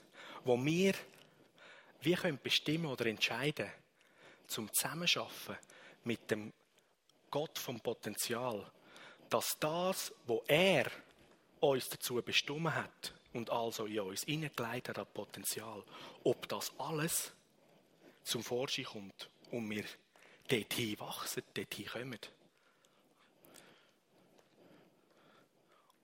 wo 0.44 0.64
wir 0.64 0.94
wie 2.02 2.16
können 2.16 2.40
bestimmen 2.42 2.88
oder 2.88 3.06
entscheiden 3.06 3.72
zum 4.48 4.72
Zusammenschaffen 4.74 5.58
mit 6.04 6.30
dem 6.30 6.52
Gott 7.32 7.58
vom 7.58 7.80
Potenzial, 7.80 8.70
dass 9.30 9.58
das, 9.60 10.14
wo 10.26 10.44
er 10.48 10.92
uns 11.60 11.90
dazu 11.90 12.22
bestimmt 12.22 12.76
hat 12.76 13.14
und 13.34 13.50
also 13.50 13.86
in 13.86 14.02
uns 14.02 14.24
hineingeleitet 14.24 14.98
hat, 14.98 15.14
Potenzial, 15.14 15.84
ob 16.24 16.48
das 16.50 16.72
alles 16.78 17.32
zum 18.24 18.44
Vorschein 18.44 18.86
kommt 18.86 19.30
und 19.52 19.70
wir 19.70 19.86
dorthin 20.48 21.00
wachsen, 21.00 21.44
dorthin 21.54 21.86
kommen. 21.86 22.20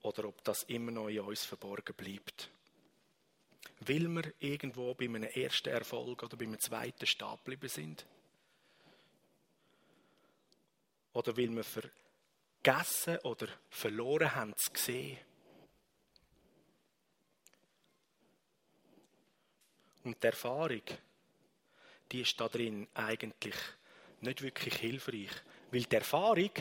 Oder 0.01 0.25
ob 0.25 0.43
das 0.43 0.63
immer 0.63 0.91
noch 0.91 1.09
in 1.09 1.19
uns 1.19 1.45
verborgen 1.45 1.95
bleibt. 1.95 2.49
Will 3.81 4.07
wir 4.09 4.33
irgendwo 4.39 4.93
bei 4.93 5.05
einem 5.05 5.23
ersten 5.23 5.69
Erfolg 5.69 6.23
oder 6.23 6.37
bei 6.37 6.45
einem 6.45 6.59
zweiten 6.59 7.05
stehen 7.05 7.37
geblieben 7.43 7.69
sind? 7.69 8.05
Oder 11.13 11.35
will 11.35 11.51
wir 11.51 11.63
vergessen 11.63 13.17
oder 13.19 13.47
verloren 13.69 14.35
haben 14.35 14.55
zu 14.55 14.69
sehen? 14.75 15.17
Und 20.03 20.21
die 20.21 20.27
Erfahrung, 20.27 20.83
die 22.11 22.21
ist 22.21 22.39
da 22.39 22.47
drin 22.47 22.87
eigentlich 22.93 23.55
nicht 24.21 24.41
wirklich 24.41 24.75
hilfreich. 24.75 25.31
Weil 25.71 25.83
die 25.83 25.95
Erfahrung 25.95 26.51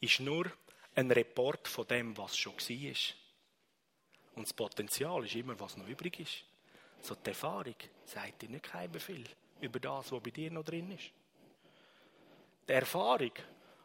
ist 0.00 0.20
nur 0.20 0.50
ein 0.98 1.12
Report 1.12 1.68
von 1.68 1.86
dem, 1.86 2.16
was 2.16 2.36
schon 2.36 2.54
war. 2.54 3.14
Und 4.34 4.46
das 4.46 4.52
Potenzial 4.52 5.24
ist 5.24 5.34
immer, 5.36 5.58
was 5.60 5.76
noch 5.76 5.86
übrig 5.86 6.18
ist. 6.18 6.44
So 7.00 7.14
die 7.14 7.28
Erfahrung 7.28 7.76
sagt 8.04 8.42
dir 8.42 8.48
nicht 8.48 8.64
kein 8.64 8.90
Befehl 8.90 9.24
über 9.60 9.78
das, 9.78 10.10
was 10.10 10.22
bei 10.22 10.30
dir 10.30 10.50
noch 10.50 10.64
drin 10.64 10.90
ist. 10.90 11.12
Die 12.66 12.72
Erfahrung, 12.72 13.32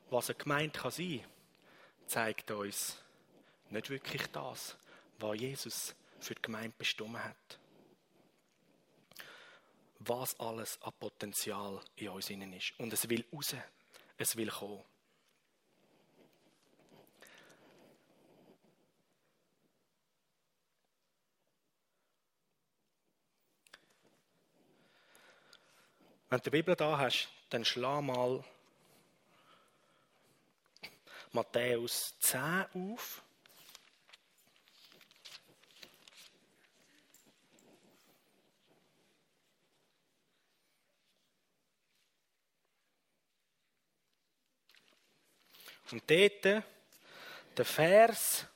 was 0.10 0.30
eine 0.30 0.40
Gemeinde 0.40 0.80
kann 0.80 0.92
sein 0.92 1.20
kann, 1.22 2.08
zeigt 2.08 2.52
uns 2.52 2.98
nicht 3.70 3.90
wirklich 3.92 4.26
das, 4.28 4.76
was 5.20 5.40
Jesus 5.40 5.96
für 6.20 6.34
die 6.34 6.42
Gemeinde 6.42 6.74
bestimmt 6.78 7.24
hat. 7.24 7.60
Was 10.00 10.40
alles 10.40 10.82
an 10.82 10.94
Potenzial 11.00 11.80
in 11.96 12.10
uns 12.10 12.30
innen 12.30 12.54
ist. 12.54 12.74
Und 12.80 12.92
es 12.92 13.08
will 13.08 13.24
raus. 13.32 13.56
Es 14.18 14.36
will 14.36 14.50
kommen. 14.50 14.84
Wenn 26.34 26.40
du 26.40 26.46
die 26.46 26.58
Bibel 26.64 26.76
da 26.76 26.98
hast, 26.98 27.30
dann 27.52 27.64
schlag 27.64 28.02
mal 28.02 28.44
Matthäus 31.32 32.16
10 32.22 32.66
auf. 32.74 33.22
Und 45.92 46.02
dort 46.10 46.46
der 46.46 46.64
Vers 47.64 48.48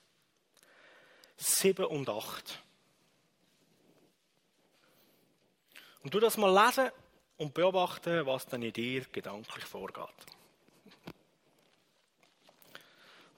7 1.36 1.86
und 1.86 2.09
8. 2.09 2.59
Und 6.01 6.11
du 6.11 6.19
das 6.19 6.38
mal 6.38 6.51
lesen 6.65 6.91
und 7.38 7.53
beobachten, 7.53 8.25
was 8.25 8.45
dann 8.47 8.63
in 8.63 8.73
dir 8.73 9.05
gedanklich 9.11 9.65
vorgeht. 9.65 10.25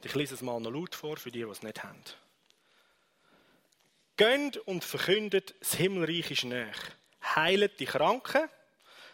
Ich 0.04 0.16
lese 0.16 0.36
es 0.36 0.42
mal 0.42 0.60
noch 0.60 0.72
laut 0.72 0.96
vor, 0.96 1.18
für 1.18 1.32
die, 1.32 1.44
die 1.44 1.50
es 1.50 1.62
nicht 1.62 1.84
haben. 1.84 2.02
Gönnt 4.16 4.58
und 4.58 4.84
verkündet, 4.84 5.56
das 5.60 5.76
Himmelreich 5.76 6.32
ist 6.32 6.46
näher. 6.46 6.74
Heilet 7.36 7.80
die 7.80 7.86
Kranken, 7.86 8.50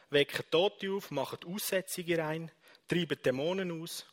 weckt 0.09 0.51
Tote 0.51 0.91
auf, 0.91 1.11
macht 1.11 1.45
Aussetzungen 1.45 2.19
rein, 2.19 2.51
treibt 2.87 3.25
Dämonen 3.25 3.81
aus. 3.81 4.05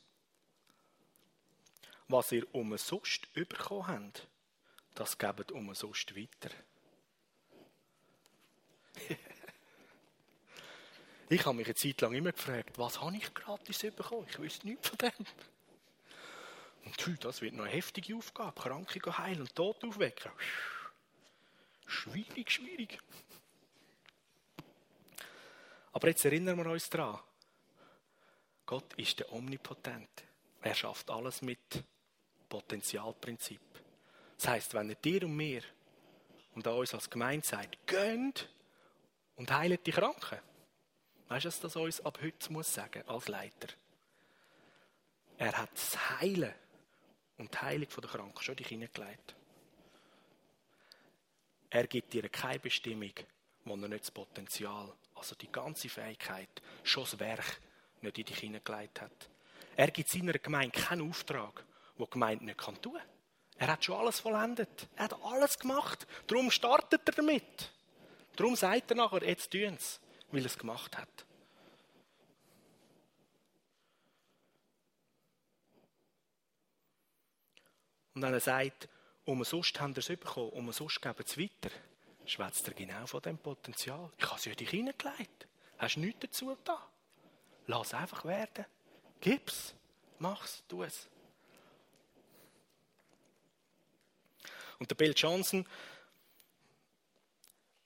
Was 2.08 2.32
ihr 2.32 2.46
umsonst 2.54 3.32
bekommen 3.32 3.86
habt, 3.86 4.28
das 4.94 5.16
gebt 5.16 5.52
umsonst 5.52 6.16
weiter. 6.16 6.54
Ich 11.32 11.46
habe 11.46 11.56
mich 11.56 11.66
eine 11.66 11.74
Zeit 11.74 11.98
lang 12.02 12.12
immer 12.12 12.32
gefragt, 12.32 12.78
was 12.78 13.00
habe 13.00 13.16
ich 13.16 13.32
gratis 13.32 13.78
bekommen? 13.96 14.26
Ich 14.28 14.38
wüsste 14.38 14.66
nichts 14.66 14.90
von 14.90 14.98
dem. 14.98 15.26
Und 16.84 17.06
heute, 17.06 17.16
das 17.20 17.40
wird 17.40 17.54
noch 17.54 17.64
eine 17.64 17.72
heftige 17.72 18.14
Aufgabe. 18.16 18.60
Kranke 18.60 19.16
heilen 19.16 19.40
und 19.40 19.56
Tod 19.56 19.82
aufwecken. 19.82 20.30
Schwierig, 21.86 22.50
schwierig. 22.50 22.98
Aber 25.92 26.08
jetzt 26.08 26.22
erinnern 26.26 26.58
wir 26.58 26.70
uns 26.70 26.90
daran. 26.90 27.18
Gott 28.66 28.92
ist 28.98 29.18
der 29.18 29.32
Omnipotent. 29.32 30.24
Er 30.60 30.74
schafft 30.74 31.08
alles 31.08 31.40
mit 31.40 31.82
Potenzialprinzip. 32.46 33.62
Das 34.36 34.48
heißt, 34.48 34.74
wenn 34.74 34.90
er 34.90 34.96
dir 34.96 35.22
und 35.22 35.34
mir 35.34 35.62
und 36.54 36.68
an 36.68 36.74
uns 36.74 36.92
als 36.92 37.08
Gemeinde 37.08 37.46
sagt, 37.46 37.86
gönnt 37.86 38.50
und 39.36 39.50
heilet 39.50 39.86
die 39.86 39.92
Kranken, 39.92 40.38
Weißt 41.32 41.46
du, 41.46 41.48
was 41.48 41.60
das 41.60 41.76
uns 41.76 42.00
ab 42.02 42.18
heute 42.22 42.52
muss 42.52 42.74
sagen, 42.74 43.08
als 43.08 43.26
Leiter? 43.28 43.68
Er 45.38 45.56
hat 45.56 45.70
das 45.72 46.20
Heilen 46.20 46.52
und 47.38 47.54
die 47.54 47.58
Heilung 47.58 47.88
der 47.88 48.10
Kranken 48.10 48.42
schon 48.42 48.54
dich 48.54 48.66
hineingelegt. 48.66 49.34
Er 51.70 51.86
gibt 51.86 52.12
dir 52.12 52.28
keine 52.28 52.58
Bestimmung, 52.58 53.14
wo 53.64 53.72
er 53.72 53.88
nicht 53.88 54.02
das 54.02 54.10
Potenzial, 54.10 54.92
also 55.14 55.34
die 55.34 55.50
ganze 55.50 55.88
Fähigkeit, 55.88 56.50
schon 56.82 57.04
das 57.04 57.18
Werk 57.18 57.62
nicht 58.02 58.18
in 58.18 58.26
dich 58.26 58.38
hineingelegt 58.38 59.00
hat. 59.00 59.30
Er 59.74 59.90
gibt 59.90 60.10
seiner 60.10 60.34
Gemeinde 60.34 60.78
keinen 60.78 61.08
Auftrag, 61.08 61.64
den 61.96 62.04
die 62.04 62.10
Gemeinde 62.10 62.44
nicht 62.44 62.60
tun 62.60 62.74
kann. 62.92 63.02
Er 63.56 63.68
hat 63.68 63.82
schon 63.82 63.96
alles 63.96 64.20
vollendet. 64.20 64.86
Er 64.96 65.04
hat 65.04 65.14
alles 65.24 65.58
gemacht. 65.58 66.06
Darum 66.26 66.50
startet 66.50 67.08
er 67.08 67.14
damit. 67.14 67.72
Darum 68.36 68.54
sagt 68.54 68.90
er 68.90 68.96
nachher, 68.98 69.26
jetzt 69.26 69.50
tun 69.50 69.78
es 69.78 69.98
weil 70.32 70.42
er 70.42 70.46
es 70.46 70.58
gemacht 70.58 70.96
hat. 70.98 71.26
Und 78.14 78.22
wenn 78.22 78.34
er 78.34 78.40
sagt, 78.40 78.88
umsonst 79.24 79.80
haben 79.80 79.94
wir 79.94 80.00
es 80.00 80.08
bekommen, 80.08 80.50
umsonst 80.50 81.00
geben 81.00 81.24
sie 81.24 81.44
es 81.44 81.50
weiter, 81.50 81.74
schwätzt 82.26 82.66
er 82.68 82.74
genau 82.74 83.06
von 83.06 83.22
dem 83.22 83.38
Potenzial. 83.38 84.10
Ich 84.18 84.26
habe 84.26 84.36
es 84.36 84.44
ja 84.44 84.54
dich 84.54 84.70
hineingelegt. 84.70 85.46
Hast 85.78 85.96
nichts 85.96 86.20
dazu 86.20 86.56
da. 86.64 86.78
Lass 87.66 87.88
es 87.88 87.94
einfach 87.94 88.24
werden. 88.24 88.66
Gib's. 89.20 89.74
Mach's. 90.18 90.62
Tu 90.68 90.82
es. 90.82 91.08
Und 94.78 94.90
der 94.90 94.96
Bill 94.96 95.14
Johnson, 95.16 95.66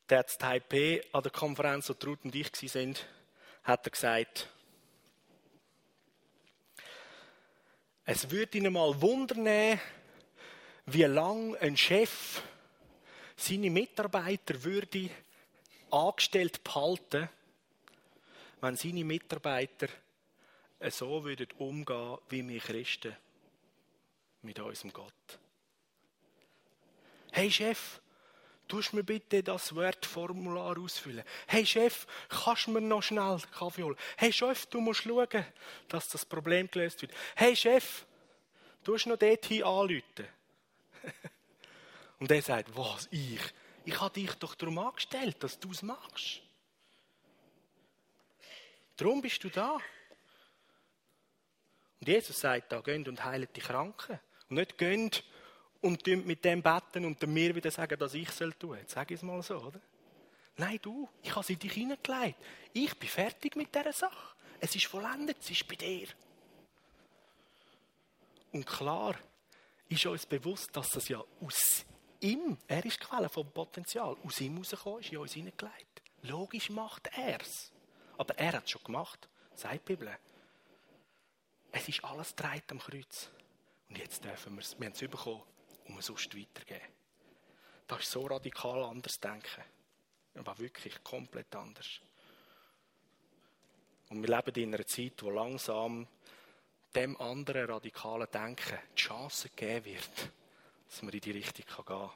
der 0.09 0.19
hat 0.19 0.39
Taipei 0.39 1.03
an 1.13 1.23
der 1.23 1.33
Konferenz, 1.33 1.89
wo 1.89 1.95
Ruth 2.07 2.25
und 2.25 2.35
ich 2.35 2.51
sind, 2.55 3.07
hat 3.65 3.87
er 3.87 3.91
gesagt, 3.91 4.49
es 8.05 8.31
würde 8.31 8.59
ihn 8.59 8.73
mal 8.73 9.01
wundern, 9.01 9.81
wie 10.87 11.03
lange 11.03 11.59
ein 11.59 11.77
Chef 11.77 12.41
seine 13.37 13.71
Mitarbeiter 13.71 14.63
würde 14.63 15.11
angestellt 15.91 16.63
behalten, 16.63 17.29
wenn 18.61 18.77
seine 18.77 19.05
Mitarbeiter 19.05 19.89
so 20.89 21.25
würden 21.25 21.49
umgehen 21.59 22.19
wie 22.29 22.49
wir 22.49 22.61
Christen 22.61 23.17
mit 24.43 24.59
unserem 24.61 24.93
Gott. 24.93 25.39
Hey 27.33 27.51
Chef, 27.51 28.01
tust 28.69 28.93
mir 28.93 29.05
bitte 29.05 29.43
das 29.43 29.75
Wertformular 29.75 30.79
ausfüllen. 30.79 31.25
Hey 31.47 31.65
Chef, 31.65 32.07
kannst 32.29 32.67
du 32.67 32.73
mir 32.73 32.81
noch 32.81 33.03
schnell 33.03 33.39
Kaffee 33.57 33.83
holen? 33.83 33.97
Hey 34.17 34.33
Chef, 34.33 34.67
du 34.67 34.81
musst 34.81 35.03
schauen, 35.03 35.45
dass 35.89 36.09
das 36.09 36.25
Problem 36.25 36.71
gelöst 36.71 37.03
wird. 37.03 37.13
Hey 37.35 37.55
Chef, 37.55 38.05
tust 38.85 39.07
noch 39.07 39.17
dorthin 39.17 39.65
anrufen. 39.65 40.27
Und 42.19 42.31
er 42.31 42.43
sagt, 42.43 42.77
was, 42.77 43.09
ich? 43.11 43.41
Ich 43.85 44.01
habe 44.01 44.15
dich 44.15 44.33
doch 44.35 44.55
darum 44.55 44.79
angestellt, 44.79 45.37
dass 45.41 45.59
du 45.59 45.71
es 45.71 45.83
machst. 45.83 46.43
Darum 48.97 49.21
bist 49.21 49.45
du 49.45 49.51
da. 49.51 49.79
Und 52.01 52.09
Jesus 52.09 52.41
sagt 52.41 52.73
da, 52.73 52.81
geht 52.81 53.07
und 53.07 53.25
heilt 53.25 53.55
die 53.55 53.61
Kranken. 53.61 54.19
Und 54.49 54.57
nicht 54.57 54.79
geht 54.79 55.23
und 55.87 56.05
mit 56.27 56.45
dem 56.45 56.63
beten 56.63 57.05
und 57.05 57.25
mir 57.29 57.55
wieder 57.55 57.71
sagen, 57.71 57.97
dass 57.97 58.13
ich 58.15 58.29
es 58.29 58.39
tun 58.59 58.77
soll. 58.87 59.05
Ich 59.09 59.11
es 59.13 59.23
mal 59.23 59.41
so, 59.41 59.57
oder? 59.59 59.81
Nein, 60.57 60.81
du, 60.83 61.09
ich 61.23 61.31
habe 61.31 61.47
sie 61.47 61.53
in 61.53 61.59
dich 61.61 61.73
hineingelegt. 61.73 62.39
Ich 62.73 62.99
bin 62.99 63.09
fertig 63.09 63.55
mit 63.55 63.73
dieser 63.73 63.93
Sache. 63.93 64.35
Es 64.59 64.75
ist 64.75 64.87
vollendet, 64.87 65.37
es 65.41 65.51
ist 65.51 65.69
bei 65.69 65.77
dir. 65.77 66.09
Und 68.53 68.67
klar 68.67 69.15
ist 69.89 70.07
uns 70.07 70.27
bewusst, 70.27 70.77
dass 70.77 70.91
das 70.91 71.09
ja 71.09 71.23
aus 71.41 71.85
ihm, 72.21 72.59
er 72.67 72.85
ist 72.85 72.99
Quelle 72.99 73.29
vom 73.29 73.49
Potenzial, 73.53 74.17
aus 74.25 74.41
ihm 74.41 74.57
rausgekommen 74.57 75.01
ist, 75.01 75.13
in 75.13 75.19
uns 75.19 75.35
hineingelegt. 75.35 76.03
Logisch 76.23 76.69
macht 76.71 77.09
er 77.17 77.41
es. 77.41 77.71
Aber 78.19 78.37
er 78.37 78.55
hat 78.55 78.65
es 78.65 78.71
schon 78.71 78.83
gemacht, 78.83 79.29
sagt 79.55 79.89
die 79.89 79.95
Bibel. 79.95 80.11
Es 81.71 81.89
ist 81.89 82.03
alles 82.03 82.35
dreit 82.35 82.73
am 82.73 82.81
Kreuz. 82.81 83.31
Und 83.89 83.99
jetzt 83.99 84.25
dürfen 84.25 84.55
wir 84.55 84.63
es, 84.63 84.77
wir 84.81 84.87
haben 84.87 84.95
es 84.95 85.01
bekommen, 85.01 85.43
um 85.89 85.99
es 85.99 86.07
sonst 86.07 86.37
weitergeben. 86.37 86.93
Das 87.87 88.01
ist 88.01 88.11
so 88.11 88.27
radikal 88.27 88.83
anders 88.85 89.21
denken. 89.21 89.65
Aber 90.35 90.59
wirklich 90.59 91.03
komplett 91.03 91.55
anders. 91.55 92.01
Und 94.09 94.23
wir 94.23 94.37
leben 94.37 94.63
in 94.63 94.75
einer 94.75 94.87
Zeit, 94.87 95.23
wo 95.23 95.31
langsam 95.31 96.07
dem 96.95 97.21
anderen 97.21 97.71
radikalen 97.71 98.31
Denken 98.31 98.79
die 98.93 99.03
Chance 99.03 99.49
gegeben 99.51 99.85
wird, 99.87 100.31
dass 100.89 101.03
man 101.03 101.13
in 101.13 101.21
die 101.21 101.33
Richtung 101.33 101.65
gehen 101.67 101.85
kann. 101.85 102.11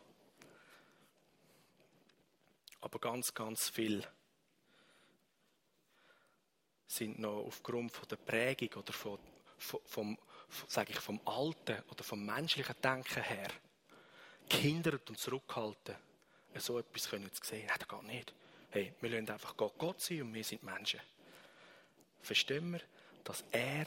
Aber 2.80 2.98
ganz, 2.98 3.34
ganz 3.34 3.68
viel 3.68 4.06
sind 6.86 7.18
noch 7.18 7.44
aufgrund 7.44 7.92
von 7.92 8.08
der 8.08 8.16
Prägung 8.16 8.82
oder 8.82 8.92
von, 8.92 9.18
vom, 9.58 10.18
sage 10.66 10.92
ich, 10.92 11.00
vom 11.00 11.20
alten 11.24 11.82
oder 11.90 12.04
vom 12.04 12.24
menschlichen 12.24 12.74
Denken 12.82 13.22
her 13.22 13.48
gehindert 14.48 15.08
und 15.08 15.18
zurückgehalten, 15.18 15.96
so 16.56 16.78
etwas 16.78 17.08
können 17.08 17.32
zu 17.32 17.44
sehen. 17.44 17.66
Nein, 17.66 17.76
das 17.78 17.88
geht 17.88 18.02
nicht. 18.02 18.34
Hey, 18.70 18.94
wir 19.00 19.10
lassen 19.10 19.30
einfach 19.30 19.56
Gott 19.56 19.78
Gott 19.78 20.00
sein 20.00 20.22
und 20.22 20.34
wir 20.34 20.44
sind 20.44 20.62
Menschen. 20.62 21.00
Verstehen 22.20 22.72
wir, 22.72 22.80
dass 23.24 23.44
er 23.50 23.86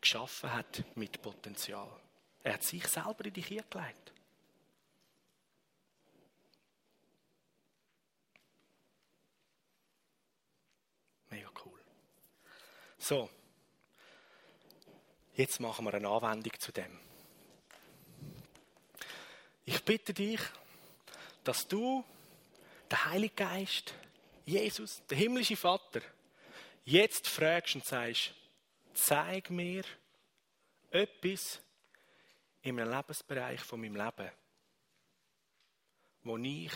geschaffen 0.00 0.52
hat 0.52 0.84
mit 0.96 1.20
Potenzial. 1.22 1.88
Er 2.42 2.54
hat 2.54 2.62
sich 2.62 2.86
selber 2.86 3.24
in 3.24 3.32
dich 3.32 3.46
hingelegt. 3.46 4.12
Mega 11.30 11.50
cool. 11.64 11.80
So, 12.98 13.30
jetzt 15.36 15.60
machen 15.60 15.84
wir 15.84 15.94
eine 15.94 16.08
Anwendung 16.08 16.52
zu 16.58 16.72
dem. 16.72 16.98
Ich 19.64 19.82
bitte 19.84 20.12
dich, 20.12 20.40
dass 21.42 21.66
du, 21.66 22.04
der 22.90 23.06
Heilige 23.06 23.34
Geist, 23.34 23.94
Jesus, 24.44 25.02
der 25.08 25.16
himmlische 25.16 25.56
Vater, 25.56 26.00
jetzt 26.84 27.28
fragst 27.28 27.74
und 27.74 27.84
sagst, 27.84 28.34
zeig 28.92 29.50
mir 29.50 29.84
etwas 30.90 31.60
einem 32.62 32.88
Lebensbereich 32.88 33.60
von 33.60 33.80
meinem 33.80 33.96
Leben, 33.96 34.30
wo 36.22 36.36
ich 36.38 36.72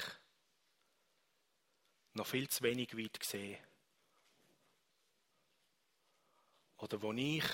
noch 2.15 2.27
viel 2.27 2.49
zu 2.49 2.63
wenig 2.63 2.97
weit 2.97 3.23
sehe. 3.23 3.59
Oder 6.79 7.01
wo 7.01 7.13
ich 7.13 7.45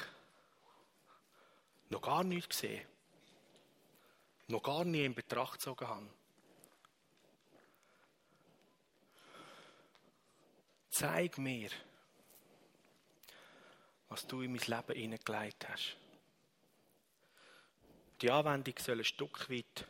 noch 1.95 2.03
gar 2.03 2.24
nichts 2.24 2.59
sehe. 2.59 2.84
Noch 4.49 4.62
gar 4.62 4.84
nie 4.84 5.05
in 5.05 5.14
Betracht 5.14 5.55
gezogen 5.55 5.86
habe. 5.86 6.11
Zeig 10.90 11.38
mir, 11.38 11.70
was 14.09 14.26
du 14.26 14.42
in 14.42 14.53
mein 14.53 14.61
Leben 14.61 15.01
hineingelegt 15.01 15.68
hast. 15.68 15.97
Die 18.20 18.30
Anwendung 18.30 18.74
soll 18.78 18.99
ein 18.99 19.05
Stück 19.05 19.49
weit 19.49 19.86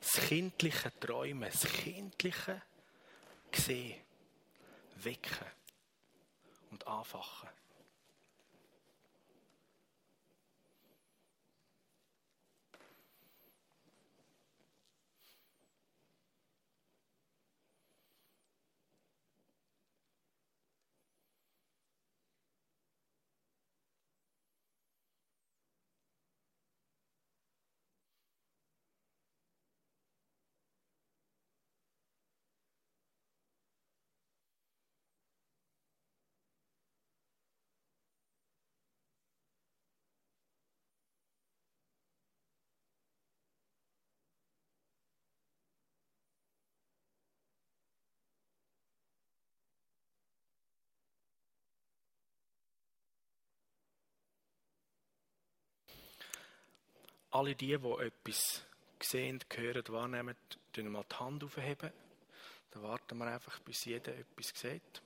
das 0.00 0.26
kindliche 0.26 0.98
Träumen, 0.98 1.50
das 1.50 1.64
kindliche 1.70 2.62
Sehen 3.54 4.00
wecken 4.96 5.46
und 6.70 6.86
anfachen. 6.86 7.50
Alle 57.32 57.54
die, 57.54 57.76
die 57.78 58.04
etwas 58.04 58.62
sehen, 59.00 59.40
hören, 59.54 59.84
wahrnehmen, 59.88 60.36
tun 60.72 60.88
mal 60.88 61.04
die 61.10 61.16
Hand 61.16 61.42
aufheben. 61.42 61.90
Dann 62.70 62.82
warten 62.82 63.18
wir 63.18 63.26
einfach, 63.26 63.58
bis 63.60 63.84
jeder 63.84 64.14
etwas 64.14 64.52
sieht. 64.54 65.02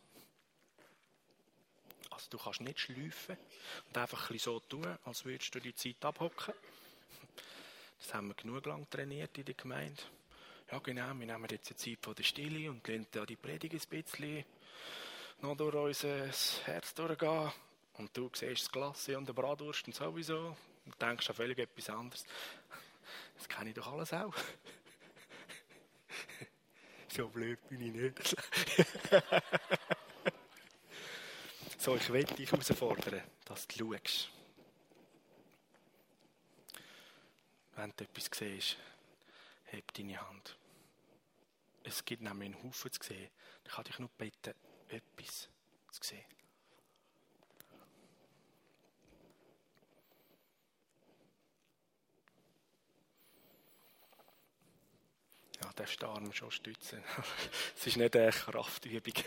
Also 2.10 2.28
du 2.30 2.38
kannst 2.38 2.60
nicht 2.60 2.80
schleifen 2.80 3.36
und 3.88 3.98
einfach 3.98 4.30
ein 4.30 4.38
so 4.38 4.60
tun, 4.60 4.98
als 5.04 5.24
würdest 5.24 5.54
du 5.54 5.60
die 5.60 5.74
Zeit 5.74 6.04
abhocken. 6.04 6.54
Das 7.98 8.14
haben 8.14 8.28
wir 8.28 8.34
genug 8.34 8.66
lang 8.66 8.88
trainiert 8.90 9.36
in 9.38 9.44
der 9.44 9.54
Gemeinde. 9.54 10.02
Ja 10.70 10.78
genau, 10.78 11.08
wir 11.14 11.26
nehmen 11.26 11.46
jetzt 11.50 11.70
eine 11.70 11.76
Zeit 11.76 11.98
von 12.02 12.14
der 12.14 12.22
Stille 12.22 12.70
und 12.70 12.86
lassen 12.86 13.06
da 13.12 13.24
die 13.24 13.36
Predigt 13.36 13.74
ein 13.74 14.02
bisschen 14.02 14.44
noch 15.40 15.56
durch 15.56 15.74
unser 15.74 16.26
Herz 16.64 16.94
durchgehen. 16.94 17.52
Und 17.94 18.16
du 18.16 18.30
siehst 18.34 18.62
das 18.62 18.72
Glas 18.72 19.08
und 19.08 19.28
den 19.28 19.34
Bratwurst 19.34 19.86
und 19.86 19.94
sowieso 19.94 20.56
und 20.86 21.00
denkst 21.02 21.28
an 21.28 21.36
völlig 21.36 21.58
etwas 21.58 21.90
anderes. 21.90 22.24
Das 23.36 23.48
kenne 23.48 23.70
ich 23.70 23.76
doch 23.76 23.86
alles 23.86 24.12
auch. 24.12 24.34
so 27.08 27.28
blöd 27.28 27.58
bin 27.68 27.80
ich 27.80 27.92
nicht. 27.92 28.36
so, 31.78 31.96
ich 31.96 32.12
will 32.12 32.24
dich 32.24 32.50
herausfordern, 32.50 33.22
dass 33.44 33.66
du 33.66 33.92
schaust. 33.92 34.30
Wenn 37.74 37.92
du 37.96 38.04
etwas 38.04 38.30
siehst, 38.32 38.76
heb 39.64 39.92
deine 39.92 40.20
Hand. 40.20 40.56
Es 41.82 42.04
gibt 42.04 42.22
nämlich 42.22 42.54
einen 42.54 42.62
Haufen 42.62 42.90
zu 42.90 43.02
sehen. 43.02 43.30
Ich 43.64 43.70
kann 43.70 43.84
dich 43.84 43.98
nur 43.98 44.08
bitten, 44.10 44.54
etwas 44.88 45.48
zu 45.90 46.02
sehen. 46.02 46.35
Ja, 55.78 55.84
der 55.84 56.08
Arm 56.08 56.32
schon 56.32 56.50
stützen. 56.50 57.04
Es 57.76 57.86
ist 57.86 57.96
nicht 57.96 58.16
eine 58.16 58.30
Kraftübung. 58.30 59.12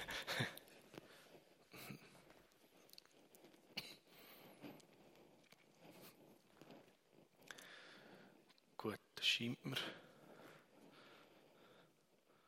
Gut, 8.78 9.00
das 9.16 9.26
scheint 9.26 9.64
mir, 9.66 9.78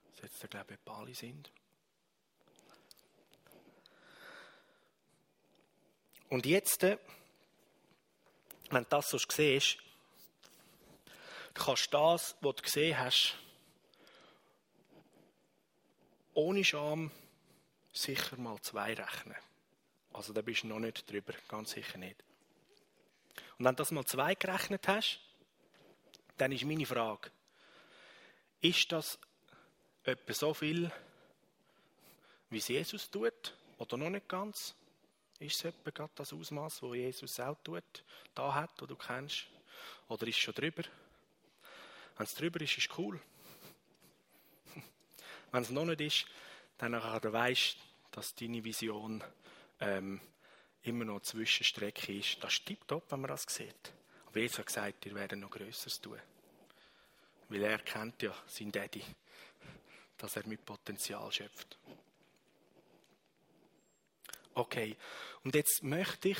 dass 0.07 0.21
jetzt, 0.23 0.49
glaube 0.49 0.73
ich, 0.73 0.79
alle 0.91 1.13
sind. 1.13 1.51
Und 6.29 6.45
jetzt, 6.45 6.83
äh, 6.83 6.97
wenn 8.69 8.83
du 8.83 8.89
das 8.89 9.09
so 9.09 9.17
siehst, 9.17 9.77
kannst 11.53 11.93
du 11.93 11.97
das, 11.97 12.35
was 12.39 12.55
du 12.55 12.63
gesehen 12.63 12.97
hast, 12.97 13.40
ohne 16.33 16.63
Scham 16.63 17.11
sicher 17.93 18.37
mal 18.37 18.59
zwei 18.61 18.93
rechnen. 18.93 19.35
Also 20.13 20.33
da 20.33 20.41
bist 20.41 20.63
du 20.63 20.67
noch 20.67 20.79
nicht 20.79 21.09
drüber, 21.09 21.33
ganz 21.47 21.71
sicher 21.71 21.97
nicht. 21.97 22.23
Und 23.57 23.65
wenn 23.65 23.75
du 23.75 23.81
das 23.81 23.91
mal 23.91 24.05
zwei 24.05 24.35
gerechnet 24.35 24.87
hast, 24.87 25.19
dann 26.37 26.51
ist 26.51 26.65
meine 26.65 26.85
Frage, 26.85 27.31
ist 28.61 28.91
das 28.91 29.19
etwa 30.03 30.33
so 30.33 30.53
viel, 30.53 30.91
wie 32.49 32.57
es 32.57 32.67
Jesus 32.67 33.09
tut, 33.09 33.55
oder 33.77 33.97
noch 33.97 34.09
nicht 34.09 34.27
ganz? 34.27 34.75
Ist 35.39 35.55
es 35.55 35.65
etwa 35.65 35.89
gerade 35.89 36.11
das 36.15 36.33
Ausmaß, 36.33 36.83
wo 36.83 36.93
Jesus 36.93 37.39
auch 37.39 37.57
tut, 37.63 38.03
da 38.35 38.53
hat, 38.53 38.69
wo 38.79 38.85
du 38.85 38.95
kennst? 38.95 39.47
Oder 40.07 40.27
ist 40.27 40.35
es 40.35 40.41
schon 40.41 40.53
drüber? 40.53 40.83
Wenn 42.17 42.25
es 42.25 42.35
drüber 42.35 42.61
ist, 42.61 42.77
ist 42.77 42.91
es 42.91 42.97
cool. 42.97 43.19
Wenn 45.51 45.63
es 45.63 45.69
noch 45.69 45.85
nicht 45.85 46.01
ist, 46.01 46.25
dann 46.77 46.93
weißt 46.93 47.75
du, 47.75 47.79
dass 48.11 48.35
deine 48.35 48.63
Vision 48.63 49.23
ähm, 49.79 50.19
immer 50.83 51.05
noch 51.05 51.21
Zwischenstrecke 51.21 52.17
ist. 52.17 52.43
Das 52.43 52.53
ist 52.53 52.65
tiptop, 52.65 53.11
wenn 53.11 53.21
man 53.21 53.29
das 53.29 53.45
sieht. 53.47 53.93
Aber 54.27 54.39
Jesus 54.39 54.59
hat 54.59 54.67
gesagt, 54.67 55.05
ihr 55.05 55.15
werdet 55.15 55.39
noch 55.39 55.49
Größeres 55.49 56.01
tun. 56.01 56.19
Weil 57.49 57.63
er 57.63 57.79
kennt 57.79 58.21
ja 58.21 58.33
seinen 58.47 58.71
Daddy, 58.71 59.03
dass 60.17 60.35
er 60.37 60.47
mit 60.47 60.63
Potenzial 60.65 61.31
schöpft. 61.31 61.77
Okay, 64.53 64.97
und 65.43 65.55
jetzt 65.55 65.83
möchte 65.83 66.29
ich, 66.29 66.37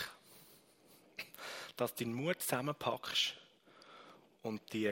dass 1.76 1.96
du 1.96 2.04
deinen 2.04 2.14
Mut 2.14 2.42
zusammenpackst 2.42 3.36
und 4.44 4.74
die 4.74 4.92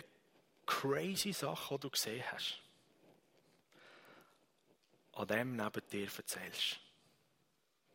crazy 0.66 1.34
Sachen, 1.34 1.78
die 1.78 1.82
du 1.82 1.90
gesehen 1.90 2.24
hast, 2.32 2.62
an 5.20 5.28
dem 5.28 5.56
neben 5.56 5.82
dir 5.92 6.08
erzählst. 6.16 6.80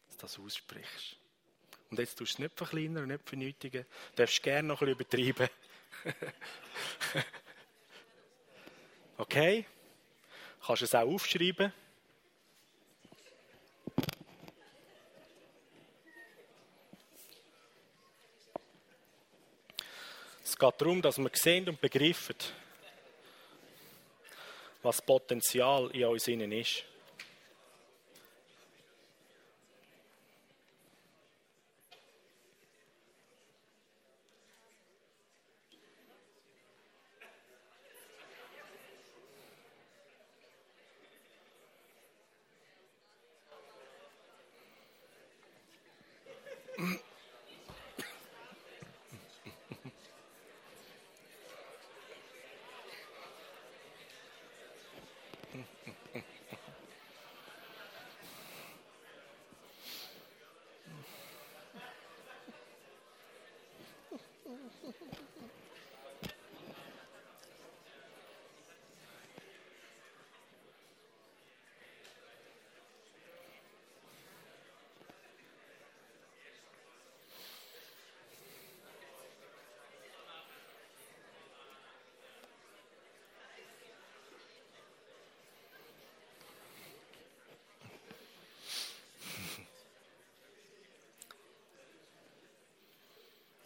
Dass 0.06 0.16
du 0.16 0.20
das 0.20 0.38
aussprichst. 0.38 1.16
Und 1.90 1.98
jetzt 1.98 2.18
tust 2.18 2.32
du 2.32 2.34
es 2.34 2.38
nicht 2.38 2.56
verkleinern 2.56 3.04
und 3.04 3.08
nicht 3.08 3.26
vernötigen. 3.26 3.86
Du 4.10 4.16
darfst 4.16 4.42
gerne 4.42 4.68
noch 4.68 4.80
bisschen 4.80 4.92
übertreiben. 4.92 5.48
okay? 9.16 9.64
Kannst 10.66 10.82
du 10.82 10.84
es 10.84 10.94
auch 10.94 11.06
aufschreiben? 11.06 11.72
Es 20.44 20.58
geht 20.58 20.74
darum, 20.80 21.00
dass 21.00 21.18
wir 21.18 21.30
sehen 21.32 21.68
und 21.70 21.80
begreifen, 21.80 22.36
was 24.82 25.00
Potenzial 25.00 25.90
in 25.92 26.04
uns 26.04 26.28
ist. 26.28 26.84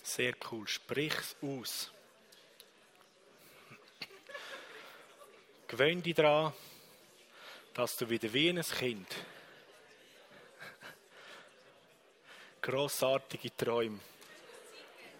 Sehr 0.08 0.32
cool. 0.50 0.66
Sprich's 0.66 1.36
aus. 1.42 1.92
Gewöhn 5.66 6.02
dich 6.02 6.14
daran, 6.14 6.54
dass 7.74 7.94
du 7.98 8.08
wieder 8.08 8.32
wie 8.32 8.48
ein 8.48 8.62
Kind 8.62 9.06
grossartige 12.62 13.54
Träume, 13.54 14.00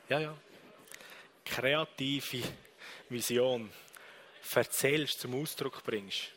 ja, 0.09 0.21
ja, 0.21 0.37
kreative 1.45 2.43
Vision 3.11 3.71
erzählst, 4.55 5.21
zum 5.21 5.35
Ausdruck 5.35 5.85
bringst. 5.85 6.33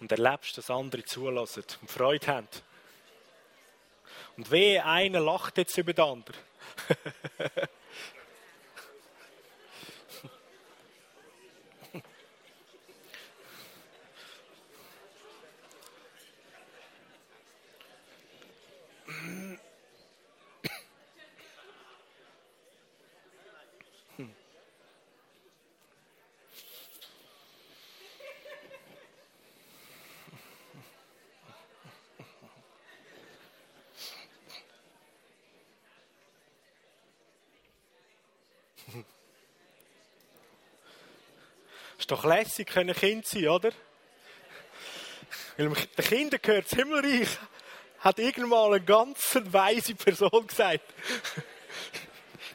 Und 0.00 0.10
erlebst, 0.10 0.58
dass 0.58 0.70
andere 0.70 1.04
zulassen 1.04 1.64
und 1.80 1.90
Freude 1.90 2.26
haben. 2.26 2.48
Und 4.36 4.50
weh, 4.50 4.78
einer 4.78 5.20
lacht 5.20 5.58
jetzt 5.58 5.78
über 5.78 5.92
den 5.92 6.04
anderen. 6.04 6.36
Ist 42.06 42.12
doch 42.12 42.24
lässig, 42.24 42.68
können 42.68 42.94
Kind 42.94 43.26
sein, 43.26 43.48
oder? 43.48 43.72
Weil 45.56 45.70
den 45.70 46.04
Kindern 46.04 46.40
gehört 46.40 46.66
das 46.66 46.78
Himmelreich, 46.78 47.26
hat 47.98 48.20
irgendwann 48.20 48.74
eine 48.74 48.80
ganz 48.80 49.36
weise 49.46 49.96
Person 49.96 50.46
gesagt. 50.46 50.84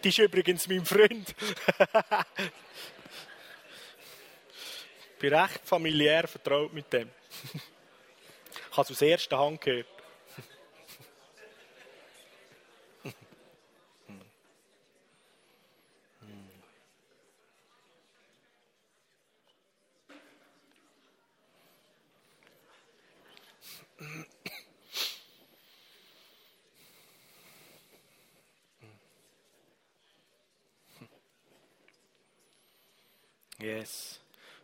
Die 0.05 0.07
ist 0.07 0.19
übrigens 0.19 0.69
mein 0.69 0.85
Freund. 0.85 1.35
bin 5.19 5.33
recht 5.33 5.59
familiär 5.65 6.29
vertraut 6.29 6.71
mit 6.71 6.93
dem. 6.93 7.09
ich 7.53 8.77
habe 8.77 8.83
es 8.83 8.91
aus 8.91 9.01
erster 9.01 9.37
Hand 9.37 9.59
gehört. 9.59 9.87
Yes. 33.61 34.19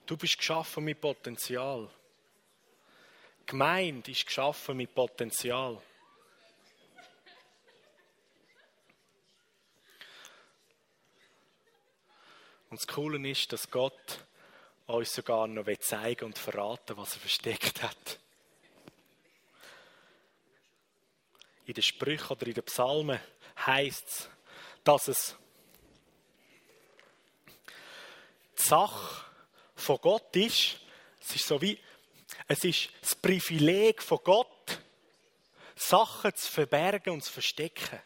Du 0.08 0.16
bist 0.16 0.38
geschaffen 0.38 0.86
mit 0.86 1.02
Potenzial. 1.02 1.90
Gemeinde 3.46 4.10
ist 4.10 4.26
geschaffen 4.26 4.78
mit 4.78 4.96
Potenzial. 4.96 5.82
Und 12.70 12.80
das 12.80 12.88
Coole 12.88 13.30
ist, 13.30 13.52
dass 13.52 13.70
Gott 13.70 14.26
uns 14.86 15.14
sogar 15.14 15.46
noch 15.46 15.66
zeigen 15.80 16.24
und 16.24 16.38
verraten, 16.38 16.96
was 16.96 17.16
er 17.16 17.20
versteckt 17.20 17.84
hat. 17.84 18.20
In 21.66 21.74
den 21.74 21.84
Sprüchen 21.84 22.30
oder 22.30 22.48
in 22.48 22.54
den 22.54 22.64
Psalmen 22.64 23.20
heißt 23.66 24.08
es, 24.08 24.30
dass 24.86 25.10
es 25.10 25.36
die 28.58 28.64
Sache 28.64 29.27
von 29.78 29.98
Gott 30.02 30.36
ist, 30.36 30.80
es 31.22 31.36
ist 31.36 31.48
so 31.48 31.62
wie, 31.62 31.80
es 32.48 32.64
ist 32.64 32.90
das 33.02 33.16
Privileg 33.16 34.02
von 34.02 34.20
Gott, 34.24 34.82
Sachen 35.76 36.36
zu 36.36 36.52
verbergen 36.52 37.14
und 37.14 37.24
zu 37.24 37.32
verstecken. 37.32 38.00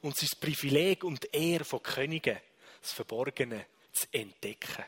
Und 0.00 0.16
es 0.16 0.22
ist 0.22 0.32
das 0.32 0.40
Privileg 0.40 1.04
und 1.04 1.22
die 1.22 1.52
Ehre 1.52 1.64
von 1.64 1.82
Königen, 1.82 2.38
das 2.80 2.92
Verborgene 2.92 3.66
zu 3.92 4.06
entdecken. 4.12 4.84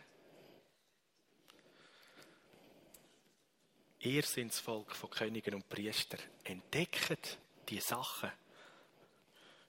Ihr 4.00 4.22
seid 4.22 4.48
das 4.48 4.60
Volk 4.60 4.94
von 4.94 5.10
Königen 5.10 5.54
und 5.54 5.68
Priestern. 5.68 6.20
Entdeckt 6.44 7.38
die 7.68 7.80
Sachen. 7.80 8.30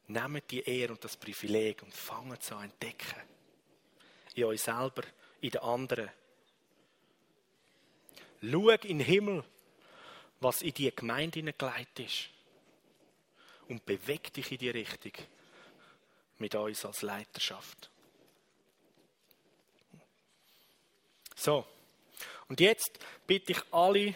Nehmt 0.08 0.52
die 0.52 0.62
Ehre 0.62 0.94
und 0.94 1.04
das 1.04 1.18
Privileg 1.18 1.82
und 1.84 1.94
fangt 1.94 2.42
es 2.42 2.52
an 2.52 2.66
entdecken. 2.66 3.22
In 4.36 4.44
euch 4.46 4.62
selber, 4.62 5.04
in 5.42 5.50
den 5.50 5.62
anderen. 5.62 6.10
Schau 8.42 8.70
in 8.70 8.80
den 8.80 9.00
Himmel, 9.00 9.44
was 10.40 10.62
in 10.62 10.74
die 10.74 10.94
Gemeinde 10.96 11.40
hineingelegt 11.40 12.00
ist. 12.00 12.30
Und 13.68 13.86
beweg 13.86 14.32
dich 14.34 14.52
in 14.52 14.60
die 14.60 14.70
Richtung 14.70 15.12
mit 16.38 16.56
uns 16.56 16.86
als 16.86 17.02
Leiterschaft. 17.02 17.90
So, 21.36 21.66
und 22.48 22.60
jetzt 22.60 23.00
bitte 23.26 23.52
ich 23.52 23.62
alle 23.72 24.14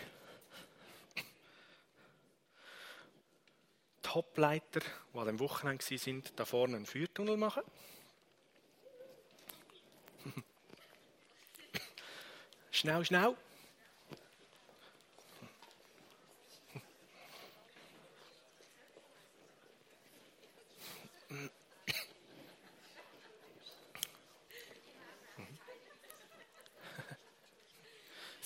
Topleiter, 4.01 4.81
die 5.13 5.17
an 5.17 5.27
dem 5.27 5.39
Wochenende 5.39 5.85
waren, 5.85 6.23
da 6.35 6.45
vorne 6.45 6.77
einen 6.77 6.85
Feuertunnel 6.85 7.37
machen. 7.37 7.63
Schnell, 12.71 13.05
schnell. 13.05 13.37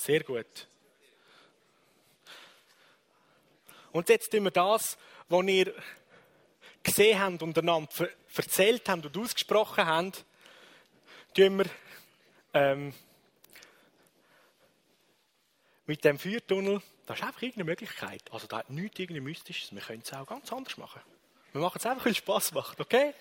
Sehr 0.06 0.24
gut. 0.24 0.68
Und 3.92 4.08
jetzt 4.08 4.32
tun 4.32 4.44
wir 4.44 4.52
das, 4.52 5.00
was 5.30 5.46
ihr 5.48 5.74
gesehen 6.84 7.20
habt 7.20 7.42
und 7.42 7.58
einander 7.58 7.90
erzählt 8.36 8.88
habt 8.88 9.08
und 9.08 9.18
ausgesprochen 9.18 9.84
habt, 9.84 10.24
tun 11.36 11.58
wir 11.58 11.66
ähm, 12.54 12.94
mit 15.88 16.06
dem 16.06 16.20
Feuertunnel, 16.20 16.84
das 17.08 17.18
ist 17.18 17.26
einfach 17.26 17.42
irgendeine 17.42 17.72
Möglichkeit. 17.72 18.22
Also 18.32 18.46
da 18.46 18.60
hat 18.60 18.70
nichts 18.70 19.00
irgendwie 19.00 19.22
Mystisches. 19.22 19.74
Wir 19.74 19.82
können 19.82 20.04
es 20.06 20.14
auch 20.14 20.28
ganz 20.28 20.54
anders 20.54 20.78
machen. 20.78 21.02
Wir 21.52 21.62
machen 21.62 21.80
es 21.80 21.86
einfach, 21.88 22.06
weil 22.06 22.12
es 22.12 22.20
Spass 22.20 22.52
macht, 22.52 22.80
okay? 22.80 23.16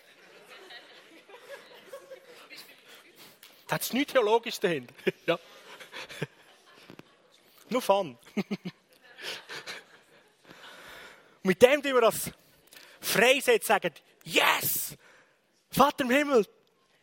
da 3.68 3.76
hat 3.76 3.80
es 3.80 3.94
nichts 3.94 4.12
Theologisches 4.12 4.60
dahinter. 4.60 4.94
ja. 5.26 5.38
Nur 7.74 7.82
Fun. 7.82 8.16
mit 11.42 11.60
dem, 11.60 11.82
die 11.82 11.92
wir 11.92 12.02
das 12.02 12.30
freisetzen, 13.00 13.66
sagen, 13.66 13.92
yes! 14.22 14.96
Vater 15.72 16.04
im 16.04 16.10
Himmel, 16.10 16.46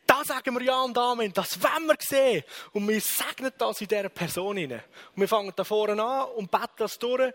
da 0.08 0.24
sagen 0.24 0.56
wir 0.58 0.62
Ja 0.62 0.82
und 0.82 0.98
Amen. 0.98 1.34
Das 1.34 1.62
wollen 1.62 1.88
wir 1.88 1.98
sehen. 2.00 2.46
Und 2.72 2.88
wir 2.88 3.02
segnen 3.02 3.52
das 3.58 3.82
in 3.82 3.90
dieser 3.90 4.08
Person 4.08 4.56
hinein. 4.56 4.82
Und 5.14 5.20
wir 5.20 5.28
fangen 5.28 5.52
da 5.54 5.66
vorne 5.66 6.02
an 6.02 6.30
und 6.38 6.50
beten 6.50 6.72
das 6.78 6.98
durch. 6.98 7.34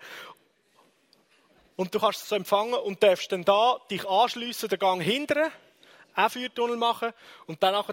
Und 1.76 1.95
du 1.95 2.01
kannst 2.01 2.22
es 2.22 2.30
so 2.30 2.37
empfangen 2.37 2.72
und 2.72 3.03
darfst 3.03 3.30
dann 3.32 3.45
da 3.45 3.78
dich 3.91 4.09
anschliessen, 4.09 4.70
den 4.70 4.78
Gang 4.78 5.03
hindern, 5.03 5.53
auch 6.14 6.30
Feuertunnel 6.30 6.78
machen. 6.78 7.12
Und 7.47 7.62
dann 7.62 7.84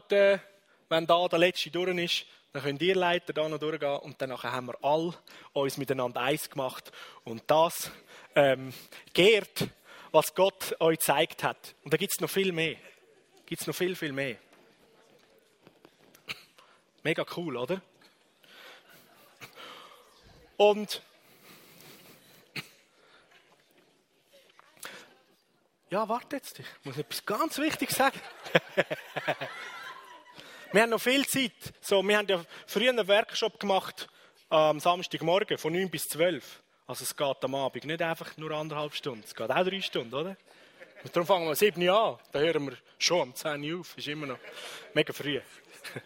wenn 0.88 1.06
da 1.06 1.28
der 1.28 1.40
letzte 1.40 1.70
durch 1.70 1.98
ist, 1.98 2.26
dann 2.54 2.62
könnt 2.62 2.82
ihr 2.84 2.96
Leiter 2.96 3.34
da 3.34 3.50
noch 3.50 3.58
durchgehen 3.58 3.98
und 3.98 4.22
dann 4.22 4.32
haben 4.32 4.68
wir 4.68 4.78
alle 4.84 5.16
uns 5.54 5.78
miteinander 5.78 6.22
eins 6.22 6.48
gemacht 6.48 6.92
und 7.24 7.42
das 7.48 7.92
ähm, 8.36 8.72
geehrt, 9.12 9.70
was 10.12 10.36
Gott 10.36 10.76
euch 10.80 11.00
gezeigt 11.00 11.44
hat. 11.44 11.74
Und 11.84 11.92
da 11.92 11.98
gibt 11.98 12.14
es 12.16 12.22
noch 12.22 12.30
viel 12.30 12.52
mehr. 12.52 12.76
Gibt 13.48 13.62
es 13.62 13.68
noch 13.68 13.74
viel, 13.74 13.96
viel 13.96 14.12
mehr. 14.12 14.38
Mega 17.02 17.26
cool, 17.36 17.58
oder? 17.58 17.82
Und 20.56 21.02
ja, 25.90 26.08
warte 26.08 26.36
jetzt, 26.36 26.60
ich 26.60 26.66
muss 26.84 26.98
etwas 26.98 27.26
ganz 27.26 27.58
Wichtiges 27.58 27.96
sagen. 27.96 28.20
wir 30.74 30.82
haben 30.82 30.90
noch 30.90 31.02
viel 31.02 31.26
Zeit. 31.28 31.52
So, 31.82 32.02
wir 32.02 32.18
haben 32.18 32.28
ja 32.28 32.44
früher 32.66 32.90
einen 32.90 33.08
Workshop 33.08 33.60
gemacht 33.60 34.08
am 34.50 34.80
Samstagmorgen 34.80 35.60
von 35.60 35.72
9 35.72 35.88
bis 35.90 36.02
12. 36.06 36.64
Also 36.88 37.04
es 37.04 37.16
geht 37.16 37.44
am 37.44 37.54
Abend 37.54 37.86
nicht 37.86 38.02
einfach 38.02 38.36
nur 38.38 38.52
anderthalb 38.52 38.96
Stunden, 38.96 39.24
es 39.24 39.36
geht 39.36 39.52
auch 39.52 39.64
drei 39.64 39.82
Stunden, 39.82 40.14
oder? 40.14 40.36
Und 41.04 41.16
darum 41.16 41.28
fangen 41.28 41.46
wir 41.46 41.50
um 41.50 41.56
7 41.56 41.82
Uhr 41.88 41.96
an. 41.96 42.18
Da 42.32 42.40
hören 42.40 42.66
wir 42.66 42.78
schon 42.98 43.22
um 43.22 43.36
10 43.36 43.72
Uhr 43.72 43.82
auf. 43.82 43.96
Ist 43.98 44.08
immer 44.08 44.26
noch 44.26 44.40
mega 44.96 45.14
früh. 45.14 45.40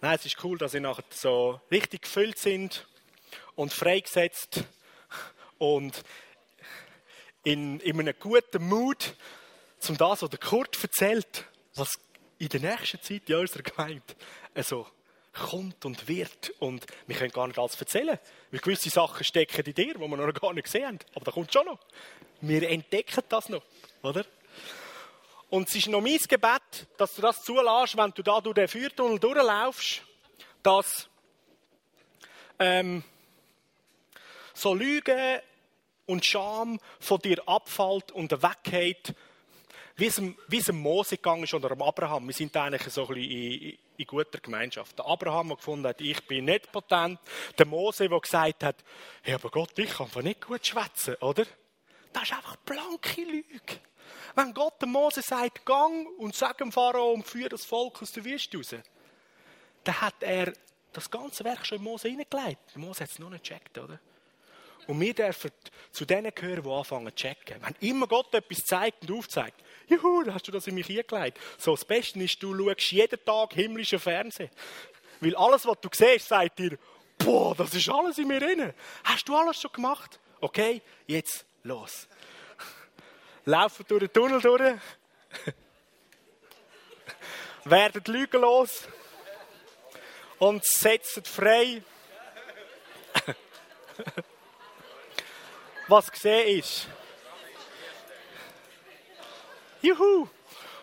Nein, 0.00 0.14
es 0.14 0.24
ist 0.24 0.42
cool, 0.42 0.56
dass 0.56 0.72
sie 0.72 0.80
nachher 0.80 1.04
so 1.10 1.60
richtig 1.70 2.02
gefüllt 2.02 2.38
sind 2.38 2.86
und 3.54 3.70
freigesetzt 3.70 4.64
und 5.58 6.02
in, 7.42 7.80
in 7.80 8.00
einem 8.00 8.14
guten 8.18 8.66
Mut, 8.66 9.14
zum 9.78 9.98
das, 9.98 10.22
was 10.22 10.30
der 10.30 10.38
Kurt 10.38 10.82
erzählt, 10.82 11.44
was 11.74 11.98
in 12.44 12.60
der 12.60 12.60
nächsten 12.60 13.00
Zeit 13.00 13.28
in 13.28 13.36
unserer 13.36 13.62
Gemeinde 13.62 14.02
also 14.54 14.86
kommt 15.32 15.84
und 15.84 16.06
wird. 16.08 16.52
Und 16.60 16.86
wir 17.06 17.16
können 17.16 17.32
gar 17.32 17.46
nicht 17.46 17.58
alles 17.58 17.78
erzählen. 17.80 18.18
Weil 18.50 18.60
gewisse 18.60 18.90
Sachen 18.90 19.24
stecken 19.24 19.64
in 19.64 19.74
dir, 19.74 19.94
die 19.94 20.00
wir 20.00 20.08
noch 20.08 20.40
gar 20.40 20.52
nicht 20.52 20.64
gesehen 20.64 20.86
haben. 20.86 20.98
Aber 21.14 21.24
da 21.24 21.32
kommt 21.32 21.52
schon 21.52 21.66
noch. 21.66 21.78
Wir 22.40 22.68
entdecken 22.68 23.22
das 23.28 23.48
noch, 23.48 23.62
oder? 24.02 24.24
Und 25.50 25.68
es 25.68 25.74
ist 25.76 25.88
noch 25.88 26.00
mein 26.00 26.18
Gebet, 26.18 26.86
dass 26.96 27.14
du 27.14 27.22
das 27.22 27.42
zulässt, 27.44 27.96
wenn 27.96 28.10
du 28.10 28.22
da 28.22 28.40
durch 28.40 28.54
den 28.54 28.68
Feuertunnel 28.68 29.18
durchlaufst, 29.18 30.02
dass 30.62 31.08
ähm, 32.58 33.04
so 34.52 34.74
Lüge 34.74 35.42
und 36.06 36.24
Scham 36.24 36.80
von 37.00 37.18
dir 37.20 37.40
abfällt 37.46 38.12
und 38.12 38.30
weggeht, 38.42 39.14
wie 39.96 40.06
es, 40.06 40.20
wie 40.48 40.58
es 40.58 40.72
Mose 40.72 41.16
gegangen 41.16 41.44
ist 41.44 41.54
oder 41.54 41.70
am 41.70 41.82
Abraham. 41.82 42.26
Wir 42.26 42.34
sind 42.34 42.56
eigentlich 42.56 42.92
so 42.92 43.02
ein 43.06 43.14
bisschen 43.14 43.30
in, 43.30 43.78
in 43.96 44.06
guter 44.06 44.40
Gemeinschaft. 44.40 44.98
Der 44.98 45.06
Abraham, 45.06 45.48
der 45.48 45.56
gefunden 45.56 45.86
hat, 45.86 46.00
ich 46.00 46.26
bin 46.26 46.46
nicht 46.46 46.70
potent. 46.72 47.20
Der 47.56 47.66
Mose, 47.66 48.08
der 48.08 48.20
gesagt 48.20 48.64
hat, 48.64 48.76
hey, 49.22 49.34
aber 49.34 49.50
Gott, 49.50 49.78
ich 49.78 49.90
kann 49.90 50.08
nicht 50.24 50.40
gut 50.40 50.66
schwätzen, 50.66 51.14
oder? 51.16 51.44
Das 52.12 52.24
ist 52.24 52.32
einfach 52.32 52.56
blanke 52.56 53.22
Lüge. 53.22 53.80
Wenn 54.34 54.52
Gott 54.52 54.82
dem 54.82 54.90
Mose 54.90 55.22
sagt, 55.22 55.64
gang 55.64 56.08
und 56.18 56.34
sag 56.34 56.58
dem 56.58 56.72
Pharao 56.72 57.12
und 57.12 57.26
führe 57.26 57.50
das 57.50 57.64
Volk 57.64 58.02
aus 58.02 58.12
der 58.12 58.24
Wüste 58.24 58.56
raus, 58.56 58.74
dann 59.84 60.00
hat 60.00 60.16
er 60.20 60.52
das 60.92 61.10
ganze 61.10 61.44
Werk 61.44 61.66
schon 61.66 61.78
in 61.78 61.84
Mose 61.84 62.08
hineingelegt. 62.08 62.76
Mose 62.76 63.04
hat 63.04 63.10
es 63.10 63.18
noch 63.18 63.30
nicht 63.30 63.44
gecheckt, 63.44 63.78
oder? 63.78 64.00
Und 64.86 65.00
wir 65.00 65.14
dürfen 65.14 65.50
zu 65.92 66.04
denen 66.04 66.34
gehören, 66.34 66.62
die 66.62 66.70
anfangen 66.70 67.08
zu 67.08 67.14
checken. 67.14 67.56
Wenn 67.60 67.88
immer 67.88 68.06
Gott 68.06 68.34
etwas 68.34 68.58
zeigt 68.64 69.08
und 69.08 69.18
aufzeigt, 69.18 69.62
juhu, 69.88 70.24
hast 70.32 70.46
du 70.48 70.52
das 70.52 70.66
in 70.66 70.74
mich 70.74 70.86
hingelegt. 70.86 71.38
So, 71.58 71.72
das 71.72 71.84
Beste 71.84 72.18
ist, 72.22 72.42
du 72.42 72.56
schaust 72.56 72.92
jeden 72.92 73.24
Tag 73.24 73.54
himmlischen 73.54 73.98
Fernsehen. 73.98 74.50
Weil 75.20 75.36
alles, 75.36 75.66
was 75.66 75.80
du 75.80 75.88
siehst, 75.92 76.28
sagt 76.28 76.58
dir, 76.58 76.78
boah, 77.18 77.54
das 77.54 77.74
ist 77.74 77.88
alles 77.88 78.18
in 78.18 78.28
mir 78.28 78.40
drin. 78.40 78.72
Hast 79.04 79.28
du 79.28 79.36
alles 79.36 79.60
schon 79.60 79.72
gemacht? 79.72 80.18
Okay, 80.40 80.82
jetzt 81.06 81.44
los. 81.62 82.08
Laufen 83.44 83.84
durch 83.88 84.00
den 84.00 84.12
Tunnel 84.12 84.40
durch. 84.40 84.80
Werden 87.64 88.02
Lügen 88.06 88.40
los. 88.40 88.88
Und 90.38 90.64
setzen 90.64 91.24
frei. 91.24 91.82
Was 95.88 96.10
gesehen 96.10 96.58
ist. 96.58 96.88
Juhu! 99.84 100.28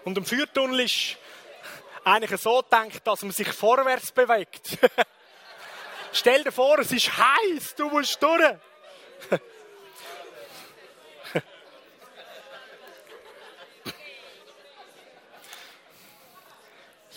Und 0.03 0.17
im 0.17 0.25
Feuertunnel 0.25 0.81
ist 0.81 1.17
eigentlich 2.03 2.39
so 2.39 2.61
gedacht, 2.61 3.05
dass 3.05 3.23
man 3.23 3.31
sich 3.31 3.51
vorwärts 3.51 4.11
bewegt. 4.11 4.77
Stell 6.13 6.43
dir 6.43 6.51
vor, 6.51 6.77
es 6.79 6.91
ist 6.91 7.09
heiß, 7.17 7.73
du 7.75 7.89
musst 7.89 8.21
durch. 8.21 8.57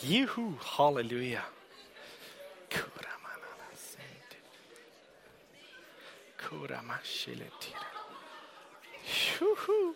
Juhu, 0.03 0.59
Halleluja. 0.79 1.45
Juhu. 9.41 9.95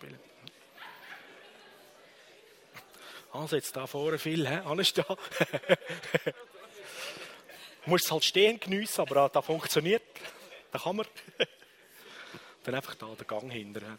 Spielen. 0.00 0.18
Also 3.32 3.56
jetzt 3.56 3.76
da 3.76 3.86
vorne 3.86 4.18
viel, 4.18 4.48
he? 4.48 4.54
alles 4.54 4.92
da. 4.92 5.02
du 5.02 5.16
musst 7.86 8.06
es 8.06 8.12
halt 8.12 8.24
stehen 8.24 8.58
geniessen, 8.58 9.02
aber 9.02 9.28
da 9.28 9.42
funktioniert. 9.42 10.02
Da 10.72 10.78
kann 10.78 10.96
man. 10.96 11.06
Dann 12.64 12.74
einfach 12.74 12.94
da 12.94 13.06
den 13.06 13.26
Gang 13.26 13.50
hinter. 13.50 13.98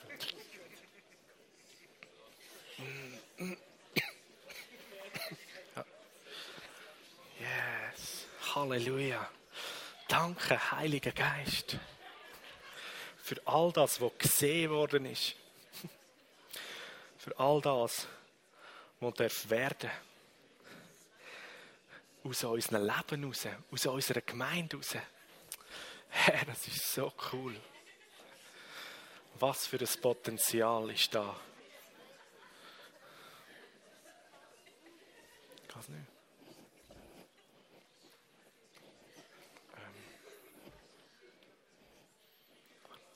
Yes. 7.39 8.27
Halleluja. 8.55 9.29
Danke, 10.07 10.71
Heiliger 10.71 11.11
Geist, 11.11 11.77
für 13.17 13.41
all 13.45 13.71
das, 13.71 14.01
was 14.01 14.11
gesehen 14.17 14.71
worden 14.71 15.05
ist 15.05 15.35
für 17.21 17.37
all 17.37 17.61
das, 17.61 18.07
was 18.99 19.13
darf 19.13 19.49
werden 19.49 19.91
aus 22.23 22.43
unserem 22.43 22.87
Leben 22.87 23.23
raus, 23.25 23.47
aus 23.71 23.85
unserer 23.85 24.21
Gemeinde 24.21 24.77
raus. 24.77 24.95
Herr, 26.09 26.45
das 26.45 26.67
ist 26.67 26.93
so 26.93 27.13
cool. 27.31 27.55
Was 29.39 29.67
für 29.67 29.79
ein 29.79 30.01
Potenzial 30.01 30.89
ist 30.89 31.13
da? 31.13 31.39
Kann's 35.67 35.89
nicht. 35.89 36.01
Ähm. 39.77 40.03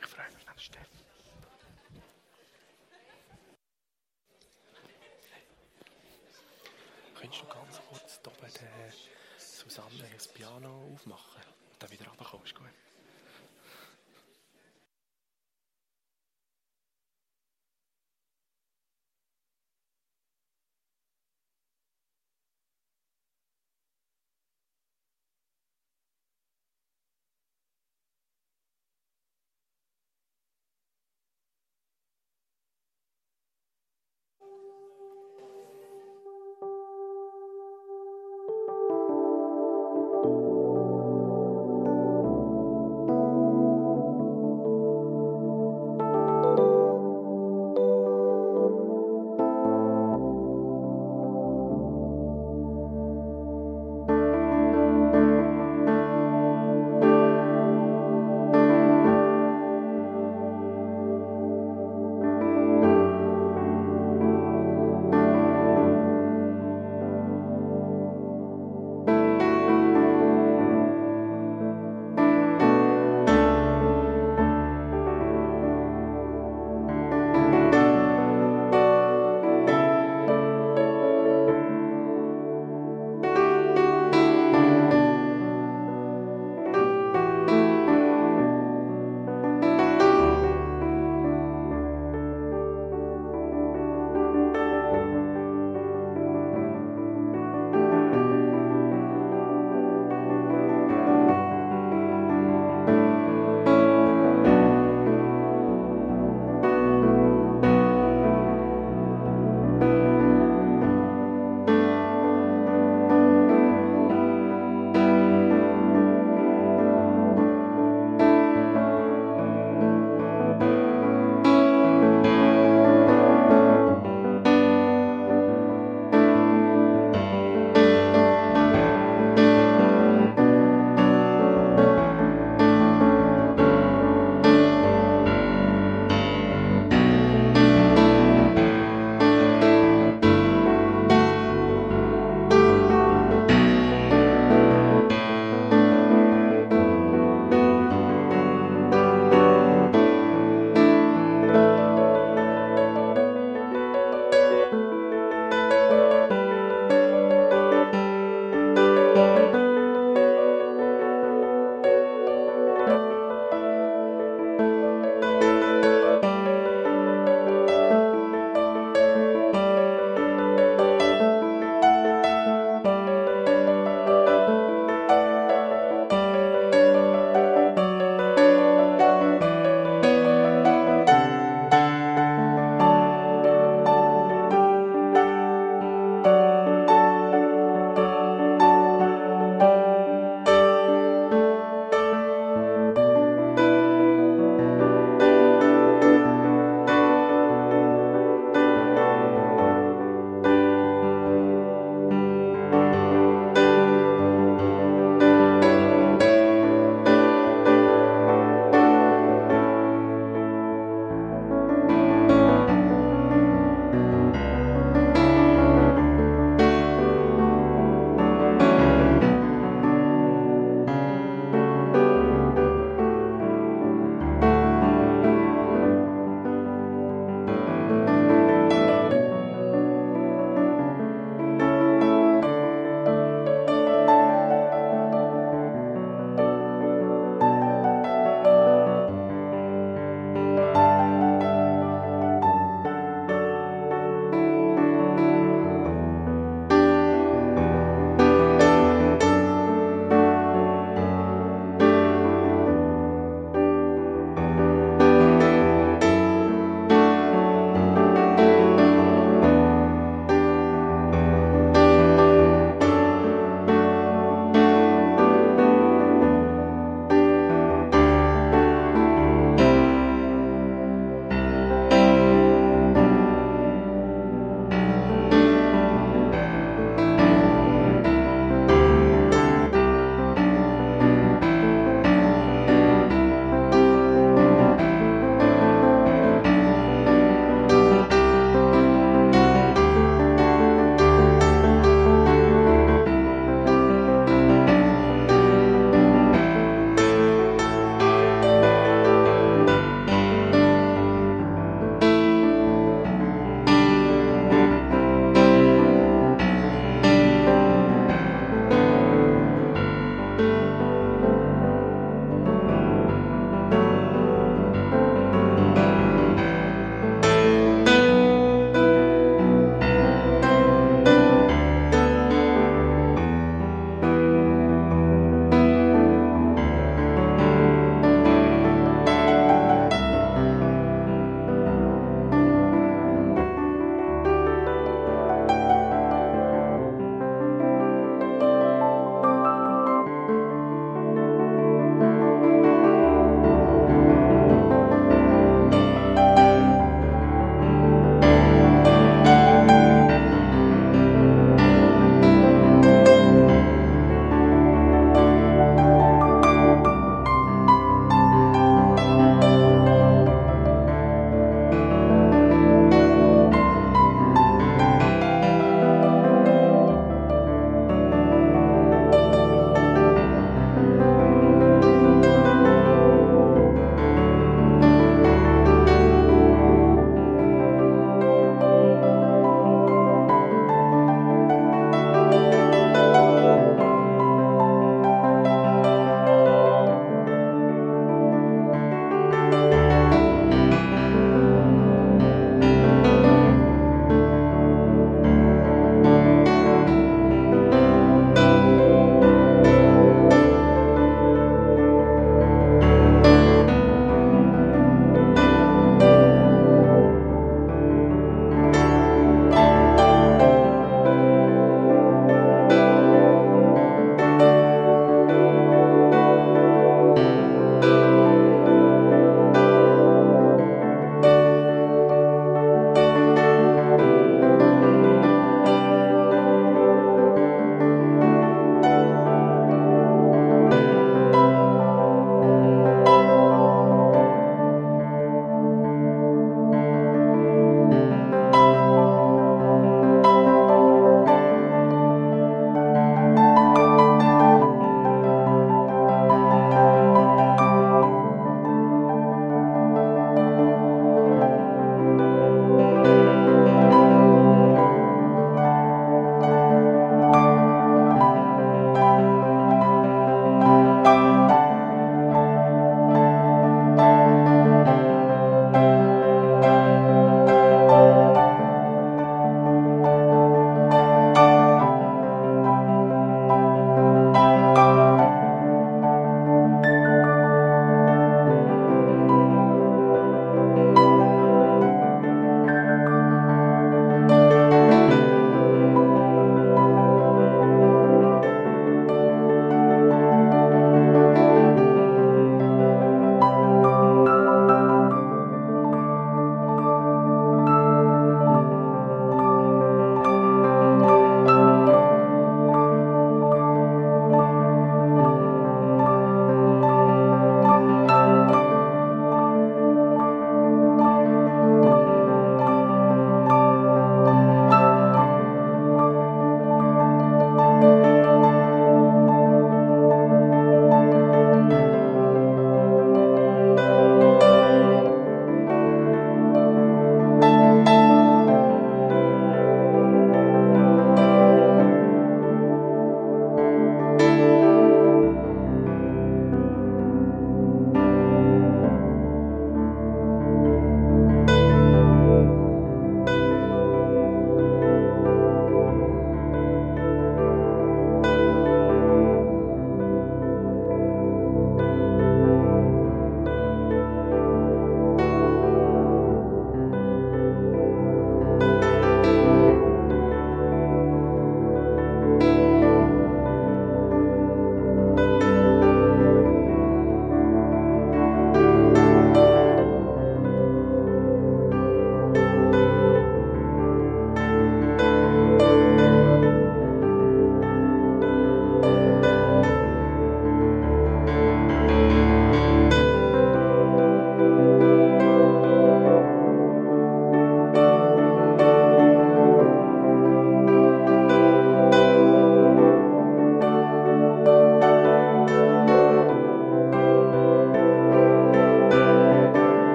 Ich 0.00 0.06
frage 0.06 0.34
mich 0.34 0.46
nach 0.46 0.58
Steffen. 0.58 0.98
Könntest 7.20 7.42
du 7.42 7.46
ganz 7.46 7.80
bei 8.48 8.60
der 8.60 8.92
Susanne 9.38 10.08
das 10.14 10.28
Piano 10.28 10.92
aufmachen 10.94 11.42
und 11.72 11.82
dann 11.82 11.90
wieder 11.90 12.06
runterkommst? 12.06 12.54
Gut. 12.54 12.68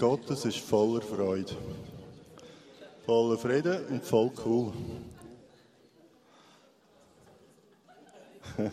Gottes 0.00 0.46
ist 0.46 0.60
voller 0.60 1.02
Freude, 1.02 1.54
voller 3.04 3.36
Frieden 3.36 3.84
und 3.88 4.02
voll 4.02 4.30
cool. 4.46 4.72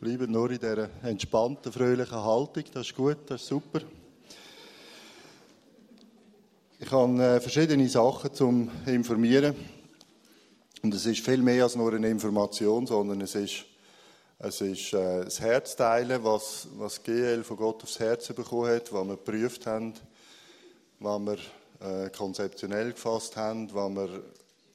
Bleiben 0.00 0.32
nur 0.32 0.50
in 0.50 0.58
dieser 0.58 0.88
entspannten, 1.02 1.70
fröhlichen 1.70 2.24
Haltung, 2.24 2.64
das 2.72 2.86
ist 2.86 2.96
gut, 2.96 3.18
das 3.26 3.42
ist 3.42 3.48
super. 3.48 3.82
Ich 6.78 6.90
habe 6.90 7.22
äh, 7.22 7.38
verschiedene 7.38 7.86
Sachen 7.90 8.32
zum 8.32 8.70
Informieren. 8.86 9.54
Und 10.82 10.94
es 10.94 11.04
ist 11.04 11.20
viel 11.20 11.42
mehr 11.42 11.64
als 11.64 11.76
nur 11.76 11.92
eine 11.92 12.08
Information, 12.08 12.86
sondern 12.86 13.20
es 13.20 13.34
ist, 13.34 13.66
es 14.38 14.60
ist 14.60 14.92
äh, 14.92 15.24
das 15.24 15.40
Herzteilen, 15.40 16.22
was, 16.22 16.68
was 16.76 17.02
GL 17.02 17.42
von 17.42 17.56
Gott 17.56 17.82
aufs 17.82 17.98
Herz 17.98 18.28
bekommen 18.28 18.70
hat, 18.70 18.92
was 18.92 19.06
wir 19.06 19.16
geprüft 19.16 19.66
haben, 19.66 19.94
was 21.00 21.20
wir 21.20 21.38
äh, 21.80 22.10
konzeptionell 22.10 22.92
gefasst 22.92 23.36
haben, 23.36 23.72
was 23.72 23.90
wir 23.90 24.22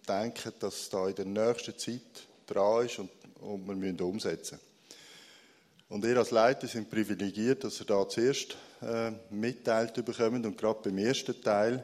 denken, 0.07 0.53
dass 0.59 0.89
da 0.89 1.07
in 1.07 1.15
der 1.15 1.25
nächsten 1.25 1.77
Zeit 1.77 2.27
dran 2.47 2.85
ist 2.85 2.99
und, 2.99 3.11
und 3.39 3.67
wir 3.67 3.75
müssen 3.75 4.01
umsetzen. 4.01 4.59
Und 5.89 6.05
ihr 6.05 6.17
als 6.17 6.31
Leiter 6.31 6.67
sind 6.67 6.89
privilegiert, 6.89 7.63
dass 7.63 7.81
ihr 7.81 7.85
da 7.85 8.07
zuerst 8.07 8.55
äh, 8.81 9.11
mitteilt 9.29 9.93
bekommt 10.03 10.45
und 10.45 10.57
gerade 10.57 10.79
beim 10.83 10.97
ersten 10.97 11.39
Teil 11.41 11.83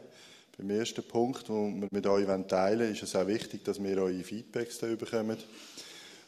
beim 0.58 0.72
ersten 0.72 1.04
Punkt, 1.04 1.48
den 1.50 1.82
wir 1.82 1.88
mit 1.92 2.08
euch 2.08 2.26
teilen 2.48 2.80
wollen, 2.80 2.92
ist 2.92 3.04
es 3.04 3.16
auch 3.16 3.28
wichtig, 3.28 3.64
dass 3.64 3.82
wir 3.82 4.02
eure 4.02 4.24
Feedbacks 4.24 4.80
da 4.80 4.88
bekommen 4.88 5.38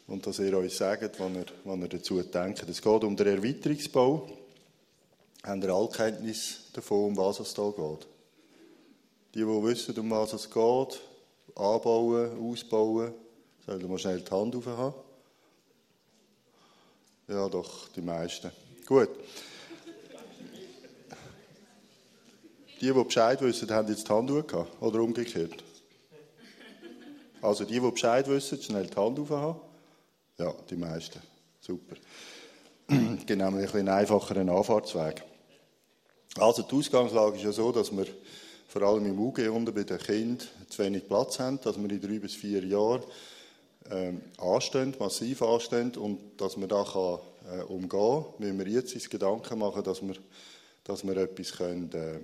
und 0.10 0.26
dass 0.26 0.40
ihr 0.40 0.58
euch 0.58 0.76
sagt, 0.76 1.20
was 1.20 1.32
ihr, 1.32 1.46
was 1.64 1.80
ihr 1.80 1.88
dazu 1.88 2.22
denkt. 2.22 2.68
Es 2.68 2.82
geht 2.82 3.04
um 3.04 3.16
den 3.16 3.28
Erweiterungsbau. 3.28 4.28
Habt 5.44 5.64
ihr 5.64 5.70
alle 5.70 5.90
Kenntnis 5.90 6.64
davon, 6.74 7.10
um 7.10 7.18
was 7.18 7.40
es 7.40 7.56
hier 7.56 7.72
geht? 7.72 8.08
Die, 9.36 9.40
die 9.40 9.46
wissen, 9.46 9.98
um 10.00 10.10
was 10.10 10.34
es 10.34 10.50
geht, 10.50 11.02
anbauen, 11.56 12.52
ausbauen, 12.52 13.14
sollen 13.66 13.90
wir 13.90 14.00
schnell 14.00 14.22
die 14.22 14.32
Hand 14.32 14.56
aufhaben. 14.56 14.94
Ja, 17.28 17.48
doch, 17.48 17.90
die 17.90 18.02
meisten. 18.02 18.52
Gut. 18.88 19.10
Die, 22.82 22.86
die 22.88 22.92
Bescheid 22.92 23.40
wissen, 23.42 23.70
haben 23.70 23.88
jetzt 23.88 24.08
die 24.08 24.12
Hand 24.12 24.30
gehabt. 24.48 24.82
Oder 24.82 25.02
umgekehrt. 25.02 25.64
Also 27.42 27.64
die, 27.64 27.74
die 27.74 27.80
Bescheid 27.80 28.28
wissen, 28.28 28.60
schnell 28.60 28.88
die 28.88 28.96
Hand 28.96 29.20
aufhaben. 29.20 29.69
Ja, 30.40 30.54
die 30.70 30.78
meisten. 30.78 31.20
Super. 31.60 31.98
genau, 33.26 33.48
ein 33.48 33.58
bisschen 33.58 33.90
einfacheren 33.90 34.50
Anfahrtsweg. 34.50 35.22
Also 36.38 36.62
die 36.62 36.76
Ausgangslage 36.76 37.36
ist 37.36 37.44
ja 37.44 37.52
so, 37.52 37.74
dass 37.74 37.92
wir 37.92 38.06
vor 38.70 38.84
allem 38.84 39.06
im 39.06 39.20
UG 39.20 39.50
unten 39.50 39.74
bei 39.74 39.84
den 39.84 39.98
Kindern 39.98 40.48
zu 40.70 40.82
wenig 40.82 41.08
Platz 41.08 41.40
haben, 41.40 41.60
dass 41.62 41.78
wir 41.78 41.90
in 41.90 42.00
drei 42.00 42.20
bis 42.20 42.36
vier 42.36 42.64
Jahren 42.64 43.04
ähm, 43.92 44.22
anstehen, 44.38 44.96
massiv 44.98 45.42
anstehen 45.42 45.92
und 45.98 46.20
dass 46.38 46.58
wir 46.58 46.68
da 46.68 46.86
kann, 46.86 47.20
äh, 47.60 47.64
umgehen 47.64 47.90
können, 47.90 48.24
müssen 48.38 48.60
wir 48.60 48.68
jetzt 48.68 48.94
uns 48.94 49.10
Gedanken 49.10 49.60
machen, 49.60 49.84
dass 49.84 50.02
wir, 50.02 50.16
dass 50.86 51.06
wir 51.06 51.18
etwas 51.18 51.52
können, 51.52 51.92
äh, 51.92 52.20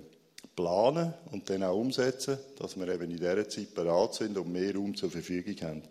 planen 0.54 1.12
und 1.32 1.50
dann 1.50 1.64
auch 1.64 1.76
umsetzen, 1.76 2.38
dass 2.58 2.78
wir 2.78 2.88
eben 2.88 3.10
in 3.10 3.18
dieser 3.18 3.46
Zeit 3.46 3.74
bereit 3.74 4.14
sind 4.14 4.38
und 4.38 4.50
mehr 4.50 4.74
Raum 4.74 4.96
zur 4.96 5.10
Verfügung 5.10 5.56
haben. 5.60 5.82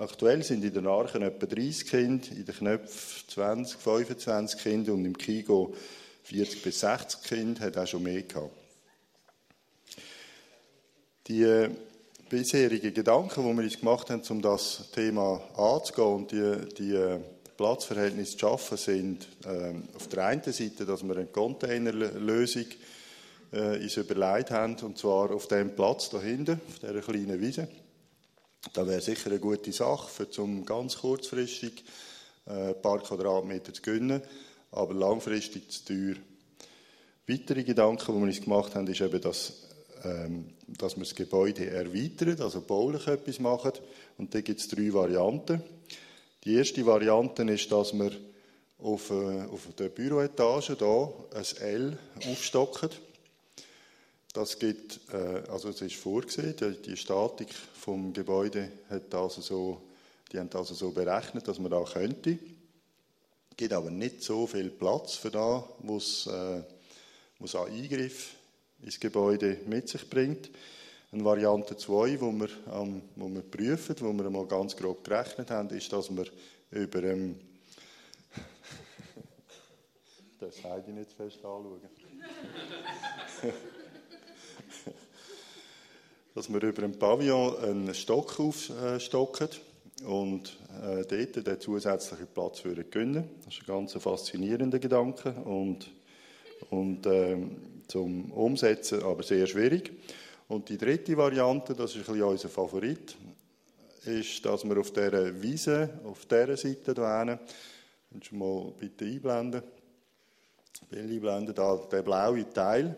Aktuell 0.00 0.42
sind 0.42 0.64
in 0.64 0.72
den 0.72 0.86
Archen 0.86 1.20
etwa 1.20 1.44
30 1.44 1.86
Kinder, 1.86 2.28
in 2.30 2.46
den 2.46 2.54
Knöpfen 2.54 3.28
20, 3.28 3.78
25 3.78 4.58
Kinder 4.58 4.94
und 4.94 5.04
im 5.04 5.16
Kigo 5.16 5.74
40 6.22 6.62
bis 6.62 6.80
60 6.80 7.22
Kinder, 7.22 7.66
hat 7.66 7.76
auch 7.76 7.86
schon 7.86 8.04
mehr 8.04 8.22
gehabt. 8.22 8.50
Die 11.26 11.42
äh, 11.42 11.68
bisherigen 12.30 12.94
Gedanken, 12.94 13.46
die 13.46 13.54
wir 13.54 13.62
uns 13.62 13.78
gemacht 13.78 14.08
haben, 14.08 14.22
um 14.30 14.40
das 14.40 14.90
Thema 14.90 15.42
anzugehen 15.54 16.14
und 16.14 16.32
die, 16.32 16.74
die 16.78 16.94
äh, 16.94 17.18
Platzverhältnisse 17.58 18.32
zu 18.32 18.38
schaffen, 18.38 18.78
sind 18.78 19.28
äh, 19.44 19.74
auf 19.94 20.08
der 20.08 20.24
einen 20.24 20.42
Seite, 20.42 20.86
dass 20.86 21.02
wir 21.02 21.14
eine 21.14 21.26
Containerlösung 21.26 22.64
äh, 23.52 23.82
uns 23.82 23.98
überlegt 23.98 24.50
haben, 24.50 24.76
und 24.76 24.96
zwar 24.96 25.30
auf 25.30 25.46
dem 25.48 25.76
Platz 25.76 26.08
da 26.08 26.22
hinten, 26.22 26.58
auf 26.66 26.78
dieser 26.78 27.02
kleinen 27.02 27.38
Wiese. 27.38 27.68
Da 28.72 28.86
wäre 28.86 29.00
sicher 29.00 29.30
eine 29.30 29.40
gute 29.40 29.72
Sache, 29.72 30.28
zum 30.30 30.66
ganz 30.66 30.98
kurzfristig 30.98 31.82
äh, 32.46 32.68
ein 32.68 32.82
paar 32.82 32.98
Quadratmeter 32.98 33.72
zu 33.72 33.80
gewinnen, 33.80 34.22
aber 34.70 34.94
langfristig 34.94 35.70
zu 35.70 35.84
teuer. 35.86 36.16
Weitere 37.26 37.64
Gedanken, 37.64 38.12
die 38.12 38.18
wir 38.20 38.26
uns 38.26 38.40
gemacht 38.40 38.74
haben, 38.74 38.86
ist 38.86 39.00
eben, 39.00 39.20
dass, 39.20 39.52
ähm, 40.04 40.52
dass 40.66 40.96
wir 40.96 41.04
das 41.04 41.14
Gebäude 41.14 41.70
erweitern, 41.70 42.40
also 42.40 42.60
baulich 42.60 43.06
etwas 43.06 43.38
machen. 43.38 43.72
Und 44.18 44.34
da 44.34 44.40
gibt 44.40 44.60
es 44.60 44.68
drei 44.68 44.92
Varianten. 44.92 45.62
Die 46.44 46.54
erste 46.54 46.84
Variante 46.84 47.42
ist, 47.44 47.72
dass 47.72 47.94
wir 47.94 48.12
auf, 48.78 49.10
äh, 49.10 49.42
auf 49.44 49.68
der 49.78 49.88
Büroetage 49.88 50.76
hier 50.76 51.14
ein 51.34 51.62
L 51.62 51.98
aufstocken. 52.28 52.90
Das 54.32 54.60
gibt, 54.60 55.00
äh, 55.12 55.42
also 55.50 55.70
es 55.70 55.80
ist 55.80 55.96
vorgesehen, 55.96 56.54
die, 56.56 56.82
die 56.82 56.96
Statik 56.96 57.52
vom 57.52 58.12
Gebäude 58.12 58.70
hat 58.88 59.12
also 59.12 59.40
so, 59.40 59.82
die 60.30 60.38
haben 60.38 60.50
also 60.54 60.72
so 60.72 60.92
berechnet, 60.92 61.48
dass 61.48 61.58
man 61.58 61.72
da 61.72 61.82
könnte. 61.82 62.38
Es 63.50 63.56
gibt 63.56 63.72
aber 63.72 63.90
nicht 63.90 64.22
so 64.22 64.46
viel 64.46 64.70
Platz 64.70 65.16
für 65.16 65.32
da, 65.32 65.68
wo 65.80 65.96
es, 65.96 66.28
äh, 66.28 66.62
was 67.40 67.56
an 67.56 67.72
Eingriff 67.72 68.36
ins 68.82 69.00
Gebäude 69.00 69.58
mit 69.66 69.88
sich 69.88 70.08
bringt. 70.08 70.48
Eine 71.10 71.24
Variante 71.24 71.76
2, 71.76 72.20
wo 72.20 72.30
wir, 72.30 72.50
ähm, 72.72 73.02
wo 73.16 73.28
wir 73.28 73.42
prüfen, 73.42 73.96
wo 73.98 74.12
wir 74.12 74.30
mal 74.30 74.46
ganz 74.46 74.76
grob 74.76 75.02
gerechnet 75.02 75.50
haben, 75.50 75.70
ist, 75.70 75.92
dass 75.92 76.08
wir 76.08 76.26
über 76.70 77.02
ähm, 77.02 77.34
das 80.38 80.62
heide 80.62 80.88
ich 80.88 80.94
nicht 80.94 81.12
fest 81.12 81.38
anschauen. 81.38 81.80
dass 86.34 86.48
wir 86.48 86.62
über 86.62 86.82
dem 86.82 86.98
Pavillon 86.98 87.56
einen 87.58 87.94
Stock 87.94 88.38
aufstocken 88.38 89.48
und 90.06 90.56
äh, 90.82 91.04
dort 91.04 91.46
den 91.46 91.60
zusätzlichen 91.60 92.28
Platz 92.32 92.60
für 92.60 92.74
gewinnen. 92.74 93.28
Das 93.44 93.54
ist 93.54 93.62
ein 93.62 93.66
ganz 93.66 93.92
faszinierender 93.92 94.78
Gedanke 94.78 95.32
und, 95.32 95.90
und 96.70 97.06
äh, 97.06 97.36
zum 97.88 98.30
Umsetzen 98.30 99.02
aber 99.02 99.22
sehr 99.22 99.46
schwierig. 99.46 99.92
Und 100.48 100.68
die 100.68 100.78
dritte 100.78 101.16
Variante, 101.16 101.74
das 101.74 101.92
ist 101.92 102.08
ein 102.08 102.14
bisschen 102.14 102.22
unser 102.22 102.48
Favorit, 102.48 103.16
ist, 104.04 104.44
dass 104.44 104.64
wir 104.64 104.78
auf 104.78 104.92
dieser 104.92 105.42
Wiese, 105.42 106.00
auf 106.04 106.26
dieser 106.26 106.56
Seite 106.56 106.94
hier, 106.94 107.38
schon 108.22 108.38
mal 108.38 108.72
bitte 108.78 109.04
einblenden, 109.04 109.62
einblenden, 110.92 111.54
da, 111.54 111.76
der 111.90 112.02
blaue 112.02 112.48
Teil, 112.50 112.96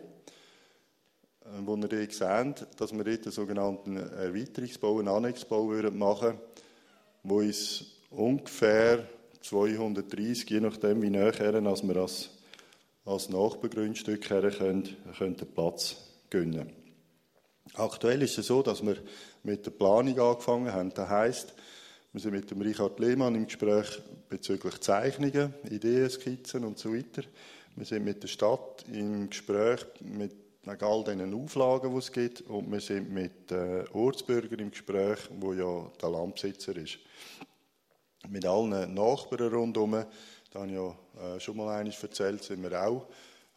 wo 1.65 1.75
ihr 1.75 1.87
dort 1.87 2.13
seht, 2.13 2.67
dass 2.79 2.93
wir 2.93 3.03
dort 3.03 3.23
einen 3.23 3.31
sogenannten 3.31 3.97
Erweiterungsbau, 3.97 4.99
einen 4.99 5.07
Annexbau 5.07 5.65
machen 5.65 5.91
würden, 5.91 6.39
wo 7.23 7.37
uns 7.37 7.85
ungefähr 8.09 9.07
230, 9.41 10.49
je 10.49 10.59
nachdem 10.61 11.01
wie 11.01 11.09
näher 11.09 11.65
als 11.65 11.83
wir 11.83 11.97
als, 11.97 12.29
als 13.05 13.29
Nachbargrundstück 13.29 14.29
her 14.29 14.49
können, 14.51 14.95
können 15.17 15.35
Platz 15.35 15.97
gönnen. 16.29 16.71
Aktuell 17.75 18.21
ist 18.21 18.37
es 18.37 18.47
so, 18.47 18.61
dass 18.61 18.85
wir 18.85 18.97
mit 19.43 19.65
der 19.65 19.71
Planung 19.71 20.19
angefangen 20.19 20.71
haben. 20.71 20.93
Das 20.93 21.09
heisst, 21.09 21.53
wir 22.11 22.21
sind 22.21 22.33
mit 22.33 22.51
dem 22.51 22.61
Richard 22.61 22.99
Lehmann 22.99 23.35
im 23.35 23.45
Gespräch 23.45 24.01
bezüglich 24.29 24.79
Zeichnungen, 24.81 25.53
Ideen, 25.69 26.09
Skizzen 26.09 26.63
und 26.63 26.77
so 26.77 26.93
weiter. 26.93 27.23
Wir 27.75 27.85
sind 27.85 28.05
mit 28.05 28.21
der 28.21 28.27
Stadt 28.27 28.85
im 28.91 29.29
Gespräch 29.29 29.85
mit 30.01 30.42
wegen 30.63 30.83
all 30.83 31.03
diesen 31.03 31.33
Auflagen, 31.33 31.91
die 31.91 31.97
es 31.97 32.11
gibt. 32.11 32.41
Und 32.41 32.71
wir 32.71 32.79
sind 32.79 33.11
mit 33.11 33.51
äh, 33.51 33.83
Ortsbürgern 33.91 34.59
im 34.59 34.71
Gespräch, 34.71 35.19
wo 35.39 35.53
ja 35.53 35.91
der 36.01 36.09
Landbesitzer 36.09 36.75
ist. 36.77 36.99
Mit 38.29 38.45
allen 38.45 38.93
Nachbarn 38.93 39.53
rundherum, 39.53 40.05
da 40.51 40.59
habe 40.59 40.67
ich 40.67 40.73
ja 40.73 41.35
äh, 41.35 41.39
schon 41.39 41.57
mal 41.57 41.75
eines 41.75 42.01
erzählt, 42.01 42.43
sind 42.43 42.63
wir 42.63 42.81
auch 42.81 43.07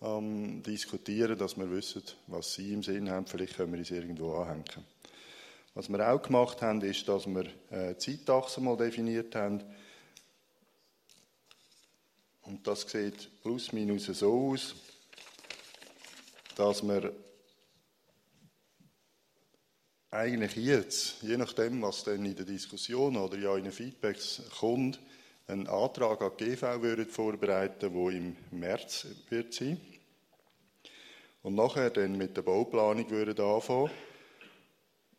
ähm, 0.02 0.62
diskutieren, 0.62 1.38
dass 1.38 1.56
wir 1.56 1.70
wissen, 1.70 2.02
was 2.26 2.54
sie 2.54 2.72
im 2.72 2.82
Sinn 2.82 3.08
haben. 3.08 3.26
Vielleicht 3.26 3.56
können 3.56 3.72
wir 3.72 3.80
es 3.80 3.90
irgendwo 3.92 4.34
anhängen. 4.34 4.64
Was 5.74 5.88
wir 5.88 6.10
auch 6.10 6.20
gemacht 6.20 6.62
haben, 6.62 6.80
ist, 6.80 7.06
dass 7.06 7.26
wir 7.26 7.46
äh, 7.70 7.96
Zeitachsen 7.96 8.64
mal 8.64 8.76
definiert 8.76 9.34
haben. 9.36 9.62
Und 12.42 12.66
das 12.66 12.82
sieht 12.82 13.28
plus 13.42 13.72
minus 13.72 14.06
so 14.06 14.50
aus 14.52 14.74
dass 16.56 16.82
wir 16.82 17.12
eigentlich 20.10 20.56
jetzt, 20.56 21.22
je 21.22 21.36
nachdem, 21.36 21.82
was 21.82 22.02
dann 22.02 22.24
in 22.24 22.34
der 22.34 22.46
Diskussion 22.46 23.16
oder 23.16 23.36
ja 23.36 23.56
in 23.56 23.64
den 23.64 23.72
Feedbacks 23.72 24.42
kommt, 24.58 24.98
einen 25.46 25.66
Antrag 25.68 26.22
an 26.22 26.32
die 26.40 26.44
GV 26.46 26.82
würden 26.82 27.06
vorbereiten, 27.06 27.92
wo 27.92 28.10
im 28.10 28.36
März 28.50 29.06
wird 29.28 29.52
sein. 29.54 29.80
Und 31.42 31.54
nachher 31.54 31.90
dann 31.90 32.16
mit 32.16 32.36
der 32.36 32.42
Bauplanung 32.42 33.08
würden 33.10 33.38
anfangen. 33.38 33.90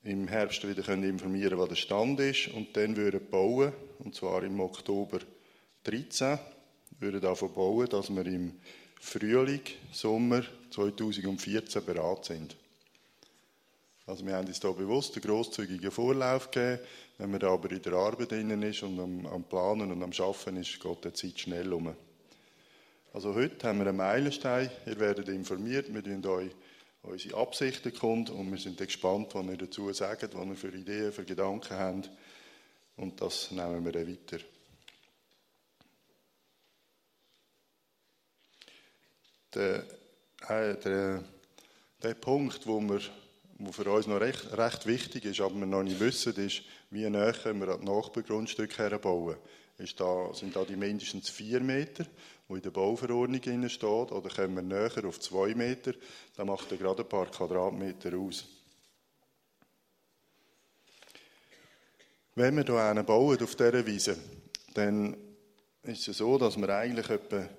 Im 0.04 0.28
Herbst 0.28 0.68
wieder 0.68 0.82
können 0.82 1.04
informieren, 1.04 1.58
was 1.58 1.70
der 1.70 1.76
Stand 1.76 2.20
ist. 2.20 2.50
Und 2.50 2.76
dann 2.76 2.98
würden 2.98 3.30
bauen, 3.30 3.72
und 4.00 4.16
zwar 4.16 4.44
im 4.44 4.60
Oktober 4.60 5.20
13, 5.84 6.40
würden 7.00 7.22
davon 7.22 7.54
bauen, 7.54 7.88
dass 7.88 8.10
wir 8.10 8.26
im 8.26 8.60
Frühling, 9.00 9.62
Sommer 9.92 10.44
2014 10.70 11.86
beraten 11.86 12.24
sind. 12.24 12.56
Also 14.06 14.26
wir 14.26 14.36
haben 14.36 14.48
uns 14.48 14.60
da 14.60 14.72
bewusst 14.72 15.16
einen 15.16 15.24
grosszügigen 15.24 15.92
Vorlauf 15.92 16.50
gegeben. 16.50 16.80
Wenn 17.18 17.32
man 17.32 17.40
da 17.40 17.50
aber 17.50 17.72
in 17.72 17.82
der 17.82 17.94
Arbeit 17.94 18.32
drin 18.32 18.62
ist 18.62 18.84
und 18.84 19.00
am, 19.00 19.26
am 19.26 19.44
Planen 19.44 19.92
und 19.92 20.02
am 20.02 20.14
Schaffen 20.14 20.56
ist, 20.56 20.80
geht 20.80 21.04
die 21.04 21.14
Zeit 21.14 21.40
schnell 21.40 21.74
um. 21.74 21.94
Also 23.14 23.34
heute 23.36 23.68
haben 23.68 23.80
wir 23.80 23.88
einen 23.88 23.98
Meilenstein. 23.98 24.70
Ihr 24.86 25.00
werdet 25.00 25.28
informiert. 25.28 25.94
Wir 25.94 26.04
tun 26.04 26.26
euch 26.26 26.52
unsere 27.02 27.38
Absichten 27.38 27.94
kund 27.94 28.30
und 28.30 28.52
wir 28.52 28.60
sind 28.60 28.78
gespannt, 28.78 29.34
was 29.34 29.46
ihr 29.46 29.58
dazu 29.58 29.92
sagt, 29.92 30.36
was 30.36 30.48
ihr 30.48 30.56
für 30.56 30.76
Ideen, 30.76 31.12
für 31.12 31.26
Gedanken 31.26 31.78
habt. 31.78 32.10
Und 32.96 33.22
das 33.22 33.52
nehmen 33.52 33.84
wir 33.86 33.92
dann 33.92 34.08
weiter. 34.08 34.38
Der, 39.54 39.86
der, 40.46 41.24
der 42.04 42.14
Punkt, 42.14 42.68
wo, 42.68 42.80
wir, 42.82 43.02
wo 43.58 43.72
für 43.72 43.90
uns 43.92 44.08
noch 44.08 44.22
recht, 44.22 44.58
recht 44.58 44.86
wichtig 44.86 45.26
ist, 45.26 45.42
aber 45.42 45.56
wir 45.56 45.66
noch 45.66 45.84
nicht 45.84 46.00
wissen, 46.00 46.36
ist, 46.36 46.64
wie 46.90 47.10
näher 47.10 47.34
wir 47.44 47.68
an 47.70 47.82
die 47.82 47.88
Nachbargrundstücke 47.88 48.84
herbauen. 48.84 49.38
Ist 49.78 50.00
da, 50.00 50.34
sind 50.34 50.56
da 50.56 50.64
die 50.64 50.76
mindestens 50.76 51.30
vier 51.30 51.60
Meter, 51.60 52.06
die 52.50 52.54
in 52.54 52.62
der 52.62 52.72
Bauverordnung 52.72 53.70
steht, 53.70 53.84
oder 53.84 54.30
kommen 54.30 54.56
wir 54.56 54.62
näher 54.62 55.06
auf 55.06 55.20
zwei 55.20 55.54
Meter, 55.54 55.94
dann 56.36 56.48
macht 56.48 56.72
er 56.72 56.78
gerade 56.78 57.04
ein 57.04 57.10
paar 57.10 57.28
Quadratmeter 57.28 58.18
aus. 58.18 58.46
Wenn 62.36 62.56
wir 62.56 62.66
hier 62.66 63.04
bauen 63.04 63.42
auf 63.42 63.56
dieser 63.56 63.86
Wiese, 63.86 64.18
dann 64.76 65.18
ist 65.82 66.08
es 66.08 66.18
so, 66.18 66.38
dass 66.38 66.58
wir 66.58 66.70
eigentlich 66.70 67.10
etwa 67.10 67.50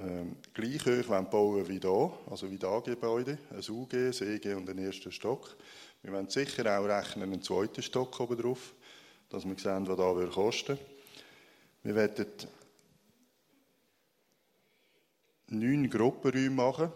ähm, 0.00 0.36
gleich 0.52 0.84
hoch 0.84 1.24
bauen 1.30 1.68
wie 1.68 1.78
hier, 1.78 2.12
also 2.30 2.50
wie 2.50 2.58
das 2.58 2.84
Gebäude, 2.84 3.38
ein 3.50 3.74
UG, 3.74 3.94
ein 3.94 4.28
EG 4.28 4.54
und 4.54 4.68
einen 4.68 4.84
ersten 4.84 5.12
Stock. 5.12 5.56
Wir 6.02 6.12
wollen 6.12 6.28
sicher 6.28 6.78
auch 6.78 6.84
rechnen 6.84 7.32
einen 7.32 7.42
zweiten 7.42 7.82
Stock 7.82 8.20
oben 8.20 8.36
drauf 8.36 8.74
dass 9.28 9.44
wir 9.44 9.58
sehen, 9.58 9.86
was 9.88 9.96
das 9.96 10.34
kosten 10.34 10.78
Wir 11.82 11.94
werden 11.94 12.26
neun 15.48 15.90
Gruppenräume 15.90 16.50
machen 16.50 16.92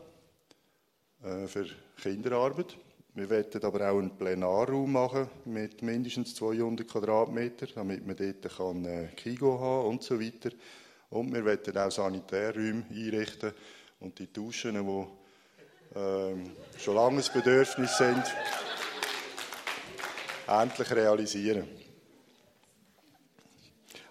äh, 1.23 1.47
für 1.47 1.67
Kinderarbeit. 2.01 2.77
Wir 3.15 3.29
werden 3.29 3.63
aber 3.65 3.91
auch 3.91 3.99
einen 3.99 4.17
Plenarraum 4.17 4.93
machen 4.93 5.29
mit 5.45 5.83
mindestens 5.83 6.35
200 6.37 6.87
Quadratmeter, 6.87 7.67
damit 7.75 8.07
man 8.07 8.17
dort 8.17 8.57
kann, 8.57 8.85
äh, 8.85 9.09
Kigo 9.17 9.59
haben 9.59 9.89
und 9.89 10.03
so 10.03 10.21
weiter. 10.21 10.51
Und 11.11 11.35
wir 11.35 11.45
werden 11.45 11.77
auch 11.77 11.91
Sanitärräume 11.91 12.85
einrichten 12.91 13.53
und 13.99 14.19
die 14.19 14.33
Duschen, 14.33 14.75
die 14.75 15.99
ähm, 15.99 16.53
schon 16.79 16.95
lange 16.95 17.21
ein 17.21 17.33
Bedürfnis 17.33 17.99
sind, 17.99 18.23
endlich 20.47 20.91
realisieren. 20.91 21.69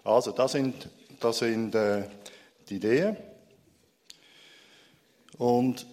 Also, 0.04 0.32
das 0.32 0.52
sind, 0.52 0.90
das 1.20 1.40
sind 1.40 1.74
äh, 1.76 2.04
die 2.68 2.76
Ideen. 2.76 3.18
Und 5.38 5.86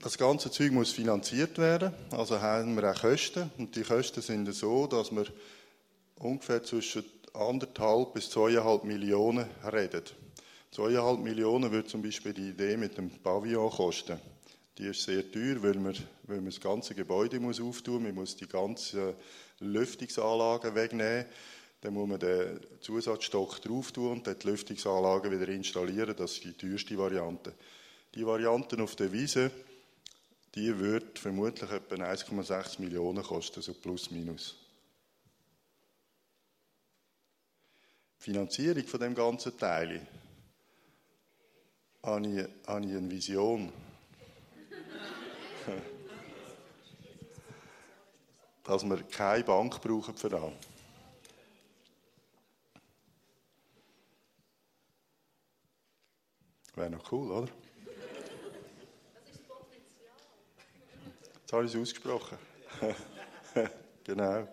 das 0.00 0.18
ganze 0.18 0.50
Zeug 0.50 0.72
muss 0.72 0.92
finanziert 0.92 1.58
werden. 1.58 1.92
Also 2.10 2.40
haben 2.40 2.74
wir 2.74 2.90
auch 2.90 3.00
Kosten. 3.00 3.50
Und 3.58 3.76
die 3.76 3.82
Kosten 3.82 4.20
sind 4.20 4.52
so, 4.52 4.86
dass 4.86 5.12
wir 5.12 5.26
ungefähr 6.16 6.62
zwischen 6.62 7.04
anderthalb 7.34 8.14
bis 8.14 8.30
zweieinhalb 8.30 8.84
Millionen 8.84 9.46
reden. 9.72 10.02
Zweieinhalb 10.70 11.20
Millionen 11.20 11.70
würde 11.70 11.88
zum 11.88 12.02
Beispiel 12.02 12.32
die 12.32 12.50
Idee 12.50 12.76
mit 12.76 12.96
dem 12.96 13.10
Pavillon 13.10 13.70
kosten. 13.70 14.18
Die 14.78 14.86
ist 14.86 15.02
sehr 15.02 15.30
teuer, 15.30 15.62
weil 15.62 15.74
man, 15.74 15.94
weil 16.24 16.36
man 16.36 16.46
das 16.46 16.60
ganze 16.60 16.94
Gebäude 16.94 17.38
muss 17.40 17.60
auftun 17.60 17.94
muss. 17.94 18.02
Man 18.04 18.14
muss 18.14 18.36
die 18.36 18.48
ganzen 18.48 19.14
Lüftungsanlagen 19.60 20.74
wegnehmen. 20.74 21.26
Dann 21.82 21.94
muss 21.94 22.08
man 22.08 22.18
den 22.18 22.60
Zusatzstock 22.80 23.60
drauf 23.60 23.92
tun 23.92 24.12
und 24.12 24.26
dann 24.26 24.38
die 24.38 24.46
Lüftungsanlage 24.46 25.30
wieder 25.30 25.48
installieren. 25.48 26.14
Das 26.16 26.32
ist 26.32 26.44
die 26.44 26.52
teuerste 26.52 26.96
Variante. 26.96 27.52
Die 28.14 28.24
Variante 28.24 28.80
auf 28.82 28.96
der 28.96 29.12
Wiese, 29.12 29.50
die 30.54 30.78
wird 30.78 31.18
vermutlich 31.18 31.70
etwa 31.70 31.96
1,6 31.96 32.80
Millionen 32.80 33.22
kosten, 33.22 33.62
so 33.62 33.74
plus 33.74 34.10
minus. 34.10 34.61
Finanzierung 38.22 38.84
von 38.84 39.00
dem 39.00 39.14
ganzen 39.16 39.58
Teil 39.58 40.06
habe 42.04 42.28
ich, 42.28 42.46
habe 42.68 42.86
ich 42.86 42.96
eine 42.96 43.10
Vision. 43.10 43.72
dass 48.62 48.84
wir 48.84 49.02
keine 49.02 49.42
Bank 49.42 49.80
brauchen 49.80 50.16
für 50.16 50.28
das. 50.28 50.52
Wäre 56.76 56.90
noch 56.90 57.10
cool, 57.10 57.28
oder? 57.28 57.48
Das 57.48 57.54
ist 59.34 59.48
Potenzial. 59.48 60.12
Jetzt 61.40 61.52
habe 61.52 61.64
ich 61.64 61.74
es 61.74 61.80
ausgesprochen. 61.80 62.38
genau. 64.04 64.46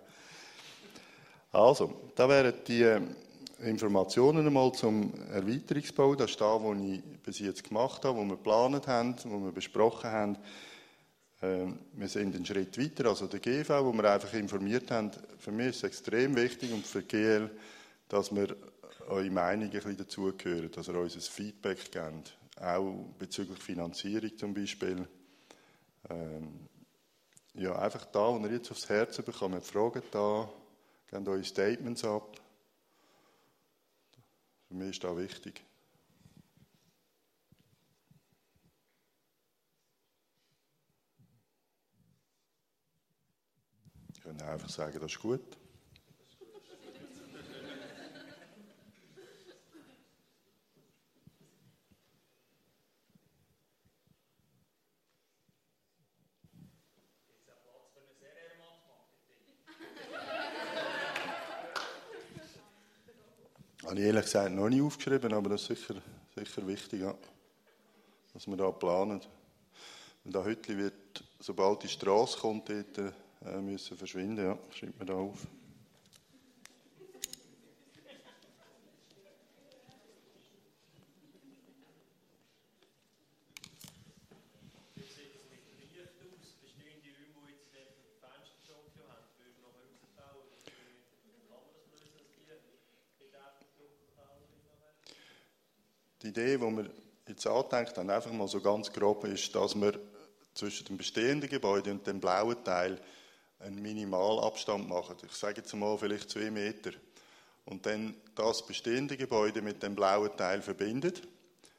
Also, 1.51 2.11
da 2.15 2.27
wären 2.27 2.63
die 2.65 3.28
Informationen 3.61 4.48
einmal 4.48 4.72
zum 4.73 5.14
Erweiterungsbau. 5.31 6.15
Das 6.15 6.31
ist 6.31 6.41
das, 6.41 6.61
was 6.64 6.77
ich 6.80 7.02
bis 7.23 7.40
jetzt 7.40 7.64
gemacht 7.64 8.06
habe, 8.06 8.19
was 8.19 8.26
wir 8.26 8.36
geplant 8.38 8.88
haben, 8.88 9.15
was 9.15 9.26
wir 9.26 9.52
besprochen 9.52 10.10
haben. 10.10 10.38
Ähm, 11.41 11.80
wir 11.94 12.07
sind 12.07 12.36
einen 12.36 12.45
Schritt 12.45 12.77
weiter, 12.77 13.10
also 13.10 13.27
der 13.27 13.40
GV, 13.40 13.86
wo 13.86 13.94
wir 13.94 14.11
einfach 14.11 14.34
informiert 14.34 14.91
haben. 14.91 15.11
Für 15.38 15.52
mich 15.52 15.68
ist 15.68 15.77
es 15.77 15.84
extrem 15.84 16.36
wichtig 16.36 16.72
und 16.73 16.86
für 16.86 17.03
GL, 17.03 17.49
dass 18.07 18.34
wir 18.34 18.56
eure 19.07 19.30
Meinung 19.30 19.65
ein 19.65 19.72
bisschen 19.72 19.98
dazugehören, 19.98 20.72
dass 20.72 20.88
ihr 20.88 20.95
uns 20.95 21.15
ein 21.15 21.22
Feedback 21.22 21.91
gebt, 21.91 22.38
auch 22.60 23.06
bezüglich 23.18 23.60
Finanzierung 23.60 24.38
zum 24.38 24.53
Beispiel. 24.53 25.07
Ähm, 26.10 26.68
ja, 27.53 27.77
einfach 27.77 28.06
da, 28.06 28.34
wo 28.34 28.40
ihr 28.45 28.53
jetzt 28.53 28.72
aufs 28.72 28.90
Herz 28.90 29.22
bekommt, 29.22 29.65
fragt 29.65 30.14
da, 30.14 30.49
gebt 31.10 31.27
eure 31.27 31.44
Statements 31.44 32.03
ab. 32.03 32.40
Für 34.69 34.75
mich 34.75 34.91
ist 34.91 35.03
das 35.03 35.17
wichtig. 35.17 35.63
Ich 44.13 44.21
kann 44.21 44.39
einfach 44.43 44.69
sagen, 44.69 44.99
das 44.99 45.11
ist 45.11 45.19
gut. 45.19 45.59
Habe 63.99 64.07
ich 64.07 64.13
ehrlich 64.13 64.26
gesagt 64.31 64.55
noch 64.55 64.69
nicht 64.69 64.81
aufgeschrieben, 64.81 65.34
aber 65.34 65.49
das 65.49 65.63
ist 65.63 65.67
sicher, 65.67 66.01
sicher 66.34 66.65
wichtig, 66.65 67.01
ja, 67.01 67.13
dass 68.34 68.47
wir 68.47 68.55
da 68.55 68.71
planen. 68.71 69.19
Und 70.23 70.34
da 70.34 70.41
heute 70.41 70.77
wird, 70.77 71.21
sobald 71.38 71.84
die 71.84 71.89
Straße 71.89 72.39
kommt, 72.39 72.69
äh, 72.69 73.11
müssen 73.59 73.97
verschwinden, 73.97 74.45
ja, 74.45 74.57
schreibt 74.73 74.97
man 74.99 75.07
da 75.07 75.15
auf. 75.15 75.45
Die 96.21 96.27
Idee, 96.27 96.57
die 96.57 96.61
wir 96.61 96.89
jetzt 97.40 97.48
angedenkt 97.48 97.98
haben, 97.98 98.10
einfach 98.10 98.32
mal 98.32 98.48
so 98.48 98.60
ganz 98.60 98.91
grob, 98.91 99.24
ist, 99.24 99.56
dass 99.56 99.76
wir 99.76 99.99
zwischen 100.53 100.88
dem 100.88 100.98
bestehenden 100.98 101.49
Gebäude 101.49 101.91
und 101.91 102.06
dem 102.06 102.20
blauen 102.20 102.61
Teil 102.64 102.99
einen 103.60 103.82
Minimalabstand 103.82 104.88
machen. 104.90 105.16
Ich 105.26 105.34
sage 105.34 105.61
jetzt 105.61 105.74
mal 105.74 105.98
vielleicht 105.98 106.30
zwei 106.30 106.52
Meter. 106.52 106.91
Und 107.66 107.86
dann 107.86 108.16
das 108.36 108.66
bestehende 108.66 109.16
Gebäude 109.16 109.61
mit 109.61 109.84
dem 109.84 109.95
blauen 109.95 110.36
Teil 110.36 110.61
verbindet, 110.61 111.22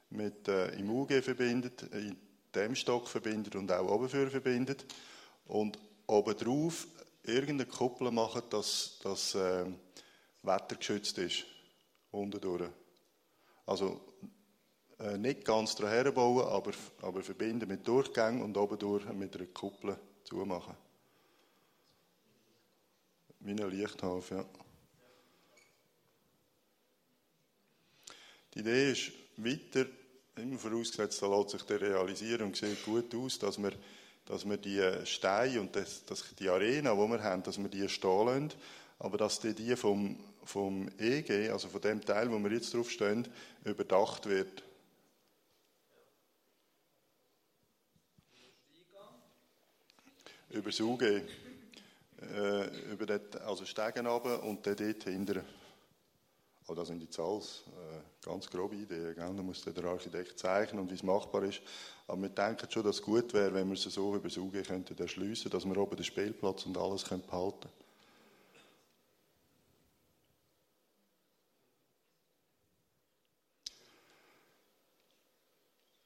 mit, 0.09 0.47
äh, 0.47 0.69
im 0.79 0.89
UG 0.89 1.21
verbindet, 1.21 1.83
in 1.91 2.17
dem 2.55 2.75
Stock 2.75 3.07
verbindet 3.07 3.55
und 3.55 3.71
auch 3.71 3.87
oben 3.87 4.09
für 4.09 4.29
verbindet. 4.29 4.85
Und 5.45 5.77
obendrauf 6.07 6.87
irgendeine 7.23 7.69
Kuppel 7.69 8.11
machen, 8.11 8.43
dass 8.49 8.99
das 9.03 9.35
äh, 9.35 9.65
wettergeschützt 10.43 11.17
ist. 11.17 11.45
Unten 12.11 12.39
durch. 12.41 12.69
Also 13.65 14.01
äh, 15.01 15.17
nicht 15.17 15.45
ganz 15.45 15.75
daher 15.75 16.11
bauen, 16.11 16.45
aber, 16.45 16.71
aber 17.01 17.23
verbinden 17.23 17.67
mit 17.67 17.87
Durchgängen 17.87 18.41
und 18.41 18.55
oben 18.55 18.77
durch 18.77 19.05
mit 19.13 19.35
einer 19.35 19.47
Kuppel 19.47 19.97
zumachen. 20.23 20.75
Wie 23.39 23.51
ein 23.51 23.57
ja. 23.57 24.45
Die 28.53 28.59
Idee 28.59 28.91
ist 28.91 29.11
weiter, 29.37 29.87
immer 30.35 30.59
vorausgesetzt, 30.59 31.21
da 31.21 31.27
lässt 31.27 31.49
sich 31.49 31.63
der 31.63 31.81
realisieren 31.81 32.43
und 32.43 32.55
sieht 32.55 32.83
gut 32.85 33.15
aus, 33.15 33.39
dass 33.39 33.57
wir, 33.57 33.71
dass 34.25 34.47
wir 34.47 34.57
die 34.57 35.05
Steine 35.05 35.61
und 35.61 35.75
das, 35.75 36.05
das, 36.05 36.23
die 36.37 36.49
Arena, 36.49 36.93
die 36.93 37.09
wir 37.09 37.23
haben, 37.23 37.41
dass 37.41 37.57
wir 37.57 37.69
die 37.69 37.89
stehen 37.89 38.25
lassen, 38.25 38.53
aber 38.99 39.17
dass 39.17 39.39
die, 39.39 39.55
die 39.55 39.75
vom, 39.75 40.19
vom 40.43 40.89
EG, 40.99 41.49
also 41.49 41.69
von 41.69 41.81
dem 41.81 42.05
Teil, 42.05 42.29
wo 42.31 42.37
wir 42.37 42.51
jetzt 42.51 42.73
drauf 42.73 42.91
stehen, 42.91 43.27
überdacht 43.63 44.27
wird. 44.27 44.63
Über 50.51 50.69
das 50.69 50.79
UG. 50.79 51.01
Äh, 51.01 52.91
über 52.91 53.05
den, 53.05 53.21
also 53.45 53.65
Stegen 53.65 54.05
runter 54.05 54.43
und 54.43 54.65
dann 54.67 54.75
dort 54.75 55.03
hinten. 55.03 55.43
Oh, 56.67 56.75
das 56.75 56.89
sind 56.89 57.01
jetzt 57.01 57.19
alles 57.19 57.63
äh, 57.67 58.25
ganz 58.25 58.49
grobe 58.49 58.75
Ideen. 58.75 59.15
Gell? 59.15 59.33
Da 59.35 59.41
muss 59.41 59.63
der 59.63 59.83
Architekt 59.85 60.37
zeichnen 60.37 60.81
und 60.81 60.91
wie 60.91 60.95
es 60.95 61.03
machbar 61.03 61.43
ist. 61.43 61.61
Aber 62.07 62.21
wir 62.21 62.29
denken 62.29 62.69
schon, 62.69 62.83
dass 62.83 62.97
es 62.97 63.01
gut 63.01 63.33
wäre, 63.33 63.53
wenn 63.53 63.67
wir 63.67 63.73
es 63.73 63.83
so 63.83 64.15
über 64.15 64.27
das 64.27 64.37
UG 64.37 64.63
könnten 64.63 64.97
erschliessen, 64.97 65.49
dass 65.49 65.65
wir 65.65 65.77
oben 65.77 65.95
den 65.95 66.05
Spielplatz 66.05 66.65
und 66.65 66.77
alles 66.77 67.05
können 67.05 67.23
behalten 67.23 67.69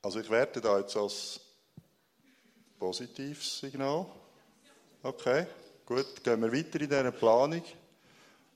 Also 0.02 0.20
ich 0.20 0.30
werte 0.30 0.62
da 0.62 0.78
jetzt 0.78 0.96
als 0.96 1.40
positives 2.78 3.58
Signal. 3.58 4.06
Okay, 5.06 5.46
gut, 5.86 6.24
gehen 6.24 6.42
wir 6.42 6.52
weiter 6.52 6.82
in 6.82 6.90
dieser 6.90 7.12
Planung 7.12 7.62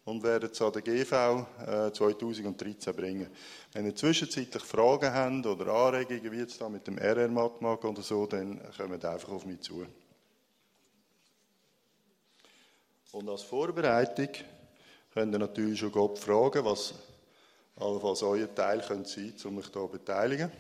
und 0.06 0.24
werden 0.24 0.50
es 0.52 0.60
an 0.60 0.72
der 0.74 0.82
GV 0.82 1.46
äh, 1.64 1.94
2013 1.94 2.96
bringen. 2.96 3.30
Wenn 3.72 3.86
ihr 3.86 3.96
zwischenzeitlich 3.96 4.64
Fragen 4.64 5.14
habt 5.14 5.46
oder 5.46 5.72
Anregungen, 5.72 6.32
wie 6.32 6.40
es 6.40 6.58
da 6.58 6.68
mit 6.68 6.88
dem 6.88 6.98
RR-Mat 6.98 7.62
mag 7.62 7.86
oder 7.86 8.02
so, 8.02 8.26
dann 8.26 8.60
kommt 8.76 9.06
einfach 9.06 9.30
auf 9.30 9.46
mich 9.46 9.62
zu. 9.62 9.86
Und 13.12 13.30
als 13.30 13.44
Vorbereitung 13.44 14.30
könnt 15.14 15.36
ihr 15.36 15.40
natürlich 15.40 15.80
schon 15.80 15.92
Gott 15.92 16.18
fragen, 16.18 16.66
was 16.66 16.96
allenfalls 17.76 18.24
euer 18.24 18.56
Teil 18.56 18.82
könnte 18.82 19.08
sein 19.08 19.34
um 19.46 19.56
mich 19.58 19.66
hier 19.66 19.74
zu 19.74 19.88
beteiligen. 19.88 20.52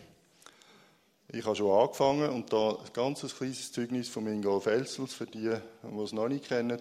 Ich 1.31 1.45
habe 1.45 1.55
schon 1.55 1.79
angefangen 1.79 2.27
und 2.31 2.51
da 2.51 2.71
ein 2.71 2.91
ganz 2.91 3.21
kleines 3.35 3.71
Zeugnis 3.71 4.09
von 4.09 4.25
Ingo 4.25 4.59
Felsels 4.59 5.13
für 5.13 5.27
die, 5.27 5.53
die 5.83 6.01
es 6.01 6.11
noch 6.11 6.27
nicht 6.27 6.47
kennen. 6.47 6.79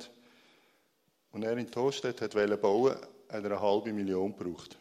Als 1.32 1.44
er 1.44 1.56
in 1.58 1.70
Tostedt 1.70 2.34
wollte 2.34 2.56
bauen, 2.56 2.94
hat 2.94 3.04
er 3.28 3.44
eine 3.44 3.60
halbe 3.60 3.92
Million 3.92 4.34
gebraucht. 4.34 4.78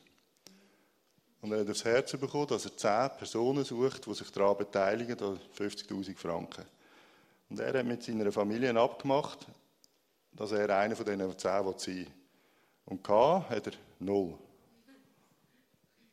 Und 1.42 1.52
er 1.52 1.60
hat 1.60 1.70
aufs 1.70 1.84
Herz 1.84 2.14
bekommen, 2.14 2.48
dass 2.48 2.64
er 2.64 2.78
zehn 2.78 3.18
Personen 3.18 3.66
sucht, 3.66 4.06
die 4.06 4.14
sich 4.14 4.32
daran 4.32 4.58
beteiligen, 4.58 5.18
da 5.18 5.38
50.000 5.58 6.16
Franken. 6.16 6.64
Und 7.50 7.60
er 7.60 7.78
hat 7.78 7.86
mit 7.86 8.02
seiner 8.02 8.32
Familie 8.32 8.74
abgemacht, 8.74 9.48
dass 10.32 10.54
er 10.54 10.70
einer 10.78 10.96
von 10.96 11.06
diesen 11.06 11.38
zehn 11.38 11.64
sein 11.78 11.96
will. 11.98 12.08
Und 12.86 13.04
K 13.04 13.46
hat 13.50 13.68
er 13.68 13.74
null. 14.00 14.34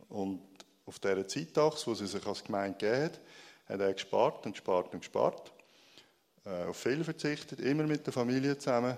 Und 0.09 0.41
auf 0.87 0.99
dieser 0.99 1.29
Zeitachse, 1.29 1.87
wo 1.87 1.95
sie 1.95 2.09
sich 2.09 2.27
als 2.27 2.43
Gemeinde 2.43 2.79
gegeben 2.79 3.05
hat, 3.05 3.21
hat 3.67 3.81
er 3.81 3.93
gespart 3.93 4.45
und 4.47 4.53
gespart 4.53 4.93
und 4.93 5.01
gespart. 5.01 5.53
Äh, 6.45 6.65
auf 6.65 6.77
viel 6.77 7.03
verzichtet, 7.03 7.61
immer 7.61 7.85
mit 7.85 8.07
der 8.07 8.13
Familie 8.13 8.59
zusammen. 8.59 8.97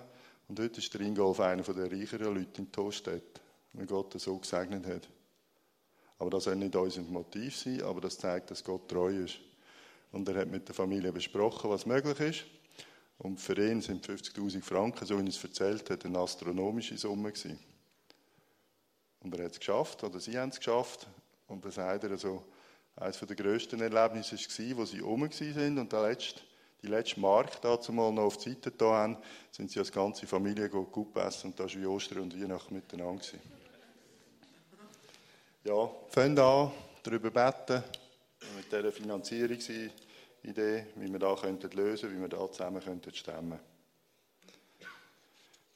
Und 0.48 0.60
heute 0.60 0.78
ist 0.80 0.92
der 0.94 1.00
Ingolf 1.00 1.40
einer 1.40 1.62
der 1.62 1.90
reicheren 1.90 2.34
Leute 2.34 2.62
in 2.62 2.70
Tostedt, 2.70 3.40
weil 3.72 3.86
Gott 3.86 4.14
das 4.14 4.24
so 4.24 4.36
gesegnet 4.38 4.86
hat. 4.86 5.08
Aber 6.18 6.30
das 6.30 6.44
soll 6.44 6.56
nicht 6.56 6.74
unser 6.74 7.02
Motiv 7.02 7.56
sein, 7.56 7.82
aber 7.82 8.00
das 8.00 8.18
zeigt, 8.18 8.50
dass 8.50 8.64
Gott 8.64 8.88
treu 8.88 9.10
ist. 9.10 9.38
Und 10.12 10.28
er 10.28 10.40
hat 10.40 10.48
mit 10.48 10.66
der 10.66 10.74
Familie 10.74 11.12
besprochen, 11.12 11.70
was 11.70 11.84
möglich 11.84 12.20
ist. 12.20 12.44
Und 13.18 13.40
für 13.40 13.56
ihn 13.56 13.80
sind 13.80 14.06
50.000 14.06 14.62
Franken, 14.62 15.04
so 15.06 15.18
wie 15.18 15.22
er 15.22 15.28
es 15.28 15.42
erzählt 15.42 15.88
hat, 15.90 16.04
eine 16.04 16.18
astronomische 16.18 16.96
Summe 16.96 17.32
gewesen. 17.32 17.58
Und 19.20 19.34
er 19.34 19.44
hat 19.44 19.52
es 19.52 19.58
geschafft, 19.58 20.04
oder 20.04 20.20
sie 20.20 20.38
haben 20.38 20.50
es 20.50 20.58
geschafft. 20.58 21.06
Und 21.48 21.64
dann 21.64 21.72
sagt 21.72 22.04
er 22.04 22.16
so, 22.16 22.44
eines 22.96 23.18
der 23.18 23.36
grössten 23.36 23.80
Erlebnisse 23.80 24.36
war, 24.36 24.76
wo 24.78 24.84
sie 24.84 25.00
rum 25.00 25.22
waren 25.22 25.78
und 25.78 25.92
der 25.92 26.02
letzte, 26.02 26.40
die 26.82 26.88
letzte 26.88 27.20
Mark 27.20 27.60
dazu 27.60 27.92
mal 27.92 28.12
noch 28.12 28.24
auf 28.24 28.38
die 28.38 28.50
Seite 28.50 28.70
da 28.70 28.86
haben, 28.86 29.16
sind 29.50 29.70
sie 29.70 29.78
als 29.78 29.92
ganze 29.92 30.26
Familie 30.26 30.68
gut 30.68 31.16
essen 31.16 31.48
und 31.50 31.60
da 31.60 31.64
war 31.64 31.74
wie 31.74 31.86
Ostern 31.86 32.20
und 32.20 32.40
Weihnachten 32.40 32.74
miteinander. 32.74 33.22
Gewesen. 33.22 33.40
Ja, 35.64 35.90
fangen 36.08 36.38
an, 36.38 36.70
darüber 37.02 37.30
beten, 37.30 37.82
mit 38.56 38.70
dieser 38.70 38.92
Finanzierungsidee, 38.92 39.90
wie 40.42 41.12
wir 41.12 41.18
da 41.18 41.34
könnten 41.34 41.70
lösen 41.72 42.12
wie 42.12 42.20
wir 42.20 42.28
da 42.28 42.50
zusammen 42.50 42.82
könnten 42.82 43.12
stemmen 43.12 43.58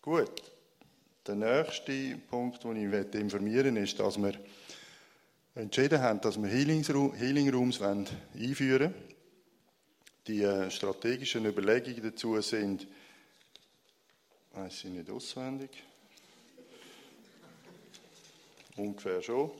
Gut, 0.00 0.42
der 1.26 1.34
nächste 1.34 2.16
Punkt, 2.30 2.64
den 2.64 2.76
ich 2.76 3.14
informieren 3.14 3.74
möchte, 3.74 3.90
ist, 3.90 4.00
dass 4.00 4.16
wir 4.16 4.32
entschieden 5.60 6.00
haben, 6.00 6.20
dass 6.20 6.40
wir 6.40 6.48
Healing 6.48 7.50
Rooms 7.50 7.80
einführen 7.80 8.92
wollen. 8.92 9.10
Die 10.26 10.42
äh, 10.42 10.70
strategischen 10.70 11.46
Überlegungen 11.46 12.02
dazu 12.02 12.40
sind, 12.40 12.86
weiß 14.52 14.84
ich 14.84 14.90
nicht 14.90 15.10
auswendig, 15.10 15.70
ungefähr 18.76 19.22
schon. 19.22 19.50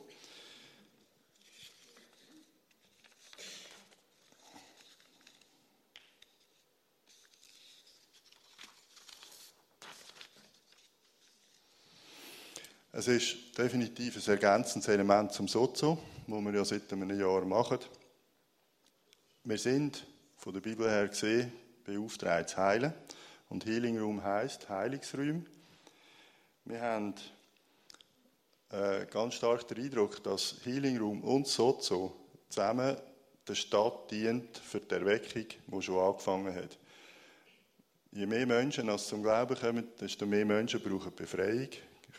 Es 12.93 13.07
ist 13.07 13.57
definitiv 13.57 14.17
ein 14.17 14.33
ergänzendes 14.33 14.89
Element 14.89 15.31
zum 15.31 15.47
Sozo, 15.47 15.97
das 16.27 16.41
wir 16.41 16.53
ja 16.53 16.65
seit 16.65 16.91
einem 16.91 17.17
Jahr 17.17 17.45
machen. 17.45 17.79
Wir 19.45 19.57
sind 19.57 20.05
von 20.35 20.53
der 20.53 20.59
Bibel 20.59 20.89
her 20.89 21.07
gesehen 21.07 21.53
beauftragt 21.85 22.49
zu 22.49 22.57
heilen. 22.57 22.93
Und 23.47 23.65
Healing 23.65 23.97
Room 23.97 24.21
heisst 24.21 24.67
Heilungsräume. 24.67 25.45
Wir 26.65 26.81
haben 26.81 27.13
äh, 28.71 29.05
ganz 29.05 29.35
stark 29.35 29.69
den 29.69 29.85
Eindruck, 29.85 30.21
dass 30.23 30.57
Healing 30.65 30.97
Room 30.97 31.23
und 31.23 31.47
Sozo 31.47 32.13
zusammen 32.49 32.97
der 33.47 33.55
Stadt 33.55 34.11
dient 34.11 34.57
für 34.57 34.81
die 34.81 34.95
Erweckung, 34.95 35.45
die 35.67 35.81
schon 35.81 35.97
angefangen 35.97 36.53
hat. 36.53 36.77
Je 38.11 38.25
mehr 38.25 38.45
Menschen 38.45 38.89
als 38.89 39.07
zum 39.07 39.23
Glauben 39.23 39.57
kommen, 39.57 39.87
desto 39.97 40.25
mehr 40.25 40.45
Menschen 40.45 40.81
brauchen 40.81 41.15
Befreiung, 41.15 41.69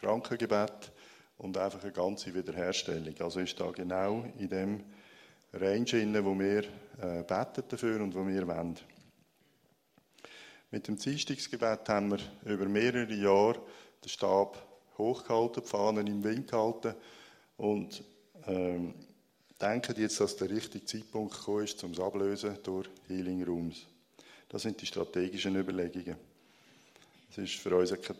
Krankengebet 0.03 0.91
und 1.39 1.57
einfach 1.57 1.83
eine 1.83 1.93
ganze 1.93 2.35
Wiederherstellung. 2.35 3.15
Also 3.21 3.41
ist 3.41 3.59
da 3.59 3.71
genau 3.71 4.25
in 4.39 4.49
dem 4.49 4.85
Range 5.53 5.85
drin, 5.85 6.25
wo 6.25 6.39
wir 6.39 6.65
äh, 7.01 7.23
beten 7.23 7.63
dafür 7.69 8.01
und 8.01 8.15
wo 8.15 8.27
wir 8.27 8.47
wollen. 8.47 8.77
Mit 10.73 10.89
dem 10.89 10.97
Dienstagsgebet 10.97 11.89
haben 11.89 12.11
wir 12.11 12.19
über 12.53 12.67
mehrere 12.67 13.13
Jahre 13.13 13.61
den 14.03 14.09
Stab 14.09 14.67
hochgehalten, 14.99 15.63
die 15.63 15.69
Fahnen 15.69 16.07
im 16.07 16.25
Wind 16.25 16.51
gehalten 16.51 16.95
und 17.57 18.03
ähm, 18.47 18.95
denken 19.61 20.01
jetzt, 20.01 20.19
dass 20.21 20.37
der 20.37 20.51
richtige 20.51 20.85
Zeitpunkt 20.85 21.37
gekommen 21.37 21.65
ist, 21.65 21.85
um 21.85 21.93
es 21.93 22.01
ablösen 22.01 22.59
durch 22.65 22.89
Healing 23.07 23.45
Rooms. 23.45 23.87
Das 24.49 24.63
sind 24.63 24.81
die 24.81 24.87
strategischen 24.87 25.55
Überlegungen. 25.55 26.17
Es 27.31 27.39
ist 27.39 27.55
für 27.55 27.77
uns 27.77 27.91
keine 27.91 28.19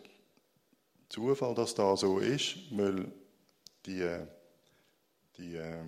Zufall, 1.13 1.53
dass 1.53 1.75
das 1.75 1.99
so 1.99 2.17
ist, 2.19 2.55
weil 2.71 3.11
die, 3.85 4.17
die 5.37 5.55
äh, 5.55 5.83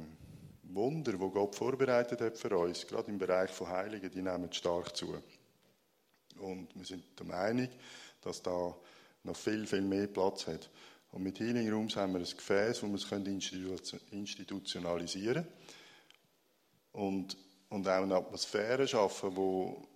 Wunder, 0.64 1.14
die 1.14 1.18
Gott 1.18 1.56
vorbereitet 1.56 2.22
hat 2.22 2.38
für 2.38 2.56
uns, 2.58 2.86
gerade 2.86 3.10
im 3.10 3.18
Bereich 3.18 3.50
von 3.50 3.70
Heiligen, 3.70 4.12
die 4.12 4.22
nehmen 4.22 4.54
stark 4.54 4.96
zu. 4.96 5.16
Und 6.38 6.76
wir 6.76 6.86
sind 6.86 7.04
der 7.18 7.26
Meinung, 7.26 7.70
dass 8.22 8.44
da 8.44 8.76
noch 9.24 9.36
viel, 9.36 9.66
viel 9.66 9.82
mehr 9.82 10.08
Platz 10.08 10.46
hat. 10.48 10.70
Und 11.12 11.24
mit 11.24 11.40
Healing 11.40 11.72
Rooms 11.72 11.96
haben 11.96 12.14
wir 12.14 12.20
ein 12.20 12.26
Gefäß, 12.26 12.84
wo 12.84 12.88
wir 12.88 12.96
es 12.96 13.94
institutionalisieren 14.12 15.44
können. 15.44 15.54
Und 16.92 17.38
und 17.70 17.88
auch 17.88 18.04
eine 18.04 18.16
Atmosphäre 18.16 18.88
schaffen, 18.88 19.36
wo, 19.36 19.88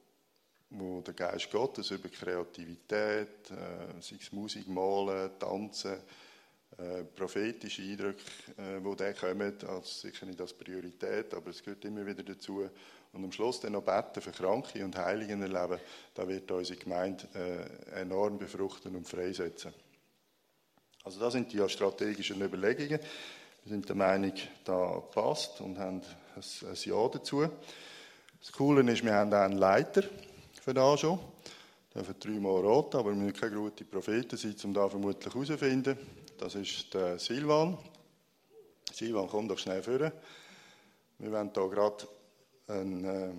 wo 0.71 1.01
der 1.01 1.13
Geist 1.13 1.49
Gottes 1.51 1.91
über 1.91 2.09
Kreativität, 2.09 3.51
äh, 3.51 4.01
sei 4.01 4.17
es 4.19 4.31
Musik, 4.31 4.67
Malen, 4.67 5.31
Tanzen, 5.39 5.97
äh, 6.77 7.03
prophetische 7.03 7.81
Eindrücke, 7.81 8.23
äh, 8.57 8.79
die 8.79 8.95
dann 8.95 9.15
kommen, 9.15 9.53
als 9.67 10.01
sicher 10.01 10.25
nicht 10.25 10.39
als 10.39 10.53
Priorität, 10.53 11.33
aber 11.33 11.49
es 11.49 11.63
gehört 11.63 11.83
immer 11.85 12.05
wieder 12.05 12.23
dazu. 12.23 12.69
Und 13.11 13.23
am 13.23 13.31
Schluss 13.31 13.59
dann 13.59 13.73
noch 13.73 13.83
beten 13.83 14.21
für 14.21 14.31
Kranke 14.31 14.85
und 14.85 14.95
Heiligen 14.95 15.41
erleben, 15.41 15.81
da 16.13 16.27
wird 16.27 16.49
unsere 16.51 16.79
Gemeinde 16.79 17.27
äh, 17.33 18.01
enorm 18.01 18.37
befruchten 18.37 18.95
und 18.95 19.07
freisetzen. 19.07 19.73
Also 21.03 21.19
das 21.19 21.33
sind 21.33 21.51
die 21.51 21.67
strategischen 21.67 22.41
Überlegungen. 22.41 22.99
Wir 23.63 23.69
sind 23.71 23.89
der 23.89 23.95
Meinung, 23.95 24.33
da 24.63 25.01
passt 25.11 25.59
und 25.61 25.79
haben 25.79 26.01
ein, 26.35 26.69
ein 26.69 26.77
Ja 26.83 27.07
dazu. 27.07 27.49
Das 28.39 28.51
Coole 28.51 28.89
ist, 28.91 29.03
wir 29.03 29.13
haben 29.13 29.33
auch 29.33 29.39
einen 29.39 29.57
Leiter 29.57 30.03
für 30.61 30.73
das 30.73 30.99
schon. 30.99 31.19
Dürfen 31.94 32.15
dreimal 32.19 32.61
rot, 32.61 32.94
aber 32.95 33.10
wir 33.10 33.15
müssen 33.15 33.34
keine 33.34 33.56
guten 33.56 33.88
Propheten 33.88 34.38
sein, 34.38 34.56
um 34.64 34.73
da 34.73 34.88
vermutlich 34.88 35.34
herauszufinden. 35.34 35.98
Das 36.38 36.56
ist 36.56 36.94
der 36.94 37.18
Silvan. 37.18 37.77
Silvan, 38.91 39.27
komm 39.27 39.48
doch 39.48 39.57
schnell 39.57 39.81
vor. 39.81 39.99
Wir 41.19 41.31
wollen 41.31 41.52
hier 41.53 41.69
gerade 41.69 42.07
einen, 42.68 43.03
äh, 43.06 43.31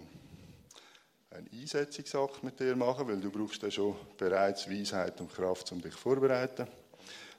einen 1.31 1.49
mit 2.43 2.61
dir 2.61 2.77
machen, 2.77 3.09
weil 3.09 3.21
du 3.21 3.31
brauchst 3.31 3.63
ja 3.63 3.71
schon 3.71 3.95
bereits 4.19 4.69
Weisheit 4.69 5.21
und 5.21 5.33
Kraft, 5.33 5.71
um 5.73 5.81
dich 5.81 5.95
vorzubereiten. 5.95 6.67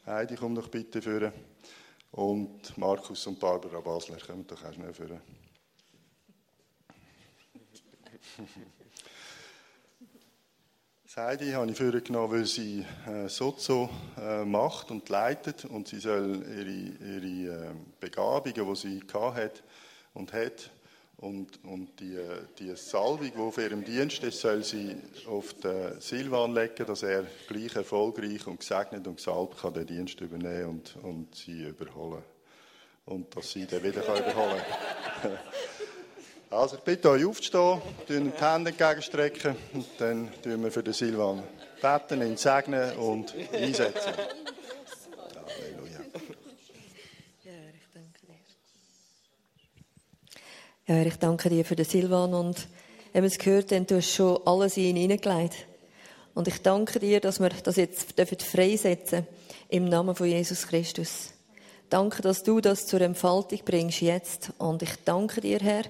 Heidi, 0.06 0.36
komm 0.36 0.56
doch 0.56 0.70
bitte 0.70 1.02
vor. 1.02 1.32
Und 2.12 2.78
Markus 2.78 3.28
und 3.28 3.40
Barbara 3.40 3.80
Basler, 3.82 4.18
kommen 4.18 4.48
doch 4.48 4.64
auch 4.64 4.74
schnell 4.74 4.94
vor. 4.94 5.22
Heidi 11.18 11.52
habe 11.52 11.70
ich 11.70 11.78
vorgenommen, 11.78 12.32
weil 12.32 12.46
sie 12.46 12.86
äh, 13.06 13.28
Sozo 13.28 13.90
äh, 14.18 14.46
macht 14.46 14.92
und 14.92 15.10
leitet 15.10 15.66
und 15.66 15.90
sie 15.90 16.00
soll 16.00 16.42
ihre, 16.48 17.18
ihre 17.18 17.66
äh, 17.66 17.72
Begabungen, 18.00 18.74
die 18.74 18.76
sie 18.76 19.02
hat 19.14 19.62
und 20.14 20.32
hat, 20.32 20.72
und, 21.18 21.64
und 21.66 22.00
die, 22.00 22.18
die 22.58 22.74
Salbung, 22.78 23.30
die 23.36 23.40
auf 23.42 23.58
ihrem 23.58 23.84
Dienst 23.84 24.24
ist, 24.24 24.40
soll 24.40 24.64
sie 24.64 24.96
auf 25.28 25.54
den 25.56 26.00
Silvan 26.00 26.54
legen, 26.54 26.86
dass 26.86 27.04
er 27.04 27.26
gleich 27.48 27.76
erfolgreich 27.76 28.48
und 28.48 28.62
gesegnet 28.62 29.06
und 29.06 29.18
gesalbt 29.18 29.60
kann 29.60 29.74
den 29.74 29.88
Dienst 29.88 30.22
übernehmen 30.22 30.70
und, 30.70 30.96
und 31.04 31.36
sie 31.36 31.64
überholen. 31.64 32.24
Und 33.06 33.36
dass 33.36 33.52
sie 33.52 33.66
den 33.66 33.84
wieder 33.84 34.02
überholen 34.02 34.62
kann. 35.22 35.32
Also 36.52 36.76
ich 36.76 36.82
bitte 36.82 37.10
euch 37.10 37.26
aufzustehen, 37.26 37.82
die 38.10 38.44
Hände 38.44 38.72
entgegenstrecken 38.72 39.56
und 39.74 39.86
dann 39.98 40.30
tun 40.44 40.62
wir 40.62 40.70
für 40.70 40.84
den 40.84 40.94
Silvan 40.94 41.42
beten, 41.82 42.22
ihn 42.22 42.36
segnen 42.36 42.92
und 42.98 43.34
einsetzen. 43.54 44.12
Halleluja. 45.48 46.02
Ja, 47.46 47.54
ich 47.74 47.88
danke 47.94 48.20
dir. 48.28 48.36
Ja, 50.94 51.02
ich 51.04 51.16
danke 51.16 51.50
dir 51.50 51.64
für 51.64 51.78
den 51.78 51.86
Silvan 51.86 52.34
und 52.34 52.68
haben 53.14 53.24
es 53.24 53.38
gehört, 53.38 53.72
denn 53.72 53.88
du 53.88 53.96
hast 53.96 54.12
schon 54.12 54.46
alles 54.46 54.76
in 54.76 54.98
ihn 54.98 54.98
hineingelegt. 54.98 55.56
Und 56.34 56.50
ich 56.50 56.62
danke 56.62 57.00
dir, 57.00 57.22
dass 57.22 57.40
wir 57.40 57.52
das 57.64 57.78
jetzt 57.78 58.20
freisetzen 58.44 59.26
dürfen 59.26 59.38
im 59.70 59.86
Namen 59.86 60.16
von 60.16 60.28
Jesus 60.28 60.68
Christus. 60.68 61.30
Danke, 61.90 62.22
dass 62.22 62.44
du 62.44 62.60
das 62.60 62.88
zur 62.88 63.00
Entfaltung 63.00 63.62
bringst 63.64 64.02
jetzt. 64.02 64.52
Und 64.58 64.84
ich 64.84 64.98
danke 65.06 65.40
dir, 65.40 65.60
Herr, 65.60 65.86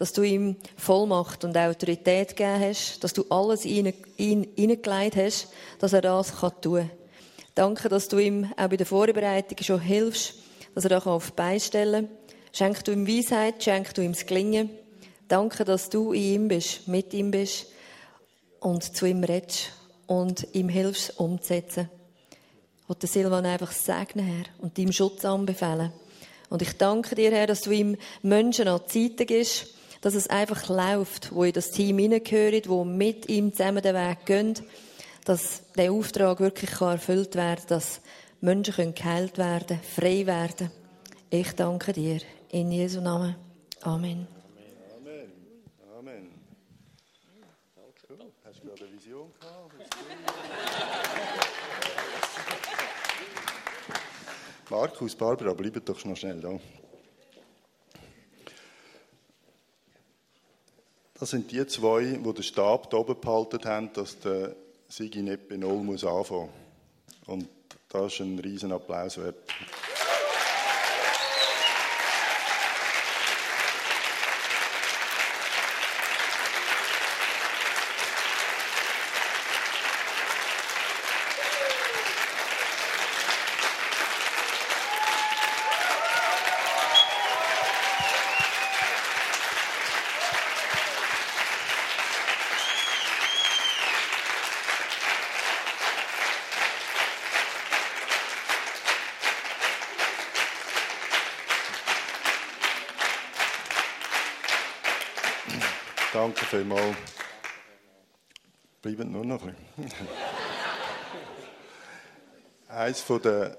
dass 0.00 0.14
du 0.14 0.22
ihm 0.22 0.56
Vollmacht 0.78 1.44
und 1.44 1.58
Autorität 1.58 2.34
gegeben 2.34 2.58
hast, 2.58 3.04
dass 3.04 3.12
du 3.12 3.26
alles 3.28 3.66
in 3.66 3.92
ihn 4.16 4.48
hineingelegt 4.56 5.16
hast, 5.16 5.48
dass 5.78 5.92
er 5.92 6.00
das 6.00 6.32
tun 6.62 6.78
kann. 6.78 6.90
Danke, 7.54 7.90
dass 7.90 8.08
du 8.08 8.16
ihm 8.18 8.50
auch 8.56 8.68
bei 8.68 8.78
der 8.78 8.86
Vorbereitung 8.86 9.58
schon 9.60 9.78
hilfst, 9.78 10.36
dass 10.74 10.84
er 10.84 10.88
da 10.88 10.98
auf 11.00 11.26
die 11.26 11.36
Beine 11.36 11.60
stellen 11.60 12.06
kann. 12.06 12.16
Schenk 12.50 12.82
du 12.86 12.92
ihm 12.92 13.06
Weisheit, 13.06 13.62
schenk 13.62 13.92
du 13.92 14.00
ihm 14.00 14.12
das 14.12 14.24
Gelingen. 14.24 14.70
Danke, 15.28 15.66
dass 15.66 15.90
du 15.90 16.14
in 16.14 16.22
ihm 16.22 16.48
bist, 16.48 16.88
mit 16.88 17.12
ihm 17.12 17.30
bist 17.30 17.66
und 18.60 18.82
zu 18.82 19.04
ihm 19.04 19.22
redest 19.22 19.72
und 20.06 20.46
ihm 20.54 20.70
hilfst, 20.70 21.20
umzusetzen. 21.20 21.90
Ich 22.88 22.88
will 22.88 23.06
Silvan 23.06 23.44
einfach 23.44 23.72
segnen, 23.72 24.24
Herr, 24.24 24.46
und 24.62 24.78
ihm 24.78 24.92
Schutz 24.92 25.26
anbefehlen. 25.26 25.92
Und 26.48 26.62
ich 26.62 26.72
danke 26.78 27.14
dir, 27.14 27.30
Herr, 27.32 27.46
dass 27.46 27.60
du 27.60 27.70
ihm 27.70 27.98
Menschen 28.22 28.66
an 28.66 28.80
Seite 28.88 29.26
gibst, 29.26 29.74
dass 30.00 30.14
es 30.14 30.28
einfach 30.28 30.68
läuft, 30.68 31.34
wo 31.34 31.44
in 31.44 31.52
das 31.52 31.70
Team 31.70 31.98
hineingehört, 31.98 32.68
wo 32.68 32.84
mit 32.84 33.28
ihm 33.28 33.52
zusammen 33.52 33.82
den 33.82 33.94
Weg 33.94 34.24
gehen, 34.26 34.54
dass 35.24 35.62
der 35.76 35.92
Auftrag 35.92 36.40
wirklich 36.40 36.80
erfüllt 36.80 37.34
werden 37.34 37.60
kann, 37.60 37.68
dass 37.68 38.00
Menschen 38.40 38.94
geheilt 38.94 39.36
werden 39.38 39.80
frei 39.82 40.26
werden. 40.26 40.70
Ich 41.28 41.52
danke 41.52 41.92
dir. 41.92 42.20
In 42.50 42.72
Jesu 42.72 43.00
Namen. 43.00 43.36
Amen. 43.82 44.26
Amen. 44.96 45.32
Amen. 45.96 46.30
Cool. 48.08 48.18
Hast 48.44 48.58
du 48.58 48.66
gerade 48.66 48.84
eine 48.84 48.92
Vision 48.92 49.30
gehabt? 49.38 49.74
Markus, 54.70 55.14
Barbara, 55.14 55.52
bleibt 55.52 55.88
doch 55.88 56.04
noch 56.04 56.16
schnell 56.16 56.40
da. 56.40 56.58
Das 61.20 61.28
sind 61.28 61.52
die 61.52 61.66
zwei, 61.66 62.18
die 62.18 62.32
den 62.32 62.42
Stab 62.42 62.88
da 62.88 62.96
oben 62.96 63.20
behalten 63.20 63.62
haben, 63.66 63.92
dass 63.92 64.18
der 64.20 64.56
Sigi 64.88 65.20
nicht 65.20 65.50
bei 65.50 65.58
Null 65.58 65.86
anfangen 65.90 66.24
muss. 66.24 67.28
Und 67.28 67.46
das 67.90 68.14
ist 68.14 68.20
ein 68.20 68.38
riesen 68.38 68.72
Applaus 68.72 69.18
wert. 69.18 69.36
Danke 106.12 106.44
vielmals. 106.44 106.96
Bleiben 109.00 109.12
nur 109.12 109.24
noch. 109.24 109.40
Eines 112.68 113.00
von 113.00 113.22
der, 113.22 113.56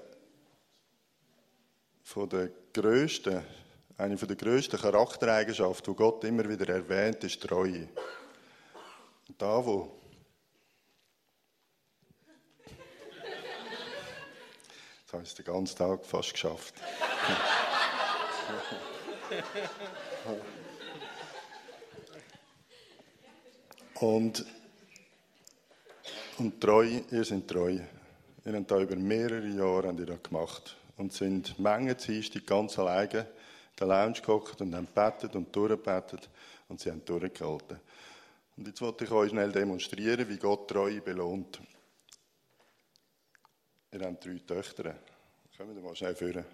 von 2.04 2.28
der 2.28 2.50
grössten, 2.72 3.42
eine 3.98 4.16
von 4.16 4.28
der 4.28 4.36
grössten 4.36 4.80
Charaktereigenschaften, 4.80 5.94
die 5.94 5.96
Gott 5.96 6.22
immer 6.22 6.48
wieder 6.48 6.72
erwähnt, 6.72 7.24
ist 7.24 7.42
Treue. 7.42 7.88
Da, 9.36 9.66
wo 9.66 9.98
Jetzt 15.00 15.12
habe 15.12 15.24
ich 15.24 15.34
den 15.34 15.44
ganzen 15.44 15.76
Tag 15.76 16.06
fast 16.06 16.32
geschafft. 16.34 16.74
Und, 23.96 24.46
und 26.38 26.60
treu, 26.60 27.00
ihr 27.10 27.24
seid 27.24 27.48
treu. 27.48 27.78
Ihr 28.44 28.52
habt 28.52 28.70
da 28.70 28.80
über 28.80 28.96
mehrere 28.96 29.46
Jahre 29.46 29.88
habt 29.88 30.00
ihr 30.00 30.06
das 30.06 30.22
gemacht 30.22 30.76
und 30.96 31.12
sind 31.12 31.58
Mengen 31.58 31.96
Dienstag 31.96 32.46
ganz 32.46 32.78
alleine 32.78 33.20
in 33.20 33.26
der 33.78 33.86
Lounge 33.86 34.20
gehockt 34.20 34.60
und 34.60 34.74
haben 34.74 34.86
gebetet 34.86 35.36
und 35.36 35.54
durchgebetet 35.54 36.28
und 36.68 36.80
sie 36.80 36.90
haben 36.90 37.04
durchgehalten. 37.04 37.78
Und 38.56 38.66
jetzt 38.66 38.80
wollte 38.80 39.04
ich 39.04 39.10
euch 39.10 39.30
schnell 39.30 39.52
demonstrieren, 39.52 40.28
wie 40.28 40.36
Gott 40.36 40.68
Treue 40.68 41.00
belohnt. 41.00 41.60
Ihr 43.92 44.00
habt 44.00 44.24
drei 44.24 44.40
Töchter. 44.46 44.94
Kommen 45.56 45.74
wir 45.74 45.82
mal 45.82 45.94
schnell 45.94 46.14
führen. 46.14 46.44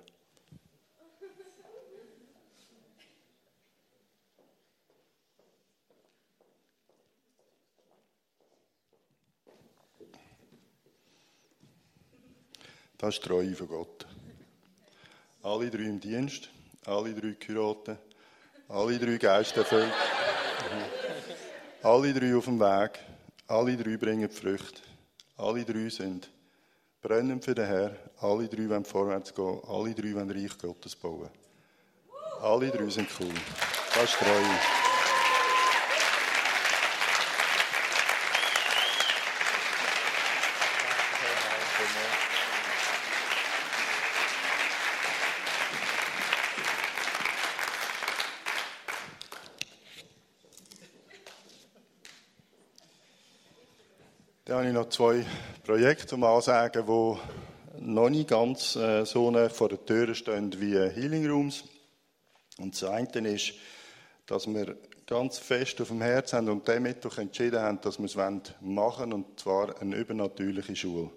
Das 12.99 13.15
ist 13.15 13.25
die 13.25 13.29
Treue 13.29 13.55
von 13.55 13.69
Gott. 13.69 14.07
Alle 15.45 15.71
drei 15.71 15.85
im 15.85 16.01
Dienst, 16.01 16.51
alle 16.85 17.15
drei 17.15 17.37
geheiratet, 17.39 17.99
alle 18.69 18.99
drei 18.99 19.17
Geisterfüllt. 19.17 19.93
Alle 21.81 22.13
drei 22.13 22.35
auf 22.35 22.47
dem 22.47 22.59
Weg, 22.59 22.99
alle 23.47 23.77
drei 23.77 23.97
bringen 23.97 24.29
Früchte, 24.29 24.83
alle 25.37 25.65
drei 25.65 25.89
sind 25.89 26.29
brennend 27.01 27.45
für 27.45 27.55
den 27.55 27.67
Herr, 27.67 27.97
alle 28.21 28.49
drei 28.49 28.69
wollen 28.69 28.85
vorwärts 28.85 29.33
gehen, 29.33 29.61
alle 29.69 29.95
drei 29.95 30.15
wollen 30.15 30.31
Reich 30.33 30.59
Gottes 30.59 30.97
bauen. 30.97 31.31
Alle 32.43 32.69
drei 32.71 32.91
sind 32.91 33.09
cool. 33.21 33.33
Das 33.95 34.11
ist 34.11 34.19
treu. 34.19 34.78
Zwei 54.91 55.27
Projekte 55.65 56.15
um 56.15 56.25
ansagen, 56.25 56.87
die 56.87 57.81
noch 57.81 58.09
nicht 58.09 58.29
ganz 58.29 58.75
äh, 58.75 59.05
so 59.05 59.31
vor 59.51 59.69
der 59.69 59.85
Tür 59.85 60.15
stehen 60.15 60.59
wie 60.61 60.79
Healing 60.79 61.29
Rooms. 61.29 61.65
Und 62.59 62.75
das 62.75 62.89
eine 62.89 63.31
ist, 63.31 63.53
dass 64.27 64.47
wir 64.47 64.77
ganz 65.07 65.39
fest 65.39 65.81
auf 65.83 65.89
dem 65.89 66.01
Herzen 66.01 66.37
haben 66.37 66.49
und 66.49 66.69
damit 66.69 67.05
doch 67.05 67.19
entschieden 67.19 67.61
haben, 67.61 67.81
dass 67.83 67.99
wir 67.99 68.07
es 68.07 68.17
machen 68.17 68.55
wollen, 68.61 69.13
und 69.13 69.39
zwar 69.39 69.81
eine 69.81 69.97
übernatürliche 69.97 70.75
Schule. 70.75 71.11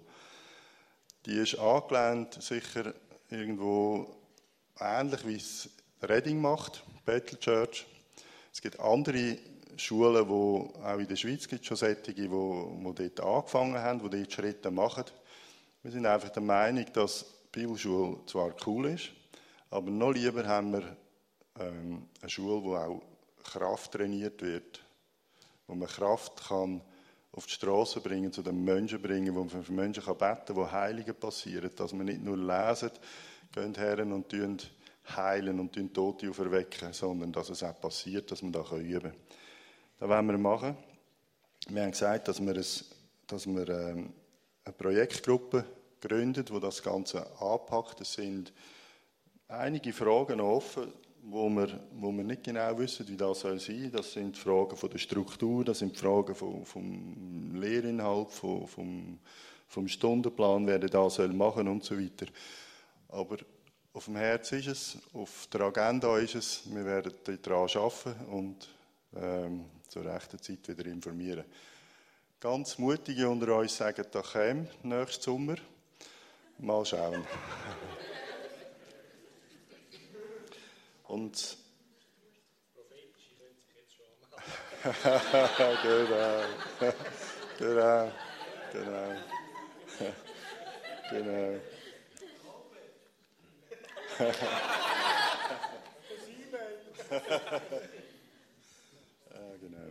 Die 1.24 1.38
ist 1.38 1.58
angelehnt, 1.58 2.42
sicher 2.42 2.92
irgendwo 3.30 4.14
ähnlich 4.78 5.26
wie 5.26 5.36
es 5.36 5.70
Reading 6.02 6.40
macht, 6.40 6.84
Battle 7.06 7.38
Church. 7.38 7.86
Es 8.52 8.60
gibt 8.60 8.78
andere 8.80 9.38
Schulen, 9.76 10.26
die 10.26 10.84
auch 10.84 10.98
in 10.98 11.08
der 11.08 11.16
Schweiz 11.16 11.48
gibt 11.48 11.64
schon 11.64 11.76
solche, 11.76 12.12
die, 12.12 12.28
die 12.28 12.28
dort 12.28 13.20
angefangen 13.20 13.78
haben, 13.78 14.10
die 14.10 14.18
dort 14.18 14.32
Schritte 14.32 14.70
machen. 14.70 15.04
Wir 15.82 15.90
sind 15.90 16.06
einfach 16.06 16.30
der 16.30 16.42
Meinung, 16.42 16.86
dass 16.92 17.24
Bibelschule 17.50 18.18
zwar 18.26 18.54
cool 18.66 18.86
ist, 18.86 19.10
aber 19.70 19.90
noch 19.90 20.12
lieber 20.12 20.46
haben 20.46 20.72
wir 20.72 20.96
ähm, 21.58 22.08
eine 22.20 22.30
Schule, 22.30 22.62
wo 22.62 22.76
auch 22.76 23.02
Kraft 23.44 23.92
trainiert 23.92 24.40
wird, 24.42 24.80
wo 25.66 25.74
man 25.74 25.88
Kraft 25.88 26.48
kann 26.48 26.80
auf 27.32 27.46
die 27.46 27.52
Straße 27.52 28.00
bringen, 28.00 28.32
zu 28.32 28.42
den 28.42 28.62
Menschen 28.62 29.00
bringen, 29.00 29.34
wo 29.34 29.40
man 29.40 29.62
für 29.62 29.72
Menschen 29.72 30.04
kann 30.04 30.18
beten 30.18 30.46
kann, 30.46 30.56
wo 30.56 30.70
Heiligen 30.70 31.14
passieren, 31.14 31.70
dass 31.74 31.92
man 31.92 32.06
nicht 32.06 32.22
nur 32.22 32.36
lesen, 32.36 32.90
gehen 33.52 33.74
her 33.74 33.98
und 34.00 34.28
tun 34.28 34.58
heilen 35.16 35.58
und 35.58 35.72
tun 35.72 35.92
Tote 35.92 36.30
auferwecken, 36.30 36.92
sondern 36.92 37.32
dass 37.32 37.50
es 37.50 37.62
auch 37.62 37.78
passiert, 37.80 38.30
dass 38.30 38.42
man 38.42 38.52
da 38.52 38.62
üben 38.76 39.00
kann. 39.00 39.12
Das 40.02 40.08
wollen 40.10 40.26
wir 40.26 40.36
machen. 40.36 40.76
Wir 41.68 41.82
haben 41.82 41.92
gesagt, 41.92 42.26
dass 42.26 42.44
wir, 42.44 42.56
ein, 42.56 42.64
dass 43.28 43.46
wir 43.46 43.68
ähm, 43.68 44.12
eine 44.64 44.74
Projektgruppe 44.76 45.64
gründet, 46.00 46.52
wo 46.52 46.58
das 46.58 46.82
Ganze 46.82 47.24
anpackt. 47.40 48.00
Es 48.00 48.14
sind 48.14 48.52
einige 49.46 49.92
Fragen 49.92 50.40
offen, 50.40 50.92
wo 51.22 51.48
wir, 51.50 51.78
wo 51.92 52.10
wir 52.10 52.24
nicht 52.24 52.42
genau 52.42 52.76
wissen, 52.78 53.06
wie 53.06 53.16
das 53.16 53.38
soll 53.38 53.60
sein. 53.60 53.92
Das 53.92 54.12
sind 54.12 54.36
Fragen 54.36 54.76
von 54.76 54.90
der 54.90 54.98
Struktur, 54.98 55.64
das 55.64 55.78
sind 55.78 55.96
Fragen 55.96 56.34
vom, 56.34 56.66
vom 56.66 57.54
Lehrinhalt, 57.54 58.32
vom, 58.32 58.66
vom, 58.66 59.20
vom 59.68 59.86
Stundenplan, 59.86 60.66
wer 60.66 60.80
das 60.80 61.14
soll 61.14 61.28
machen 61.28 61.68
und 61.68 61.84
so 61.84 61.96
weiter. 61.96 62.26
Aber 63.08 63.36
auf 63.92 64.06
dem 64.06 64.16
Herz 64.16 64.50
ist 64.50 64.66
es, 64.66 64.98
auf 65.12 65.46
der 65.52 65.60
Agenda 65.60 66.18
ist 66.18 66.34
es, 66.34 66.62
wir 66.64 66.84
werden 66.84 67.14
daran 67.40 67.68
arbeiten 67.68 68.26
und 68.32 68.68
ähm, 69.14 69.64
zur 69.92 70.06
rechten 70.06 70.40
Zeit 70.40 70.66
wieder 70.66 70.86
informieren. 70.86 71.44
Ganz 72.40 72.78
mutige 72.78 73.28
unter 73.28 73.58
uns 73.58 73.76
sagen, 73.76 74.06
da 74.10 74.22
käme 74.22 74.66
nächsten 74.82 75.22
Sommer. 75.22 75.56
Mal 76.58 76.84
schauen. 76.86 77.26
Und 81.08 81.58
genau. 85.82 86.42
genau. 87.58 88.10
Genau. 88.70 89.14
genau. 91.10 91.60
ah, 97.10 97.60
genau. 99.62 99.88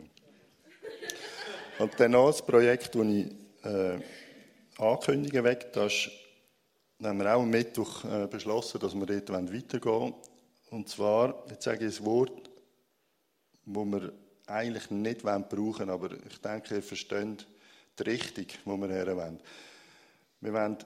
Und 1.79 1.99
dann 1.99 2.11
noch 2.11 2.27
das 2.27 2.45
Projekt, 2.45 2.93
das 2.93 3.05
ich 3.07 3.27
äh, 3.63 3.99
ankündigen 4.77 5.43
will, 5.43 5.59
das 5.73 6.09
haben 7.01 7.19
wir 7.19 7.35
auch 7.35 7.41
am 7.41 7.49
Mittwoch 7.49 8.03
äh, 8.05 8.27
beschlossen, 8.27 8.79
dass 8.79 8.93
wir 8.93 9.05
dort 9.05 9.31
weitergehen 9.31 9.83
wollen. 9.83 10.13
Und 10.69 10.89
zwar, 10.89 11.43
jetzt 11.49 11.63
sage 11.63 11.87
ich 11.87 11.99
ein 11.99 12.05
Wort, 12.05 12.49
das 13.65 13.85
wir 13.85 14.13
eigentlich 14.47 14.91
nicht 14.91 15.23
brauchen 15.23 15.53
wollen, 15.55 15.89
aber 15.89 16.11
ich 16.29 16.39
denke, 16.41 16.75
ihr 16.75 16.83
versteht 16.83 17.47
die 17.97 18.03
Richtung, 18.03 18.45
wo 18.65 18.77
wir 18.77 18.89
her 18.89 19.15
wollen. 19.15 19.39
Wir 20.39 20.53
wollen 20.53 20.77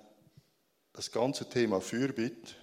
das 0.93 1.11
ganze 1.11 1.47
Thema 1.49 1.81
Fürbitte, 1.81 2.53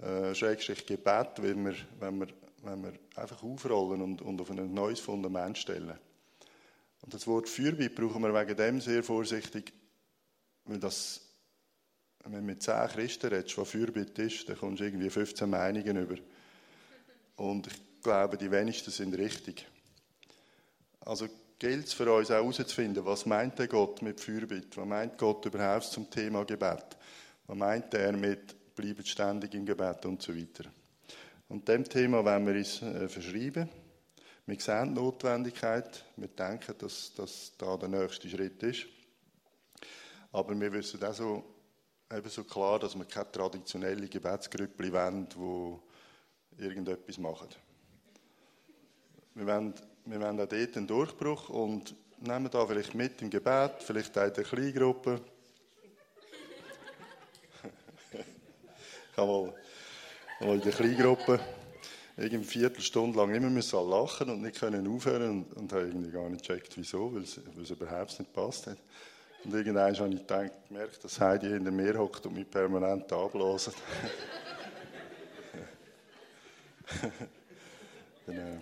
äh, 0.00 0.34
Schrägstrich 0.34 0.86
Gebet, 0.86 1.30
wenn 1.38 1.64
wir, 1.64 1.74
wenn, 1.98 2.20
wir, 2.20 2.28
wenn 2.70 2.82
wir 2.82 2.92
einfach 3.16 3.42
aufrollen 3.42 4.02
und, 4.02 4.22
und 4.22 4.40
auf 4.40 4.50
ein 4.50 4.72
neues 4.72 5.00
Fundament 5.00 5.58
stellen. 5.58 5.98
Und 7.00 7.14
das 7.14 7.26
Wort 7.26 7.48
Fürbitte 7.48 7.94
brauchen 7.94 8.22
wir 8.22 8.34
wegen 8.34 8.56
dem 8.56 8.80
sehr 8.80 9.02
vorsichtig, 9.02 9.72
weil 10.64 10.78
das 10.78 11.28
wenn 12.24 12.40
du 12.40 12.46
mit 12.46 12.62
zehn 12.62 12.88
Christen 12.88 13.28
redest, 13.28 13.56
was 13.56 13.68
Fürbitte 13.70 14.22
ist, 14.22 14.48
dann 14.48 14.58
kommst 14.58 14.80
du 14.80 14.84
irgendwie 14.84 15.10
15 15.10 15.48
Meinungen 15.48 15.96
über. 15.96 16.16
Und 17.36 17.66
ich 17.68 18.02
glaube, 18.02 18.36
die 18.36 18.50
wenigsten 18.50 18.90
sind 18.90 19.16
richtig. 19.16 19.66
Also 21.00 21.28
gilt 21.58 21.86
es 21.86 21.92
für 21.92 22.12
uns 22.12 22.30
auch 22.30 22.34
herauszufinden, 22.34 23.04
was 23.04 23.24
meint 23.26 23.58
der 23.58 23.68
Gott 23.68 24.02
mit 24.02 24.20
Fürbitte? 24.20 24.76
Was 24.76 24.86
meint 24.86 25.16
Gott 25.16 25.46
überhaupt 25.46 25.84
zum 25.84 26.10
Thema 26.10 26.44
Gebet? 26.44 26.96
Was 27.46 27.56
meint 27.56 27.94
er 27.94 28.12
mit 28.12 28.74
bleibt 28.74 29.08
ständig 29.08 29.54
im 29.54 29.64
Gebet 29.64 30.04
und 30.04 30.22
so 30.22 30.36
weiter? 30.36 30.70
Und 31.48 31.66
dem 31.66 31.84
Thema 31.84 32.24
wollen 32.24 32.46
wir 32.46 32.54
uns 32.54 32.82
äh, 32.82 33.08
verschreiben. 33.08 33.68
Wir 34.44 34.60
sehen 34.60 34.94
die 34.94 35.00
Notwendigkeit. 35.00 36.04
Wir 36.16 36.28
denken, 36.28 36.74
dass 36.78 37.12
das 37.14 37.52
da 37.56 37.76
der 37.76 37.88
nächste 37.88 38.28
Schritt 38.28 38.62
ist. 38.62 38.86
Aber 40.32 40.58
wir 40.58 40.72
wissen 40.72 41.02
auch 41.02 41.14
so, 41.14 41.44
ebenso 42.10 42.44
klar, 42.44 42.78
dass 42.78 42.94
wir 42.96 43.06
keine 43.06 43.32
traditionelle 43.32 44.08
Gebetsgrüppli 44.08 44.92
wollen, 44.92 45.26
die 45.28 46.62
irgendetwas 46.62 47.18
machen. 47.18 47.48
Wir 49.34 49.46
wollen, 49.46 49.74
wir 50.04 50.20
wollen 50.20 50.40
auch 50.40 50.48
dort 50.48 50.76
einen 50.76 50.86
Durchbruch 50.86 51.48
und 51.48 51.94
nehmen 52.18 52.50
da 52.50 52.66
vielleicht 52.66 52.94
mit 52.94 53.22
im 53.22 53.30
Gebet, 53.30 53.82
vielleicht 53.82 54.18
auch 54.18 54.26
in 54.26 54.34
der 54.34 54.44
Kleingruppe. 54.44 55.20
ich 59.12 59.67
mal 60.40 60.54
in 60.54 60.60
der 60.60 60.72
Kleingruppe 60.72 61.40
irgendwie 62.18 62.58
Viertelstunde 62.58 63.16
lang 63.16 63.32
immer 63.32 63.48
müssen 63.48 63.88
lachen 63.88 64.28
und 64.30 64.42
nicht 64.42 64.58
können 64.58 64.88
aufhören 64.88 65.30
und, 65.30 65.56
und 65.56 65.72
habe 65.72 65.86
irgendwie 65.86 66.10
gar 66.10 66.28
nicht 66.28 66.46
gecheckt, 66.46 66.76
wieso, 66.76 67.14
weil 67.14 67.22
es, 67.22 67.38
überhaupt 67.70 68.18
nicht 68.18 68.32
passt 68.32 68.66
hat. 68.66 68.78
Und 69.44 69.54
irgendwann 69.54 69.96
habe 69.96 70.14
ich 70.14 70.26
gemerkt, 70.26 71.04
dass 71.04 71.20
Heidi 71.20 71.46
hinter 71.48 71.70
mir 71.70 71.96
hockt 71.96 72.26
und 72.26 72.34
mich 72.34 72.50
permanent 72.50 73.12
abblasen. 73.12 73.72
genau. 78.26 78.58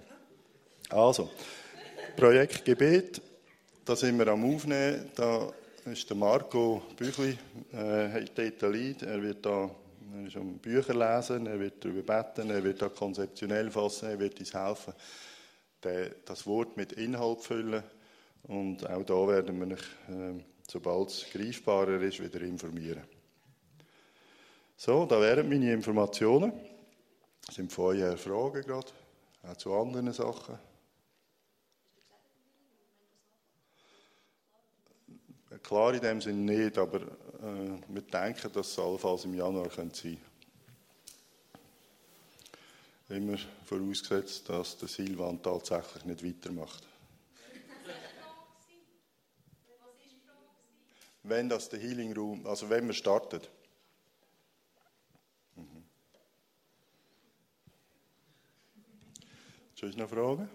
Also, 0.90 1.30
Projekt 2.14 2.62
Gebet, 2.64 3.22
da 3.84 3.96
sind 3.96 4.18
wir 4.18 4.28
am 4.28 4.54
Aufnehmen. 4.54 5.10
Da 5.14 5.50
ist 5.86 6.10
der 6.10 6.16
Marco 6.16 6.82
Büchli, 6.96 7.38
äh, 7.72 8.24
dort 8.34 8.62
Lead. 8.74 9.02
Er 9.02 9.22
wird 9.22 9.46
da 9.46 9.70
er 10.14 10.26
ist 10.26 10.36
am 10.36 10.58
Bücher 10.58 10.94
lesen, 10.94 11.46
er 11.46 11.58
wird 11.58 11.84
darüber 11.84 12.02
beten, 12.02 12.50
er 12.50 12.62
wird 12.62 12.82
da 12.82 12.88
konzeptionell 12.88 13.70
fassen, 13.70 14.10
er 14.10 14.18
wird 14.18 14.38
uns 14.38 14.54
helfen, 14.54 14.92
das 16.24 16.46
Wort 16.46 16.76
mit 16.76 16.92
Inhalt 16.92 17.42
füllen. 17.42 17.82
Und 18.44 18.88
auch 18.88 19.02
da 19.02 19.28
werden 19.28 19.58
wir 19.58 19.76
äh, 19.76 20.40
sobald 20.70 21.10
es 21.10 21.26
greifbarer 21.30 22.00
ist, 22.02 22.22
wieder 22.22 22.40
informieren. 22.42 23.02
So, 24.76 25.06
da 25.06 25.20
wären 25.20 25.48
meine 25.48 25.72
Informationen. 25.72 26.52
Sind 27.50 27.72
von 27.72 27.96
euch 27.96 28.20
Fragen 28.20 28.62
gerade? 28.62 28.92
Auch 29.42 29.56
zu 29.56 29.72
anderen 29.72 30.12
Sachen? 30.12 30.58
Klar 35.62 35.94
in 35.94 36.00
dem 36.00 36.20
Sinne 36.20 36.52
nicht, 36.52 36.78
aber 36.78 37.00
äh, 37.00 37.78
wir 37.88 38.02
denken, 38.02 38.52
dass 38.52 38.68
es 38.68 38.78
allenfalls 38.78 39.24
im 39.24 39.34
Januar 39.34 39.70
sein 39.70 39.90
könnte 39.92 40.18
Immer 43.08 43.38
vorausgesetzt, 43.64 44.48
dass 44.48 44.76
der 44.78 44.88
Silvan 44.88 45.40
tatsächlich 45.40 46.04
nicht 46.04 46.24
weitermacht. 46.24 46.82
wenn 51.28 51.48
das 51.48 51.68
der 51.68 51.80
Healing 51.80 52.12
Room, 52.12 52.46
also 52.46 52.68
wenn 52.70 52.86
wir 52.86 52.94
startet. 52.94 53.50
Mhm. 55.56 55.84
Soll 59.74 59.90
ich 59.90 59.96
noch 59.96 60.08
Fragen? 60.08 60.48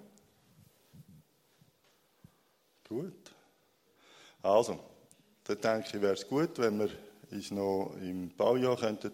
Gut. 2.87 3.31
Also 4.41 4.90
dann 5.43 5.59
denke 5.59 5.97
ich, 5.97 6.01
wäre 6.01 6.13
es 6.13 6.27
gut, 6.27 6.57
wenn 6.57 6.79
wir 6.79 6.89
uns 7.31 7.51
noch 7.51 7.93
im 8.01 8.29
Baujahr 8.35 8.77
könnten 8.77 9.11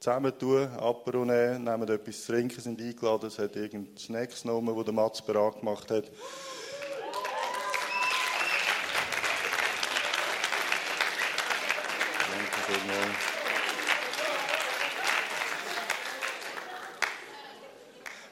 zusammentun, 0.00 0.68
Apero 0.76 1.24
nehmen, 1.24 1.64
nehmen 1.64 1.88
etwas 1.88 2.24
zu 2.24 2.32
trinken, 2.32 2.60
sind 2.60 2.80
eingeladen, 2.80 3.26
es 3.26 3.38
hat 3.38 3.56
irgendeinen 3.56 3.96
Snacks 3.96 4.42
genommen, 4.42 4.74
wo 4.74 4.82
der 4.82 4.94
Mats 4.94 5.22
bereit 5.22 5.58
gemacht 5.60 5.90
hat. 5.90 6.04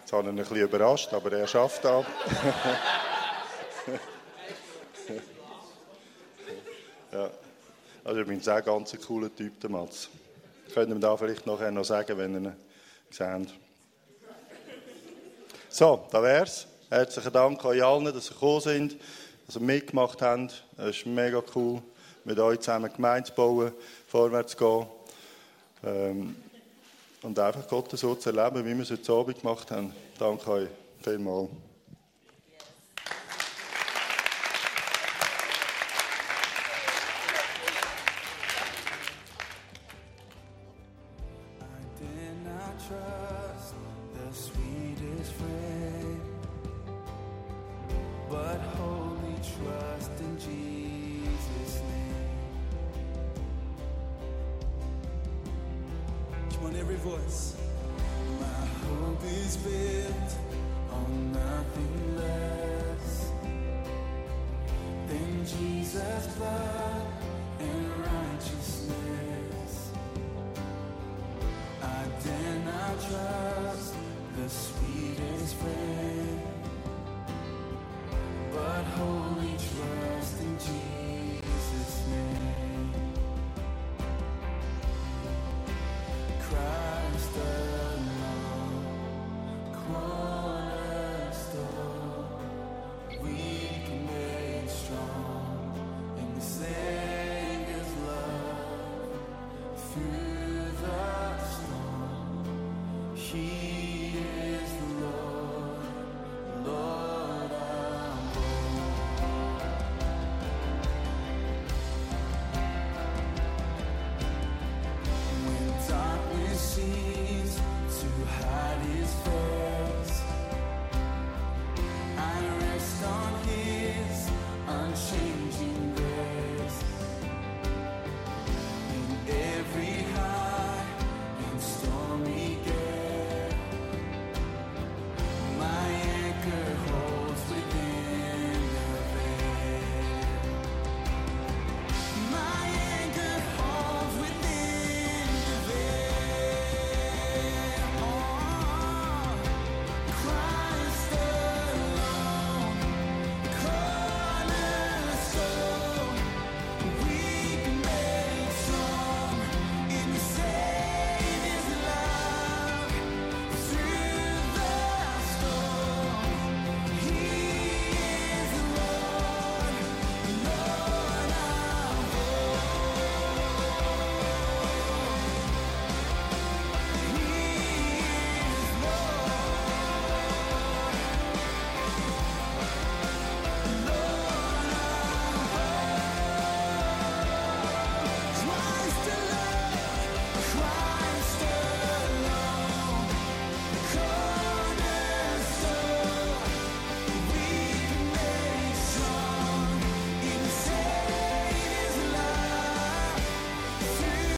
Jetzt 0.01 0.13
habe 0.13 0.23
ich 0.23 0.29
ihn 0.29 0.29
ein 0.29 0.37
bisschen 0.37 0.57
überrascht, 0.57 1.13
aber 1.13 1.33
er 1.33 1.47
schafft 1.49 1.85
das. 1.85 2.07
ja. 7.17 7.31
Also 8.05 8.21
ich 8.21 8.27
bin 8.27 8.41
ein 8.41 8.65
ganz 8.65 8.97
cooler 9.07 9.35
Typ, 9.35 9.59
der 9.61 9.71
Mats. 9.71 10.09
Könnt 10.73 10.91
ihr 10.91 10.99
da 10.99 11.17
vielleicht 11.17 11.47
nachher 11.47 11.71
noch 11.71 11.85
sagen, 11.85 12.17
wenn 12.19 12.35
ihr 12.35 12.51
ihn 12.51 12.57
seht. 13.11 13.55
So, 15.69 16.07
da 16.11 16.23
wär's. 16.23 16.67
Herzlichen 16.89 17.33
Dank 17.33 17.65
euch 17.65 17.83
allen, 17.83 18.05
dass 18.05 18.31
ihr 18.31 18.35
gekommen 18.35 18.61
sind, 18.61 18.97
dass 19.47 19.57
ihr 19.57 19.63
mitgemacht 19.63 20.23
habt. 20.23 20.65
Es 20.77 20.99
ist 20.99 21.07
mega 21.07 21.43
cool, 21.55 21.83
mit 22.25 22.39
euch 22.39 22.61
zusammen 22.61 22.93
Gemeinde 22.93 23.29
zu 23.29 23.35
bauen, 23.35 23.73
vorwärts 24.07 24.57
zu 24.57 24.59
gehen. 24.59 24.87
Ähm, 25.85 26.37
und 27.23 27.39
einfach 27.39 27.67
Gott 27.67 27.91
so 27.99 28.15
zu 28.15 28.31
erleben, 28.31 28.65
wie 28.65 28.75
wir 28.75 28.83
es 28.83 28.91
heute 28.91 29.13
Abend 29.13 29.41
gemacht 29.41 29.71
haben. 29.71 29.93
Danke 30.19 30.51
euch 30.51 30.69
vielmals. 31.03 31.51